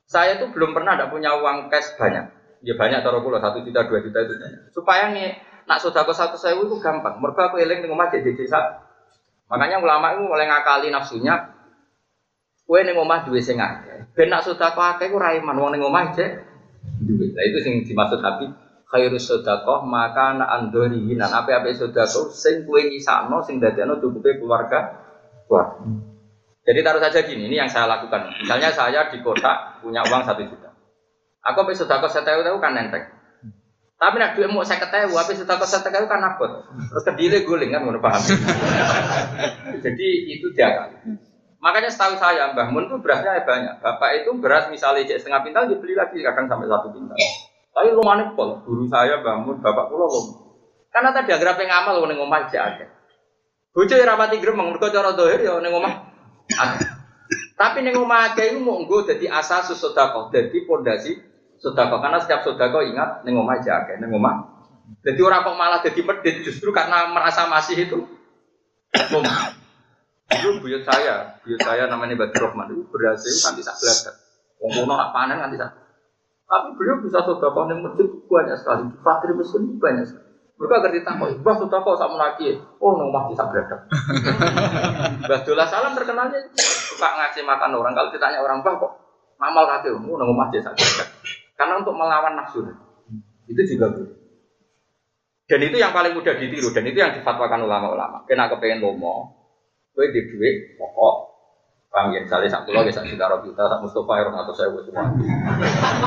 Saya 0.07 0.39
tuh 0.39 0.47
belum 0.55 0.71
pernah 0.71 0.95
ada 0.95 1.11
punya 1.11 1.35
uang 1.35 1.67
cash 1.67 1.99
banyak. 1.99 2.31
Ya 2.63 2.79
banyak 2.79 3.03
taruh 3.03 3.19
kula 3.19 3.43
satu 3.43 3.59
juta 3.67 3.83
dua 3.83 3.99
juta 3.99 4.23
itu 4.23 4.31
Supaya 4.71 5.11
nih 5.11 5.35
nak 5.67 5.83
satu 5.83 6.39
sewu 6.39 6.71
itu 6.71 6.79
gampang. 6.79 7.19
Mergo 7.19 7.43
aku 7.43 7.59
eling 7.59 7.83
ning 7.83 7.91
omah 7.91 8.07
jadi 8.07 8.31
desa. 8.31 8.79
Makanya 9.51 9.83
ulama 9.83 10.15
itu 10.15 10.23
mulai 10.23 10.47
ngakali 10.47 10.87
nafsunya. 10.87 11.51
Kue 12.63 12.87
ning 12.87 12.95
omah 12.95 13.27
duwe 13.27 13.43
sing 13.43 13.59
akeh. 13.59 14.07
Ben 14.15 14.31
nak 14.31 14.47
sodako 14.47 14.79
akeh 14.79 15.11
ku 15.11 15.19
ra 15.19 15.35
iman 15.35 15.59
wong 15.59 15.75
ning 15.75 15.83
omah. 15.83 16.15
Lah 16.15 17.43
itu 17.43 17.59
sing 17.59 17.83
dimaksud 17.83 18.23
Habib 18.23 18.55
khairu 18.91 19.15
sedekah 19.15 19.87
maka 19.87 20.35
ana 20.35 20.45
andori 20.51 20.99
hinan 20.99 21.31
apa-apa 21.31 21.71
sedekah 21.71 22.05
sing 22.35 22.67
kuwe 22.67 22.91
nyisakno 22.91 23.39
sing 23.41 23.63
dadekno 23.63 24.03
cukupe 24.03 24.37
keluarga 24.37 24.99
keluarga. 25.47 25.83
Jadi 26.61 26.79
taruh 26.85 27.01
saja 27.01 27.25
gini, 27.25 27.49
ini 27.49 27.57
yang 27.57 27.65
saya 27.65 27.89
lakukan. 27.89 28.37
Misalnya 28.37 28.69
saya 28.69 29.09
di 29.09 29.17
kota 29.25 29.81
punya 29.81 30.05
uang 30.05 30.21
satu 30.21 30.45
juta. 30.45 30.69
Aku 31.41 31.65
apa 31.65 31.73
sedekah 31.73 32.05
setewu 32.05 32.45
tahu 32.45 32.61
kan 32.61 32.77
nenteng. 32.77 33.01
Tapi 33.97 34.17
nak 34.17 34.33
duit 34.37 34.49
mau 34.49 34.61
saya 34.61 34.77
ketahui, 34.77 35.17
apa 35.17 35.33
sedekah 35.33 35.65
setewu 35.65 36.05
kan 36.05 36.21
nakut. 36.21 36.69
Terus 36.69 37.01
kedile 37.01 37.41
guling 37.49 37.73
kan, 37.73 37.81
paham. 37.97 38.21
Jadi 39.89 40.07
itu 40.37 40.53
dia 40.53 40.69
kan. 40.69 40.89
Makanya 41.61 41.89
setahu 41.89 42.17
saya 42.17 42.53
Mbah 42.53 42.69
Mun 42.69 42.89
itu 42.89 42.97
berasnya 43.01 43.41
banyak. 43.41 43.81
Bapak 43.81 44.21
itu 44.21 44.29
beras 44.37 44.69
misalnya 44.69 45.05
setengah 45.05 45.41
pintal 45.41 45.69
dibeli 45.69 45.97
lagi 45.97 46.21
kadang 46.21 46.45
sampai 46.45 46.69
satu 46.69 46.93
pintal. 46.93 47.17
Tapi 47.71 47.95
rumahnya 47.95 48.35
pol, 48.35 48.59
guru 48.67 48.83
saya 48.91 49.23
bangun, 49.23 49.63
bapak 49.63 49.87
pulau 49.87 50.11
lom. 50.11 50.25
Karena 50.91 51.15
tadi 51.15 51.31
agar 51.31 51.55
apa 51.55 51.63
ngamal 51.63 52.03
ning 52.11 52.19
omah 52.19 52.51
aja. 52.51 52.87
Bojo 53.71 53.95
ya 53.95 54.03
rapati 54.03 54.43
gremeng, 54.43 54.75
mergo 54.75 54.91
cara 54.91 55.15
dohir 55.15 55.39
ya 55.39 55.55
ning 55.63 55.71
omah. 55.71 56.11
Tapi 57.55 57.79
ning 57.79 57.95
omah 57.95 58.35
aja 58.35 58.43
itu 58.43 58.59
mau 58.59 58.75
nggo 58.83 59.07
dadi 59.07 59.31
asas 59.31 59.71
sedekah, 59.71 60.27
dadi 60.35 60.67
pondasi 60.67 61.15
sedekah. 61.63 61.95
Karena 62.03 62.19
setiap 62.19 62.43
sedekah 62.43 62.83
ingat 62.83 63.09
ning 63.23 63.39
omah 63.39 63.55
aja 63.55 63.87
ning 64.03 64.11
omah. 64.11 64.51
Jadi 65.07 65.23
orang 65.23 65.47
kok 65.47 65.55
malah 65.55 65.79
jadi 65.79 66.03
medit 66.03 66.43
justru 66.43 66.75
karena 66.75 67.07
merasa 67.07 67.47
masih 67.47 67.87
itu. 67.87 68.03
Dulu 70.31 70.63
buyut 70.63 70.83
saya, 70.83 71.39
buyut 71.39 71.63
saya 71.63 71.87
namanya 71.87 72.19
Badr 72.19 72.51
Rahman 72.51 72.75
itu 72.75 72.83
berhasil 72.91 73.31
kan 73.39 73.55
bisa 73.55 73.71
belajar. 73.79 74.13
Wong 74.59 74.71
kono 74.83 74.93
nak 74.99 75.15
panen 75.15 75.39
kan 75.39 75.47
bisa 75.47 75.80
tapi 76.51 76.75
beliau 76.75 76.99
bisa 76.99 77.23
sodako 77.23 77.63
yang 77.71 77.79
masjid 77.79 78.03
banyak 78.27 78.59
sekali. 78.59 78.83
Fakir 78.99 79.31
miskin 79.39 79.79
banyak 79.79 80.03
sekali. 80.03 80.27
Mereka 80.59 80.73
agar 80.83 80.91
ditangkap, 80.91 81.39
bah 81.39 81.55
sodako 81.55 81.95
sama 81.95 82.19
lagi. 82.19 82.59
Oh, 82.83 82.99
nomah 82.99 83.31
bisa 83.31 83.47
beradab. 83.47 83.87
Bah 85.31 85.39
Dola 85.47 85.63
Salam 85.63 85.95
terkenalnya 85.95 86.37
suka 86.59 87.07
ngasih 87.07 87.47
makan 87.47 87.71
orang. 87.79 87.95
Kalau 87.95 88.11
ditanya 88.11 88.43
orang, 88.43 88.59
bah 88.59 88.75
kok 88.75 88.93
ngamal 89.39 89.63
kaki, 89.63 89.95
oh, 89.95 90.17
nomah 90.19 90.51
bisa 90.51 90.75
beradab. 90.75 91.07
Karena 91.55 91.73
untuk 91.79 91.95
melawan 91.95 92.35
nafsu. 92.35 92.67
Itu 93.47 93.61
juga 93.63 93.87
boleh. 93.95 94.11
Dan 95.47 95.59
itu 95.65 95.79
yang 95.79 95.95
paling 95.95 96.13
mudah 96.13 96.35
ditiru. 96.35 96.75
Dan 96.75 96.83
itu 96.83 96.99
yang 96.99 97.15
difatwakan 97.15 97.63
ulama-ulama. 97.63 98.27
Kena 98.27 98.51
kepengen 98.51 98.83
lomo, 98.83 99.39
gue 99.95 100.07
di 100.11 100.21
duit, 100.29 100.79
pokok, 100.79 101.15
Paham 102.01 102.17
ya, 102.17 102.25
misalnya 102.25 102.49
sak 102.49 102.65
pulau 102.65 102.81
ya 102.81 102.89
sak 102.89 103.05
juta 103.05 103.29
roh 103.29 103.45
juta, 103.45 103.61
sak 103.69 103.77
Mustafa 103.77 104.13
ya 104.17 104.25
atau 104.25 104.53
saya 104.57 104.73
semua. 104.73 105.05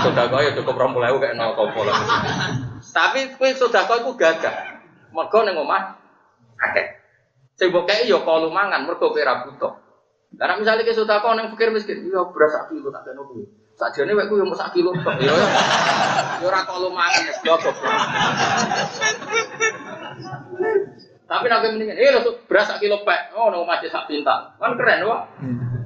Sudah 0.03 0.27
kau 0.27 0.43
ya 0.43 0.51
cukup 0.59 0.75
rong 0.75 0.91
pulau 0.91 1.23
kayak 1.23 1.39
nol 1.39 1.55
kau 1.55 1.71
Tapi 2.91 3.31
kue 3.39 3.55
sudah 3.55 3.87
kau 3.87 4.03
itu 4.03 4.11
gagah. 4.19 4.83
Mergo 5.15 5.39
neng 5.47 5.55
omah 5.55 5.95
akeh. 6.59 6.99
Sing 7.55 7.71
mbok 7.71 7.87
kei 7.87 8.11
ya 8.11 8.19
kalau 8.27 8.51
mangan 8.51 8.91
mergo 8.91 9.15
kowe 9.15 9.23
ra 9.23 9.47
butuh. 9.47 9.71
Karena 10.35 10.59
misalnya 10.59 10.83
ke 10.83 10.99
sudah 10.99 11.23
kau 11.23 11.39
neng 11.39 11.55
fikir 11.55 11.71
miskin, 11.71 12.11
iya 12.11 12.27
beras 12.27 12.51
sak 12.51 12.75
kilo 12.75 12.91
tak 12.91 13.07
kena 13.07 13.23
kuwi. 13.23 13.47
Sakjane 13.79 14.19
wek 14.19 14.27
ku 14.27 14.35
yo 14.35 14.51
sak 14.51 14.75
kilo 14.75 14.91
tok. 14.99 15.15
Ya 15.23 15.31
yo 15.31 16.51
ora 16.51 16.67
kalau 16.67 16.91
mangan 16.91 17.23
ya 17.23 17.39
goblok. 17.39 17.77
Tapi 21.25 21.47
nabi 21.47 21.67
mendingan, 21.71 21.97
eh 22.03 22.11
beras 22.51 22.67
sak 22.67 22.83
kilo 22.83 23.07
pek, 23.07 23.31
oh 23.39 23.47
nong 23.55 23.63
masih 23.63 23.87
sak 23.95 24.11
pintal, 24.11 24.59
kan 24.59 24.75
keren 24.75 25.07
wah. 25.07 25.31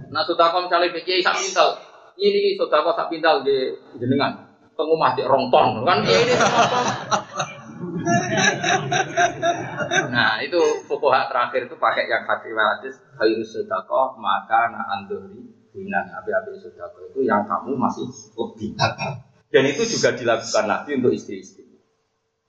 Nah 0.09 0.23
sudah 0.25 0.51
kau 0.51 0.65
misalnya 0.65 0.93
pikir 0.93 1.21
sak 1.21 1.37
pintal, 1.37 1.79
ini 2.17 2.57
sudah 2.57 2.81
kau 2.85 2.93
sak 2.97 3.09
pintal 3.13 3.45
di 3.45 3.77
jenengan, 4.01 4.33
pengumah 4.75 5.13
di 5.17 5.23
rongton, 5.25 5.85
kan? 5.85 5.99
Ini 6.05 6.35
Nah 10.09 10.43
itu 10.43 10.61
pokok 10.91 11.31
terakhir 11.31 11.71
itu 11.71 11.77
pakai 11.79 12.11
yang 12.11 12.27
hati 12.27 12.51
hadis 12.51 12.95
kayu 13.15 13.39
sedekah 13.47 14.19
maka 14.19 14.75
na 14.75 14.83
andori 14.99 15.47
binan 15.71 16.11
api-api 16.11 16.59
sedekah 16.59 16.91
itu 17.15 17.23
yang 17.23 17.47
kamu 17.47 17.79
masih 17.79 18.11
lebih 18.35 18.75
dan 19.49 19.65
itu 19.65 19.83
juga 19.89 20.13
dilakukan 20.13 20.65
nabi 20.69 20.91
untuk 21.01 21.13
istri-istri. 21.17 21.65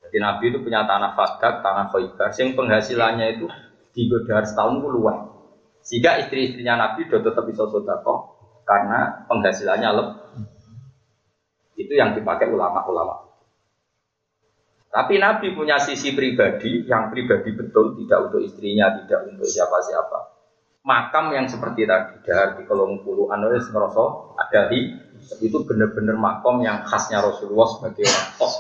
Jadi 0.04 0.18
nabi 0.20 0.52
itu 0.52 0.60
punya 0.60 0.84
tanah 0.84 1.16
fadak, 1.16 1.64
tanah 1.64 1.94
khaybar, 1.94 2.30
yang 2.34 2.58
penghasilannya 2.58 3.40
itu 3.40 3.46
di 3.96 4.10
godar 4.12 4.44
setahun 4.44 4.84
luas. 4.84 5.39
Sehingga 5.90 6.22
istri-istrinya 6.22 6.78
Nabi 6.78 7.10
sudah 7.10 7.26
tetap 7.26 7.50
bisa 7.50 7.66
sodako 7.66 8.38
karena 8.62 9.26
penghasilannya 9.26 9.90
lebih. 9.90 10.46
Itu 11.82 11.98
yang 11.98 12.14
dipakai 12.14 12.46
ulama-ulama. 12.54 13.26
Tapi 14.94 15.18
Nabi 15.18 15.58
punya 15.58 15.82
sisi 15.82 16.14
pribadi 16.14 16.86
yang 16.86 17.10
pribadi 17.10 17.58
betul, 17.58 17.98
tidak 17.98 18.30
untuk 18.30 18.46
istrinya, 18.46 19.02
tidak 19.02 19.34
untuk 19.34 19.50
siapa-siapa. 19.50 20.20
Makam 20.86 21.34
yang 21.34 21.50
seperti 21.50 21.90
tadi 21.90 22.22
dari 22.22 22.70
kolong 22.70 23.02
puluh 23.02 23.34
anulis 23.34 23.66
ngeroso 23.74 24.38
ada 24.38 24.70
di 24.70 24.94
itu 25.42 25.58
benar-benar 25.66 26.18
makam 26.18 26.62
yang 26.62 26.86
khasnya 26.86 27.22
Rasulullah 27.22 27.66
sebagai 27.66 28.06
orang 28.06 28.30
tos. 28.38 28.54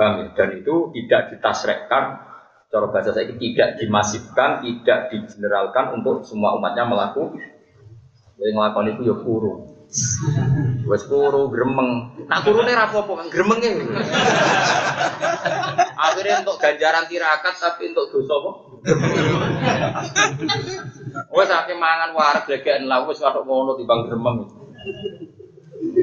Ya? 0.00 0.32
Dan 0.32 0.48
itu 0.56 0.88
tidak 0.96 1.36
ditasrekkan 1.36 2.29
cara 2.70 2.86
bahasa 2.86 3.10
saya 3.10 3.34
tidak 3.34 3.82
dimasifkan, 3.82 4.62
tidak 4.62 5.10
digeneralkan 5.10 5.98
untuk 5.98 6.22
semua 6.22 6.54
umatnya 6.54 6.86
melakukan. 6.86 7.34
Yang 8.38 8.54
melakukan 8.56 8.86
itu 8.94 9.02
ya 9.10 9.16
kurung. 9.20 9.58
Wes 10.86 11.02
kuru 11.10 11.50
gremeng. 11.50 12.14
Nak 12.30 12.46
kurune 12.46 12.70
ra 12.70 12.86
apa-apa, 12.86 13.26
gremenge. 13.26 13.90
Akhirnya 15.98 16.46
untuk 16.46 16.62
ganjaran 16.62 17.10
tirakat 17.10 17.58
tapi 17.58 17.90
untuk 17.90 18.06
dosa 18.14 18.34
apa? 18.38 18.50
Wes 21.34 21.50
akeh 21.50 21.74
mangan 21.74 22.14
wareg 22.14 22.46
legekan 22.46 22.86
lah 22.86 23.02
wis 23.02 23.18
watuk 23.18 23.42
ngono 23.44 23.74
timbang 23.74 24.06
gremeng. 24.06 24.46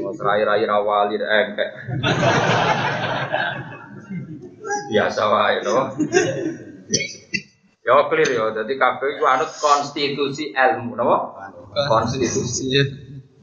Wes 0.03 0.19
rai-rai 0.19 0.67
rawali 0.67 1.15
engkek. 1.23 1.69
Biasa 4.91 5.21
wae 5.27 5.57
to. 5.63 5.75
Ya 7.87 8.03
clear 8.11 8.27
ya, 8.27 8.51
jadi 8.51 8.73
kabeh 8.75 9.15
iku 9.15 9.23
anut 9.23 9.47
konstitusi 9.63 10.51
ilmu, 10.51 10.99
napa? 10.99 11.31
Konstitusi. 11.87 12.67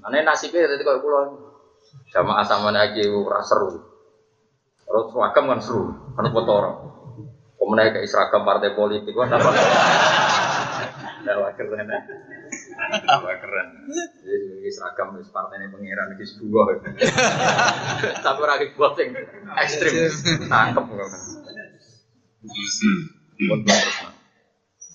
Ane 0.05 0.21
nasibnya 0.21 0.69
jadi 0.69 0.85
kayak 0.85 1.01
pulau 1.01 1.57
sama 2.13 2.45
asam 2.45 2.69
lagi 2.69 3.09
ora 3.09 3.41
seru. 3.41 3.81
Terus 4.85 5.05
seragam 5.17 5.49
kan 5.49 5.61
seru, 5.65 5.97
kan 6.13 6.29
kotor. 6.29 6.65
Kemudian 7.57 7.89
kayak 7.97 8.05
seragam 8.05 8.45
partai 8.45 8.77
politik 8.77 9.17
kan 9.17 9.33
apa? 9.33 9.49
Dawa 11.27 11.57
keren, 11.57 11.89
dawa 13.09 13.33
keren. 13.39 13.69
Jadi 14.25 14.69
seragam 14.71 15.17
di 15.17 15.27
partai 15.29 15.63
ini 15.63 15.67
pengiran 15.71 16.15
di 16.15 16.25
sebuah. 16.25 16.65
Tapi 18.25 18.43
lagi 18.43 18.67
buat 18.75 18.95
yang 18.99 19.11
ekstrim, 19.61 19.93
tangkep 20.49 20.85
kan. 20.85 21.11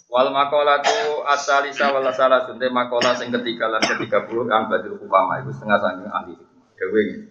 Wal 0.09 0.33
makola 0.33 0.81
tu 0.81 1.21
asalisa 1.21 1.93
wal 1.93 2.09
salah 2.09 2.49
sunte 2.49 2.65
makola 2.73 3.13
sing 3.13 3.29
ketiga 3.29 3.69
lan 3.69 3.81
ketiga 3.81 4.25
puluh 4.25 4.49
an 4.49 4.65
badul 4.65 4.97
upama 4.97 5.37
itu 5.45 5.53
setengah 5.53 5.77
sangking 5.77 6.09
ahli 6.09 6.33
dewe 6.73 7.29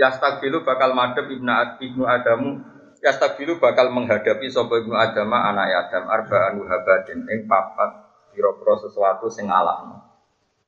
Yastabilu 0.00 0.64
bakal 0.64 0.96
madep 0.96 1.28
ibnu 1.28 1.52
ibnu 1.76 2.08
Adamu 2.08 2.56
Yastabilu 3.04 3.60
bakal 3.60 3.92
menghadapi 3.92 4.48
sopo 4.48 4.80
ibnu 4.80 4.96
Adama 4.96 5.52
anak 5.52 5.68
Adam 5.76 6.08
arbaan 6.08 6.56
wahabadin 6.64 7.20
ing 7.28 7.44
papat 7.44 8.09
pira-pira 8.32 8.74
sesuatu 8.80 9.26
sing 9.28 9.50
alahno. 9.50 10.00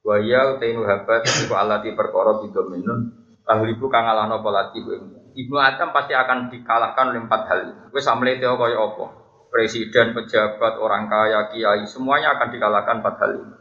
Wa 0.03 0.19
ya 0.19 0.59
utainu 0.59 0.83
habat 0.83 1.27
iku 1.27 1.55
alati 1.55 1.95
perkara 1.95 2.43
bidominun 2.43 3.15
tahlibu 3.47 3.87
kang 3.87 4.07
alahno 4.07 4.43
polati 4.43 4.83
Ibnu 5.33 5.57
Adam 5.57 5.97
pasti 5.97 6.13
akan 6.13 6.53
dikalahkan 6.53 7.05
oleh 7.09 7.23
empat 7.25 7.43
hal. 7.49 7.61
Wis 7.95 8.05
amlete 8.05 8.45
kaya 8.45 8.77
apa? 8.77 9.23
presiden, 9.53 10.17
pejabat, 10.17 10.81
orang 10.81 11.13
kaya, 11.13 11.53
kiai, 11.53 11.85
semuanya 11.85 12.41
akan 12.41 12.49
dikalahkan 12.57 13.05
empat 13.05 13.15
hal 13.21 13.33
ini. 13.37 13.57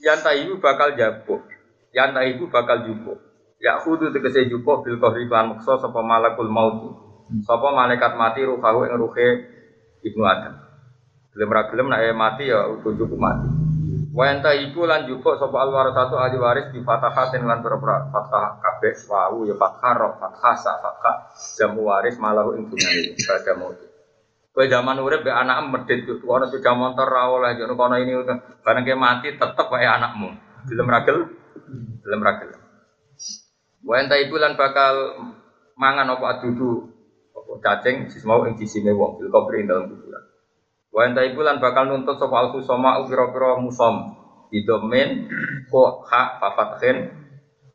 Yang 0.00 0.48
ibu 0.48 0.54
bakal 0.64 0.96
jabuk, 0.96 1.44
yang 1.92 2.16
ibu 2.16 2.48
bakal 2.48 2.88
jubuk. 2.88 3.20
Ya 3.60 3.76
khudu 3.84 4.14
tegese 4.14 4.48
jubuk 4.48 4.86
bil 4.86 4.96
kohri 4.96 5.28
klan 5.28 5.52
mukso 5.52 5.76
sapa 5.76 6.00
malakul 6.00 6.48
malaikat 6.48 8.12
mati 8.16 8.46
ruhahu 8.46 8.86
ing 8.86 8.96
ruhe 8.96 9.28
Ibnu 10.06 10.22
Adam. 10.22 10.67
Gelem 11.38 11.54
ra 11.54 11.70
gelem 11.70 11.86
nek 11.86 12.18
mati 12.18 12.50
ya 12.50 12.66
utuh 12.66 12.98
cukup 12.98 13.14
mati. 13.14 13.46
Wa 14.10 14.34
ibu 14.34 14.82
lan 14.82 15.06
jubuk 15.06 15.38
sapa 15.38 15.54
al 15.62 15.94
satu 15.94 16.18
ahli 16.18 16.34
waris 16.34 16.74
di 16.74 16.82
fatahatin 16.82 17.46
lan 17.46 17.62
berapa 17.62 18.10
fathah 18.10 18.58
kabeh 18.58 18.98
wau 19.06 19.46
ya 19.46 19.54
fathah 19.54 19.92
roh 19.94 20.12
fathah 20.18 20.54
sa 20.58 20.82
fathah 20.82 21.30
jamu 21.54 21.86
waris 21.86 22.18
malahu 22.18 22.58
ing 22.58 22.66
dunya 22.66 23.14
pada 23.22 23.54
maut. 23.54 23.78
Kowe 24.50 24.66
zaman 24.66 24.98
urip 24.98 25.22
be 25.22 25.30
anak 25.30 25.70
medit 25.70 26.02
tuh, 26.10 26.18
ana 26.34 26.50
sepeda 26.50 26.74
motor 26.74 27.06
ra 27.06 27.30
oleh 27.30 27.54
jono 27.54 27.78
kono 27.78 27.94
ini 27.94 28.18
bareng 28.66 28.82
ke 28.82 28.98
mati 28.98 29.38
tetep 29.38 29.70
wae 29.70 29.86
anakmu. 29.86 30.34
Gelem 30.66 30.90
ragel, 30.90 31.18
gelem 32.02 32.18
ragel. 32.18 32.50
Enta 33.86 34.18
ibu 34.18 34.34
lan 34.34 34.58
bakal 34.58 35.22
mangan 35.78 36.18
apa 36.18 36.42
adudu 36.42 36.90
apa 37.38 37.52
cacing 37.62 38.10
sis 38.10 38.26
mau 38.26 38.42
ing 38.50 38.58
sisine 38.58 38.90
wong 38.90 39.22
bil 39.22 39.30
kubri 39.30 39.62
dalam 39.62 39.94
kuburan. 39.94 40.26
Wa 40.88 41.04
enta 41.04 41.20
ibu 41.24 41.40
lan 41.44 41.60
bakal 41.60 41.88
nuntut 41.88 42.16
sapa 42.16 42.36
al 42.38 42.48
khusama 42.52 43.00
pira-pira 43.06 43.60
musom. 43.60 44.16
Di 44.48 44.64
domain 44.64 45.28
ko 45.68 46.00
hak 46.08 46.40
fafathin 46.40 46.96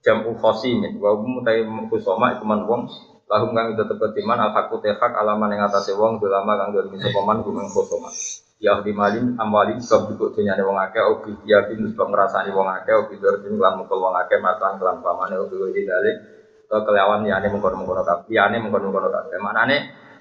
jam 0.02 0.26
khosimin. 0.26 0.98
Wa 0.98 1.14
mutai 1.18 1.62
khusama 1.90 2.34
iku 2.36 2.44
man 2.46 2.66
wong 2.66 2.82
lahum 3.30 3.56
kang 3.56 3.74
itu 3.74 3.84
tepet 3.88 4.14
iman 4.22 4.40
al 4.46 4.52
hakku 4.54 4.78
tehak 4.84 5.14
alaman 5.16 5.56
yang 5.56 5.66
atas 5.66 5.90
wong 5.96 6.20
lama 6.22 6.54
kang 6.60 6.70
dua 6.76 6.86
misa 6.92 7.08
paman 7.10 7.42
gumeng 7.42 7.72
kosoma 7.72 8.12
ya 8.62 8.78
di 8.84 8.92
malin 8.94 9.34
amwalin 9.40 9.80
sebab 9.82 10.14
juga 10.14 10.38
dunia 10.38 10.60
wong 10.60 10.78
akeh 10.78 11.02
obi 11.02 11.32
ya 11.48 11.66
bin 11.66 11.88
sebab 11.88 12.14
ngerasani 12.14 12.52
wong 12.54 12.68
akeh 12.84 12.94
obi 12.94 13.18
dorjin 13.18 13.56
kelan 13.58 13.80
mukul 13.80 14.00
wong 14.06 14.16
akeh 14.22 14.38
matan 14.38 14.78
kelan 14.78 15.02
pamane 15.02 15.40
obi 15.40 15.56
dalik 15.84 16.16
atau 16.70 16.94
ya 16.94 17.06
mengkono 17.50 17.76
mengkono 17.80 18.02
kap 18.06 18.26
ya 18.30 18.50
mengkono 18.50 18.90
mengkono 18.90 19.08
kap 19.10 19.30
mana 19.40 19.68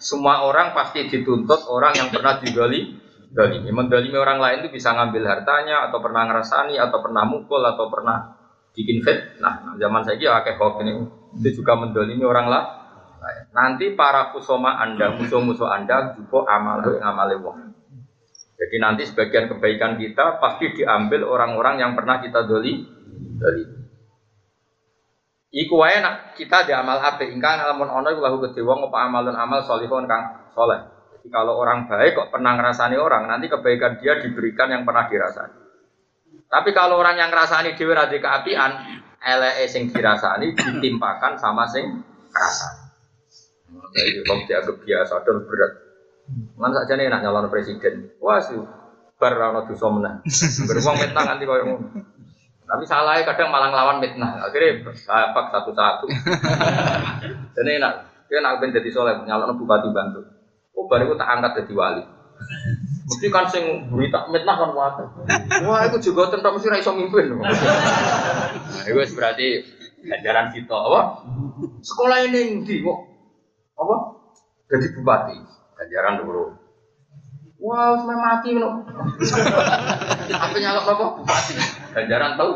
semua 0.02 0.42
orang 0.42 0.74
pasti 0.74 1.06
dituntut 1.06 1.70
orang 1.70 1.94
yang 1.94 2.08
pernah 2.10 2.42
digali 2.42 2.98
dalimi 3.30 3.70
mendalimi 3.70 4.18
orang 4.18 4.42
lain 4.42 4.66
itu 4.66 4.74
bisa 4.74 4.92
ngambil 4.92 5.24
hartanya 5.24 5.88
atau 5.88 6.02
pernah 6.02 6.26
ngerasani 6.28 6.76
atau 6.76 6.98
pernah 7.00 7.24
mukul 7.24 7.62
atau 7.62 7.86
pernah 7.88 8.34
bikin 8.74 9.00
fit 9.00 9.38
nah 9.38 9.72
zaman 9.78 10.02
saya 10.02 10.18
ya 10.18 10.42
akeh 10.42 10.58
hoax 10.58 10.82
ini 10.84 10.92
itu 11.40 11.62
juga 11.62 11.78
mendalimi 11.78 12.26
orang 12.26 12.50
lah 12.50 12.82
Nanti 13.52 13.94
para 13.94 14.34
kusoma 14.34 14.80
Anda, 14.82 15.14
musuh-musuh 15.14 15.68
Anda 15.68 16.16
juga 16.18 16.48
amal 16.50 16.82
yang 16.82 17.04
amal 17.04 17.30
wong. 17.38 17.58
Jadi 18.58 18.76
nanti 18.78 19.02
sebagian 19.06 19.50
kebaikan 19.50 19.98
kita 19.98 20.38
pasti 20.38 20.70
diambil 20.74 21.26
orang-orang 21.26 21.82
yang 21.82 21.92
pernah 21.98 22.22
kita 22.22 22.46
doli. 22.46 22.86
doli. 23.38 23.81
Iku 25.52 25.84
wae 25.84 26.00
nak 26.00 26.32
kita 26.32 26.64
di 26.64 26.72
amal 26.72 26.96
ape 26.96 27.28
ingkang 27.28 27.60
lamun 27.60 27.92
ono 27.92 28.08
iku 28.08 28.24
lahu 28.24 28.40
gede 28.40 28.64
wong 28.64 28.88
apa 28.88 29.04
amalun 29.04 29.36
amal 29.36 29.60
solihun 29.60 30.08
kang 30.08 30.48
soleh. 30.56 30.80
Jadi 31.12 31.28
kalau 31.28 31.60
orang 31.60 31.84
baik 31.84 32.16
kok 32.16 32.28
pernah 32.32 32.56
ngerasani 32.56 32.96
orang, 32.96 33.28
nanti 33.28 33.52
kebaikan 33.52 34.00
dia 34.00 34.16
diberikan 34.16 34.72
yang 34.72 34.88
pernah 34.88 35.12
dirasani. 35.12 35.54
Tapi 36.48 36.72
kalau 36.72 36.96
orang 36.96 37.20
yang 37.20 37.28
ngerasani 37.28 37.76
dhewe 37.76 37.92
ra 37.92 38.08
keapian, 38.08 38.72
eleke 39.20 39.68
sing 39.68 39.92
dirasani 39.92 40.56
ditimpakan 40.56 41.36
sama 41.36 41.68
sing 41.68 42.00
ngrasani. 42.32 42.82
Jadi 43.92 44.24
kok 44.24 44.38
dianggap 44.48 44.76
biasa 44.80 45.14
dan 45.20 45.36
berat. 45.44 45.72
Mana 46.56 46.80
saja 46.80 46.96
nih 46.96 47.12
nak 47.12 47.20
nyalon 47.28 47.52
presiden. 47.52 48.08
Wah 48.24 48.40
sih, 48.40 48.56
bar 49.20 49.36
rano 49.36 49.68
dosa. 49.68 49.84
Beruang 50.64 50.96
mitnah 50.96 51.24
nanti 51.28 51.44
kau 51.44 51.60
yang 51.60 51.76
tapi 52.72 52.88
salah 52.88 53.20
kadang 53.20 53.52
malah 53.52 53.68
ngelawan 53.68 54.00
mitnah. 54.00 54.40
Akhirnya 54.48 54.96
sahabat 54.96 55.52
satu-satu. 55.52 56.08
Jadi 57.60 57.70
enak. 57.76 57.92
Dia 58.32 58.40
nak 58.40 58.64
ben 58.64 58.72
jadi 58.72 58.88
soleh, 58.88 59.28
nyalon 59.28 59.60
bupati 59.60 59.92
bantu. 59.92 60.24
Oh 60.72 60.88
baru 60.88 61.12
tak 61.20 61.28
angkat 61.28 61.52
jadi 61.68 61.76
wali. 61.76 62.00
Mesti 63.04 63.28
kan 63.28 63.44
sing 63.44 63.92
berita 63.92 64.24
mitnah 64.32 64.56
kan 64.56 64.72
wae. 64.72 65.04
Wah, 65.68 65.84
itu 65.84 66.00
juga 66.00 66.32
tentang 66.32 66.56
mesti 66.56 66.72
ra 66.72 66.80
iso 66.80 66.96
mimpin. 66.96 67.28
Nah, 67.36 68.88
itu 68.88 68.96
berarti 69.12 69.68
ganjaran 70.08 70.48
kita 70.56 70.72
apa? 70.72 71.28
Sekolah 71.84 72.24
ini 72.24 72.64
ndi 72.64 72.80
kok 72.80 72.98
apa? 73.76 73.96
Jadi 74.72 74.96
bupati. 74.96 75.36
Ganjaran 75.76 76.24
dulu. 76.24 76.56
Wah, 77.60 78.00
wow, 78.00 78.16
mati 78.16 78.56
loh. 78.56 78.80
Apa 80.40 80.56
nyalok 80.56 80.88
apa? 80.88 81.04
Bupati. 81.20 81.81
Ganjaran 81.92 82.32
tahu? 82.40 82.52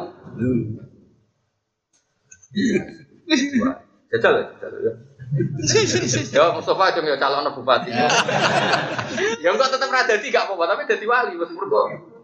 Jajal 4.08 4.32
ya, 4.32 4.44
jajal 4.56 4.80
ya. 4.80 4.92
Ya 6.32 6.44
Mustafa 6.54 6.94
aja 6.94 7.00
ya 7.02 7.18
calon 7.18 7.50
bupati. 7.52 7.90
ya 9.44 9.48
enggak 9.52 9.70
tetap 9.74 9.90
ada 9.90 10.16
tiga 10.22 10.46
apa 10.46 10.64
tapi 10.64 10.86
jadi 10.88 11.04
wali 11.04 11.34
wis 11.36 11.50
mergo. 11.50 12.15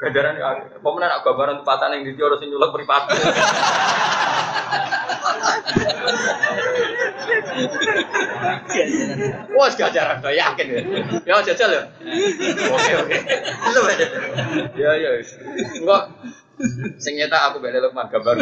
Ganjaran 0.00 0.32
ya, 0.40 0.48
pemenang 0.80 1.12
aku 1.20 1.28
gambaran 1.28 1.60
tempatan 1.60 1.92
yang 1.92 2.08
di 2.08 2.16
harus 2.16 2.40
nyulek 2.40 2.72
privasi. 2.72 3.20
Wah, 9.52 9.68
gajaran 9.76 10.24
tuh 10.24 10.32
yakin 10.32 10.66
ya. 10.72 10.80
Ya 11.28 11.44
jajal 11.52 11.68
ya. 11.68 11.82
Oke 12.72 12.92
oke. 12.96 13.16
Ya 14.80 14.90
ya. 14.96 15.10
Enggak. 15.84 16.02
Sing 16.96 17.20
aku 17.20 17.60
beli 17.60 17.76
Lukman 17.84 18.08
gambar. 18.08 18.40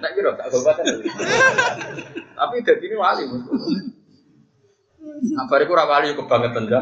Nek 0.00 0.10
kira 0.16 0.32
tak 0.40 0.48
gobatan. 0.48 1.04
Tapi 2.32 2.54
dadi 2.64 2.84
ini 2.88 2.96
wali. 2.96 3.24
Kabar 5.36 5.60
iku 5.60 5.72
ora 5.76 5.84
wali 5.84 6.16
kebangetan 6.16 6.64
ya. 6.64 6.80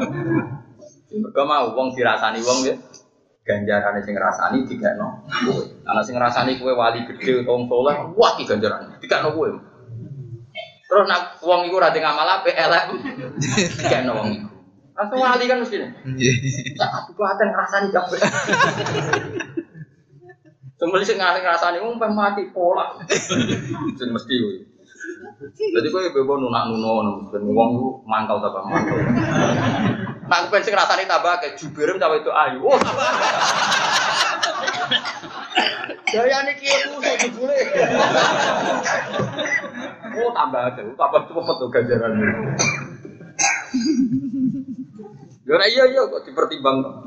Mergo 1.10 1.42
mau 1.42 1.74
wong 1.74 1.90
dirasani 1.96 2.38
wong 2.44 2.60
ya 2.70 2.76
ganjaran 3.46 4.02
sing 4.02 4.18
ngrasani 4.18 4.66
digakno 4.66 5.22
kowe. 5.46 5.64
Ana 5.86 6.02
sing 6.02 6.18
ngrasani 6.18 6.58
kowe 6.58 6.74
wali 6.74 7.06
gede 7.06 7.46
wong 7.46 7.70
saleh, 7.70 7.96
wah 8.18 8.34
iki 8.34 8.50
ganjaran 8.50 8.98
digakno 8.98 9.30
kowe. 9.30 9.48
Terus 10.86 11.06
nak 11.06 11.38
wong 11.42 11.70
iku 11.70 11.78
ora 11.78 11.94
ngamal 11.94 12.42
apik 12.42 12.58
elek 12.58 12.84
digakno 13.78 14.18
wong 14.18 14.28
iku. 14.34 14.48
Langsung 14.98 15.20
wali 15.22 15.44
kan 15.46 15.62
mesti. 15.62 15.76
Tak 16.74 16.88
kabupaten 16.90 17.48
ngrasani 17.54 17.88
kabeh. 17.94 18.20
Kemudian 20.76 21.08
sing 21.08 21.16
ngasih 21.16 21.40
ngrasani 21.40 21.78
wong 21.80 22.02
peh 22.02 22.10
mati 22.10 22.42
pola. 22.50 22.98
Sing 23.94 24.10
mesti 24.10 24.34
kuwi. 24.42 24.58
Jadi 25.56 25.88
kowe 25.94 26.02
bebo 26.10 26.34
nunak 26.36 26.66
nuno 26.66 27.30
ben 27.30 27.46
wong 27.46 28.02
mangkal 28.10 28.42
ta 28.42 28.50
mangkal. 28.58 28.98
Nak 30.26 30.50
ben 30.50 30.62
sing 30.66 30.74
rasane 30.74 31.06
tambah 31.06 31.38
kayak 31.38 31.54
jubirem 31.54 32.02
cawe 32.02 32.16
itu 32.18 32.30
ayu. 32.34 32.58
Oh, 32.66 32.78
Gaya 36.06 36.38
nih 36.46 36.54
kia 36.58 36.86
musuh 36.94 37.14
jebule. 37.18 37.58
Oh 40.16 40.30
tambah 40.34 40.60
aja, 40.70 40.80
tambah 40.82 41.20
cepet 41.26 41.56
tuh 41.58 41.68
ganjaran. 41.70 42.12
Ya 45.46 45.62
iya 45.66 45.84
iya 45.90 46.02
kok 46.10 46.22
dipertimbang. 46.26 47.06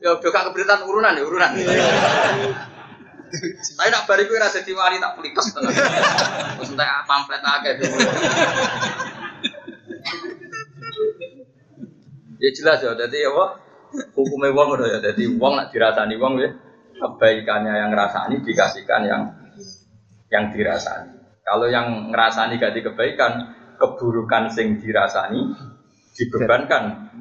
Ya 0.00 0.16
udah 0.16 0.30
gak 0.30 0.44
keberitaan 0.50 0.86
urunan 0.86 1.18
ya 1.18 1.22
urunan. 1.26 1.50
Tapi 3.30 3.88
nak 3.94 4.06
bariku 4.10 4.34
rasa 4.38 4.66
diwari 4.66 4.98
tak 4.98 5.14
pelikas 5.18 5.54
tenang. 5.54 5.70
Terus 5.70 6.70
entah 6.74 7.06
pamflet 7.06 7.42
akeh 7.42 7.72
dulu. 7.78 7.98
Ya 12.40 12.50
jelas 12.56 12.80
ya, 12.80 12.96
jadi 12.96 13.28
apa? 13.28 13.60
Hukumnya 14.16 14.54
wong 14.56 14.80
udah 14.80 14.88
ya, 14.88 14.98
jadi 15.12 15.28
wong 15.36 15.60
nak 15.60 15.68
dirasani 15.74 16.16
wong 16.16 16.40
ya 16.40 16.50
kebaikannya 17.00 17.74
yang 17.74 17.90
ngerasani 17.92 18.40
dikasihkan 18.44 19.02
yang 19.08 19.22
yang 20.30 20.48
dirasani. 20.54 21.20
Kalau 21.42 21.66
yang 21.66 22.12
ngerasani 22.14 22.62
gak 22.62 22.76
di 22.76 22.80
kebaikan, 22.86 23.32
keburukan 23.80 24.52
sing 24.52 24.78
dirasani 24.78 25.52
dibebankan 26.14 27.12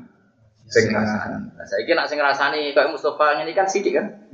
sing 0.70 0.94
ngrasani. 0.94 1.52
Nah, 1.58 1.66
saya 1.66 1.82
kira 1.88 2.06
sing 2.06 2.22
ngrasani 2.22 2.72
kayak 2.78 2.94
Mustafa 2.94 3.42
ini 3.42 3.52
kan 3.58 3.66
sidik 3.66 3.98
kan. 3.98 4.30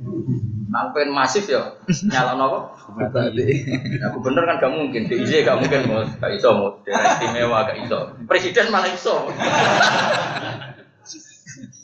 Nak 0.66 0.92
pengen 0.92 1.14
masif 1.14 1.46
ya, 1.46 1.78
nyala 2.10 2.34
nopo? 2.34 2.74
Nah, 2.98 4.10
bener 4.18 4.42
kan 4.44 4.58
gak 4.58 4.74
mungkin, 4.74 5.06
DIY 5.06 5.46
gak 5.46 5.62
mungkin 5.62 5.86
mus, 5.86 6.10
gak 6.18 6.34
iso 6.34 6.82
daerah 6.82 7.16
istimewa 7.16 7.64
gak 7.70 7.78
iso. 7.86 7.98
Presiden 8.26 8.74
malah 8.74 8.90
iso. 8.90 9.30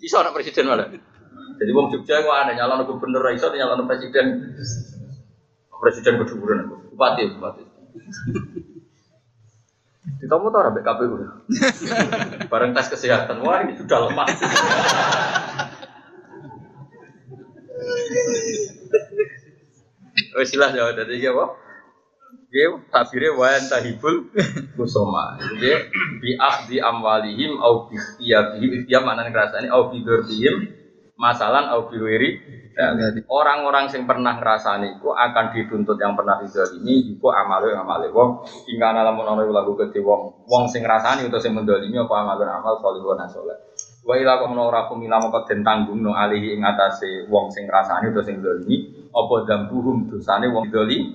Iso 0.03 0.19
anak 0.19 0.35
presiden 0.35 0.67
malah. 0.67 0.91
Jadi 1.63 1.71
wong 1.71 1.95
Jogja 1.95 2.27
kok 2.27 2.35
ada 2.35 2.53
nyala 2.59 2.83
gubernur 2.83 3.23
iso, 3.31 3.55
nyala 3.55 3.79
presiden. 3.87 4.59
Presiden 5.83 6.15
kedudukan, 6.23 6.91
bupati, 6.95 7.23
bupati. 7.35 7.63
Ditomo 10.23 10.51
tau 10.51 10.63
rabe 10.63 10.83
KPU. 10.83 11.15
Bareng 12.51 12.71
tes 12.75 12.91
kesehatan, 12.91 13.43
wah 13.43 13.63
ini 13.67 13.75
sudah 13.79 14.11
lemah. 14.11 14.27
Wes 20.39 20.51
jelas 20.55 20.71
ya, 20.75 20.91
jadi 20.95 21.19
ya 21.19 21.31
apa? 21.35 21.45
Dia 22.53 22.69
tabirnya 22.93 23.33
wayan 23.33 23.65
tahibul 23.65 24.29
kusoma. 24.77 25.41
Jadi 25.41 25.73
bi 26.21 26.37
di 26.69 26.77
amwalihim 26.77 27.57
au 27.57 27.89
bi 27.89 27.97
tiyabihim 27.97 28.85
dia 28.85 29.01
mana 29.01 29.25
ngerasani 29.25 29.73
au 29.73 29.89
bi 29.89 30.05
dordihim 30.05 30.69
masalan 31.17 31.73
au 31.73 31.89
bi 31.89 31.97
orang-orang 33.25 33.89
yang 33.89 34.05
pernah 34.05 34.37
ngerasani 34.37 35.01
itu 35.01 35.09
akan 35.09 35.45
dituntut 35.57 35.97
yang 35.97 36.13
pernah 36.13 36.45
itu 36.45 36.61
amalu 37.25 37.73
yang 37.73 37.89
amale 37.89 38.13
wong 38.13 38.45
hingga 38.69 39.01
dalam 39.01 39.17
ono 39.17 39.49
lagu 39.49 39.73
ke 39.73 39.89
wong. 40.05 40.45
Wong 40.45 40.69
sing 40.69 40.85
ngrasani 40.85 41.33
atau 41.33 41.41
sing 41.41 41.57
mendolimi 41.57 41.97
apa 41.97 42.15
amalun 42.21 42.53
amal 42.53 42.77
salihun 42.85 43.25
saleh 43.33 43.57
wa 44.03 44.19
ila 44.19 44.43
menawa 44.51 44.67
ora 44.67 44.81
kumila 44.91 45.23
moko 45.23 45.47
den 45.47 45.63
tanggung 45.63 46.03
no 46.03 46.11
alihi 46.11 46.59
ing 46.59 46.63
atase 46.67 47.31
wong 47.31 47.55
sing 47.55 47.71
ngrasani 47.71 48.11
atau 48.11 48.27
sing 48.27 48.43
dolimi 48.43 48.91
apa 49.15 49.35
dambuhum 49.47 50.11
dosane 50.11 50.51
wong 50.51 50.75
dolimi 50.75 51.15